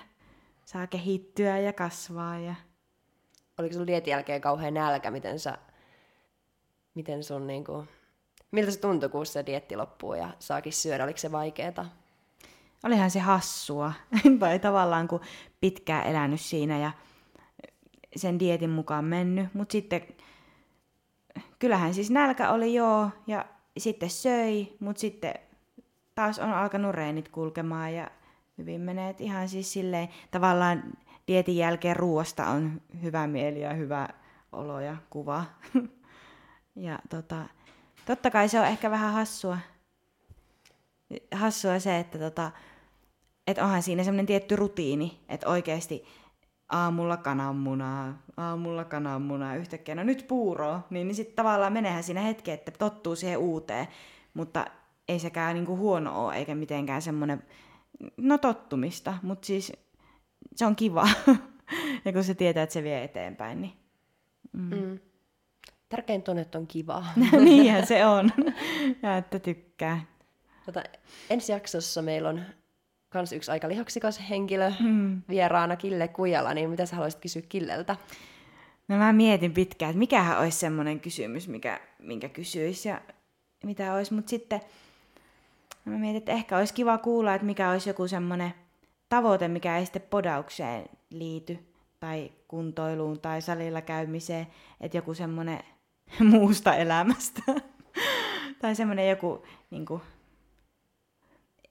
saa 0.64 0.86
kehittyä 0.86 1.58
ja 1.58 1.72
kasvaa 1.72 2.38
ja 2.38 2.54
Oliko 3.58 3.72
sulla 3.72 3.86
dietin 3.86 4.10
jälkeen 4.10 4.40
kauhean 4.40 4.74
nälkä, 4.74 5.10
miten 5.10 5.38
sä, 5.38 5.58
miten 6.98 7.24
sun 7.24 7.46
niinku, 7.46 7.84
miltä 8.50 8.70
se 8.70 8.80
tuntui, 8.80 9.08
kun 9.08 9.26
se 9.26 9.46
dietti 9.46 9.76
loppuu 9.76 10.14
ja 10.14 10.30
saakin 10.38 10.72
syödä, 10.72 11.04
oliko 11.04 11.18
se 11.18 11.32
vaikeeta? 11.32 11.86
olihan 12.84 13.10
se 13.10 13.20
hassua. 13.20 13.92
tai 14.40 14.58
tavallaan 14.58 15.08
kun 15.08 15.20
pitkään 15.60 16.06
elänyt 16.06 16.40
siinä 16.40 16.78
ja 16.78 16.90
sen 18.16 18.38
dietin 18.38 18.70
mukaan 18.70 19.04
mennyt. 19.04 19.54
Mutta 19.54 19.72
sitten 19.72 20.02
kyllähän 21.58 21.94
siis 21.94 22.10
nälkä 22.10 22.50
oli 22.50 22.74
joo 22.74 23.10
ja 23.26 23.44
sitten 23.78 24.10
söi, 24.10 24.76
mutta 24.80 25.00
sitten 25.00 25.34
taas 26.14 26.38
on 26.38 26.52
alkanut 26.52 26.94
reenit 26.94 27.28
kulkemaan 27.28 27.94
ja 27.94 28.10
hyvin 28.58 28.80
menee. 28.80 29.10
Et 29.10 29.20
ihan 29.20 29.48
siis 29.48 29.72
silleen 29.72 30.08
tavallaan 30.30 30.82
dietin 31.28 31.56
jälkeen 31.56 31.96
ruoasta 31.96 32.46
on 32.46 32.80
hyvä 33.02 33.26
mieli 33.26 33.60
ja 33.60 33.74
hyvä 33.74 34.08
olo 34.52 34.80
ja 34.80 34.96
kuva. 35.10 35.44
ja 36.78 36.98
tota, 37.10 37.44
totta 38.06 38.30
kai 38.30 38.48
se 38.48 38.60
on 38.60 38.66
ehkä 38.66 38.90
vähän 38.90 39.12
hassua, 39.12 39.58
hassua 41.34 41.78
se, 41.78 41.98
että 41.98 42.18
tota, 42.18 42.50
et 43.46 43.58
onhan 43.58 43.82
siinä 43.82 44.04
semmoinen 44.04 44.26
tietty 44.26 44.56
rutiini, 44.56 45.20
että 45.28 45.48
oikeasti 45.48 46.04
aamulla 46.68 47.16
kananmunaa, 47.16 48.22
aamulla 48.36 48.84
kananmunaa, 48.84 49.56
yhtäkkiä 49.56 49.94
no 49.94 50.04
nyt 50.04 50.24
puuroa, 50.28 50.86
niin, 50.90 51.08
niin 51.08 51.14
sitten 51.14 51.36
tavallaan 51.36 51.72
menehän 51.72 52.02
siinä 52.02 52.20
hetki, 52.20 52.50
että 52.50 52.70
tottuu 52.70 53.16
siihen 53.16 53.38
uuteen, 53.38 53.88
mutta 54.34 54.66
ei 55.08 55.18
sekään 55.18 55.54
niinku 55.54 55.76
huono 55.76 56.24
ole, 56.24 56.36
eikä 56.36 56.54
mitenkään 56.54 57.02
semmoinen, 57.02 57.42
no 58.16 58.38
tottumista, 58.38 59.14
mutta 59.22 59.46
siis 59.46 59.72
se 60.56 60.66
on 60.66 60.76
kiva, 60.76 61.08
ja 62.04 62.12
kun 62.12 62.24
se 62.24 62.34
tietää, 62.34 62.62
että 62.62 62.72
se 62.72 62.82
vie 62.82 63.04
eteenpäin, 63.04 63.60
niin 63.60 63.72
Mm. 64.52 64.98
Tärkeintä 65.88 66.30
on, 66.30 66.38
että 66.38 66.58
on 66.58 66.66
kivaa. 66.66 67.12
niinhän 67.44 67.86
se 67.86 68.06
on, 68.06 68.30
ja 69.02 69.16
että 69.16 69.38
tykkää. 69.38 70.00
Tota, 70.66 70.82
ensi 71.30 71.52
jaksossa 71.52 72.02
meillä 72.02 72.28
on 72.28 72.42
kans 73.08 73.32
yksi 73.32 73.50
aika 73.50 73.68
lihaksikas 73.68 74.20
henkilö 74.30 74.72
mm. 74.80 75.22
vieraana 75.28 75.76
Kille 75.76 76.08
Kujala, 76.08 76.54
niin 76.54 76.70
mitä 76.70 76.86
sä 76.86 76.96
haluaisit 76.96 77.20
kysyä 77.20 77.42
Killeltä? 77.48 77.96
No 78.88 78.96
mä 78.96 79.12
mietin 79.12 79.52
pitkään, 79.52 79.90
että 79.90 79.98
mikähän 79.98 80.38
olisi 80.38 80.58
semmoinen 80.58 81.00
kysymys, 81.00 81.48
mikä, 81.48 81.80
minkä 81.98 82.28
kysyisi 82.28 82.88
ja 82.88 83.00
mitä 83.64 83.94
olisi, 83.94 84.14
mutta 84.14 84.30
sitten 84.30 84.60
mä 85.84 85.98
mietin, 85.98 86.18
että 86.18 86.32
ehkä 86.32 86.58
olisi 86.58 86.74
kiva 86.74 86.98
kuulla, 86.98 87.34
että 87.34 87.46
mikä 87.46 87.70
olisi 87.70 87.90
joku 87.90 88.08
semmoinen 88.08 88.54
tavoite, 89.08 89.48
mikä 89.48 89.78
ei 89.78 89.84
sitten 89.84 90.02
podaukseen 90.02 90.88
liity 91.10 91.58
tai 92.00 92.32
kuntoiluun 92.48 93.20
tai 93.20 93.42
salilla 93.42 93.82
käymiseen, 93.82 94.46
että 94.80 94.96
joku 94.96 95.14
semmoinen 95.14 95.60
muusta 96.30 96.74
elämästä 96.74 97.42
tai 98.60 98.74
semmoinen 98.74 99.10
joku 99.10 99.46
niin 99.70 99.86
kuin, 99.86 100.02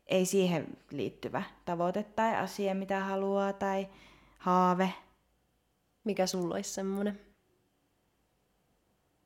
ei 0.08 0.26
siihen 0.26 0.68
liittyvä 0.92 1.44
tavoite 1.66 2.04
tai 2.04 2.36
asia, 2.36 2.76
mitä 2.76 3.00
haluaa 3.00 3.54
tai 3.54 3.88
haave, 4.38 4.94
Mikä 6.08 6.28
sulla 6.28 6.56
olisi 6.56 6.74
semmoinen? 6.74 7.20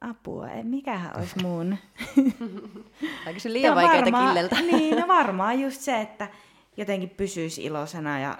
Apua, 0.02 0.50
ei, 0.50 0.64
mikähän 0.64 1.18
olisi 1.18 1.42
mun? 1.44 1.78
Tai 3.26 3.34
kysy 3.34 3.54
liian 3.54 3.76
vaikeita 3.76 4.12
varmaan, 4.12 4.28
Killeltä. 4.28 4.62
Niin, 4.72 4.98
no 4.98 5.08
varmaan 5.08 5.60
just 5.60 5.82
se, 5.82 6.02
että 6.02 6.28
jotenkin 6.78 7.10
pysyisi 7.10 7.64
iloisena 7.64 8.20
ja 8.20 8.38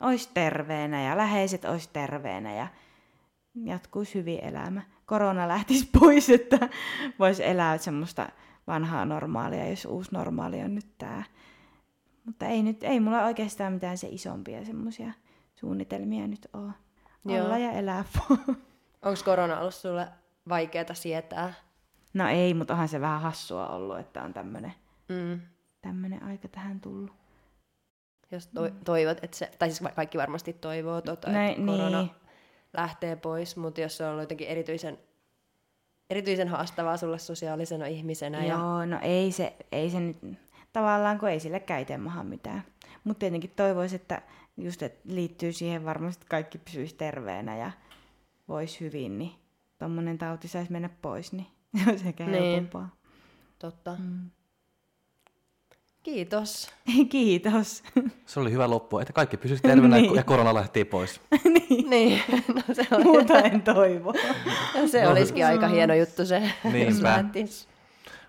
olisi 0.00 0.30
terveenä 0.34 1.02
ja 1.02 1.16
läheiset 1.16 1.64
olisi 1.64 1.88
terveenä 1.92 2.54
ja 2.54 2.66
jatkuisi 3.64 4.14
hyvin 4.14 4.44
elämä. 4.44 4.82
Korona 5.08 5.48
lähtisi 5.48 5.88
pois, 6.00 6.30
että 6.30 6.68
voisi 7.18 7.44
elää 7.46 7.78
semmoista 7.78 8.28
vanhaa 8.66 9.04
normaalia, 9.04 9.68
jos 9.70 9.84
uusi 9.84 10.10
normaali 10.12 10.62
on 10.62 10.74
nyt 10.74 10.98
tämä. 10.98 11.22
Mutta 12.24 12.46
ei, 12.46 12.62
nyt, 12.62 12.82
ei 12.84 13.00
mulla 13.00 13.24
oikeastaan 13.24 13.72
mitään 13.72 13.98
se 13.98 14.08
isompia 14.10 14.64
semmoisia 14.64 15.12
suunnitelmia 15.54 16.26
nyt 16.26 16.48
ole. 16.52 16.72
Joo. 17.24 17.44
Olla 17.44 17.58
ja 17.58 17.72
elää. 17.72 18.04
Onko 19.02 19.20
korona 19.24 19.60
ollut 19.60 19.74
sulle 19.74 20.08
vaikeata 20.48 20.94
sietää? 20.94 21.54
No 22.14 22.28
ei, 22.28 22.54
mutta 22.54 22.74
onhan 22.74 22.88
se 22.88 23.00
vähän 23.00 23.20
hassua 23.20 23.68
ollut, 23.68 23.98
että 23.98 24.22
on 24.22 24.32
tämmöinen 24.34 24.72
Mm. 25.08 25.40
tämmönen 25.82 26.22
aika 26.22 26.48
tähän 26.48 26.80
tullut. 26.80 27.12
Jos 28.30 28.46
to- 28.46 28.70
toivot, 28.84 29.18
että 29.24 29.36
se, 29.36 29.50
tai 29.58 29.70
siis 29.70 29.90
kaikki 29.94 30.18
varmasti 30.18 30.52
toivoo, 30.52 31.00
tota, 31.00 31.30
Näin, 31.30 31.50
että 31.50 31.72
korona 31.72 32.02
niin. 32.02 32.10
Lähtee 32.72 33.16
pois, 33.16 33.56
mutta 33.56 33.80
jos 33.80 33.96
se 33.96 34.04
on 34.04 34.10
ollut 34.10 34.22
jotenkin 34.22 34.48
erityisen, 34.48 34.98
erityisen 36.10 36.48
haastavaa 36.48 36.96
sulle 36.96 37.18
sosiaalisena 37.18 37.86
ihmisenä. 37.86 38.44
Ja, 38.44 38.54
Joo, 38.54 38.86
no 38.86 38.98
ei 39.02 39.32
se, 39.32 39.56
ei 39.72 39.90
se 39.90 40.00
nyt, 40.00 40.16
tavallaan 40.72 41.18
kun 41.18 41.28
ei 41.28 41.40
sille 41.40 41.62
itse 41.80 41.96
maha 41.98 42.24
mitään. 42.24 42.64
Mutta 43.04 43.18
tietenkin 43.20 43.52
toivoisi, 43.56 43.96
että 43.96 44.22
just 44.56 44.82
että 44.82 45.00
liittyy 45.04 45.52
siihen 45.52 45.84
varmasti, 45.84 46.20
että 46.22 46.30
kaikki 46.30 46.58
pysyisi 46.58 46.94
terveenä 46.94 47.56
ja 47.56 47.70
voisi 48.48 48.80
hyvin, 48.80 49.18
niin 49.18 49.32
tommonen 49.78 50.18
tauti 50.18 50.48
saisi 50.48 50.72
mennä 50.72 50.88
pois, 51.02 51.32
niin 51.32 51.46
se 51.84 51.90
olisi 51.90 52.08
ehkä 52.08 52.26
Niin. 52.26 52.42
helpompaa. 52.44 52.96
totta. 53.58 53.96
Mm. 53.98 54.30
Kiitos. 56.14 56.70
Kiitos. 57.10 57.82
Se 58.26 58.40
oli 58.40 58.52
hyvä 58.52 58.70
loppu, 58.70 58.98
että 58.98 59.12
kaikki 59.12 59.36
pysyisi 59.36 59.62
terveenä 59.62 59.96
Niin. 59.96 60.14
ja 60.14 60.22
korona 60.22 60.54
lähti 60.54 60.84
pois. 60.84 61.20
niin, 61.88 62.22
no 62.54 62.62
se, 62.74 62.86
oli, 62.92 63.04
Muuta 63.04 63.38
en 63.40 63.62
toivo. 63.62 64.14
se 64.90 65.02
No, 65.04 65.10
olisikin 65.10 65.46
aika 65.46 65.68
hieno 65.68 65.94
juttu 65.94 66.26
se, 66.26 66.42
jos. 67.34 67.68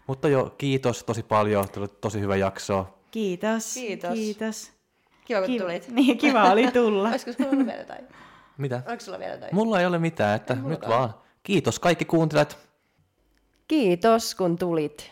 Mutta 0.07 0.27
jo, 0.29 0.55
kiitos 0.57 1.03
tosi 1.03 1.23
paljon. 1.23 1.69
Tuli 1.69 1.87
tosi 1.87 2.19
hyvä 2.19 2.35
jakso. 2.35 2.87
Kiitos. 3.11 3.73
Kiitos. 3.73 4.13
Kiitos. 4.13 4.71
Kiva, 5.25 5.39
kun 5.39 5.47
Kiva, 5.47 5.63
tulit. 5.63 5.87
niin, 5.91 6.17
kiva 6.17 6.51
oli 6.51 6.71
tulla. 6.71 7.09
Olisiko 7.09 7.31
sulla 7.33 7.49
ollut 7.49 7.65
vielä 7.65 7.79
jotain? 7.79 8.05
Mitä? 8.57 8.83
Oliko 8.87 9.03
sulla 9.03 9.19
vielä 9.19 9.33
jotain? 9.33 9.55
Mulla 9.55 9.79
ei 9.79 9.85
ole 9.85 9.99
mitään, 9.99 10.35
että 10.35 10.55
nyt 10.55 10.87
vaan. 10.87 11.13
Kiitos 11.43 11.79
kaikki 11.79 12.05
kuuntelijat. 12.05 12.57
Kiitos, 13.67 14.35
kun 14.35 14.57
tulit. 14.57 15.11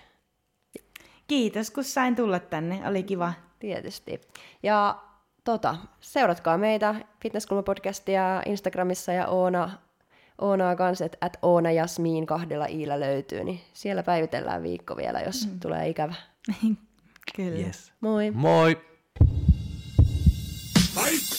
Kiitos, 1.28 1.71
kun 1.71 1.84
sain 1.84 2.15
tulla 2.15 2.39
tänne. 2.39 2.88
Oli 2.88 3.03
kiva. 3.03 3.34
Tietysti. 3.59 4.21
Ja 4.63 5.01
tota, 5.43 5.78
seuratkaa 5.99 6.57
meitä 6.57 6.95
Fitnesskulma-podcastia 7.19 8.41
Instagramissa 8.45 9.13
ja 9.13 9.28
Oona, 9.28 9.69
Oonaa 10.41 10.75
kanssa, 10.75 11.05
että 11.05 11.17
at 11.21 11.38
Oona 11.41 11.71
Jasmiin 11.71 12.25
kahdella 12.25 12.65
iillä 12.65 12.99
löytyy, 12.99 13.43
niin 13.43 13.61
siellä 13.73 14.03
päivitellään 14.03 14.63
viikko 14.63 14.97
vielä, 14.97 15.21
jos 15.21 15.47
mm. 15.47 15.59
tulee 15.59 15.89
ikävä. 15.89 16.13
Kyllä. 17.36 17.59
Yes. 17.59 17.93
Moi! 18.01 18.32
Moi! 18.32 18.78
Fight! 20.93 21.36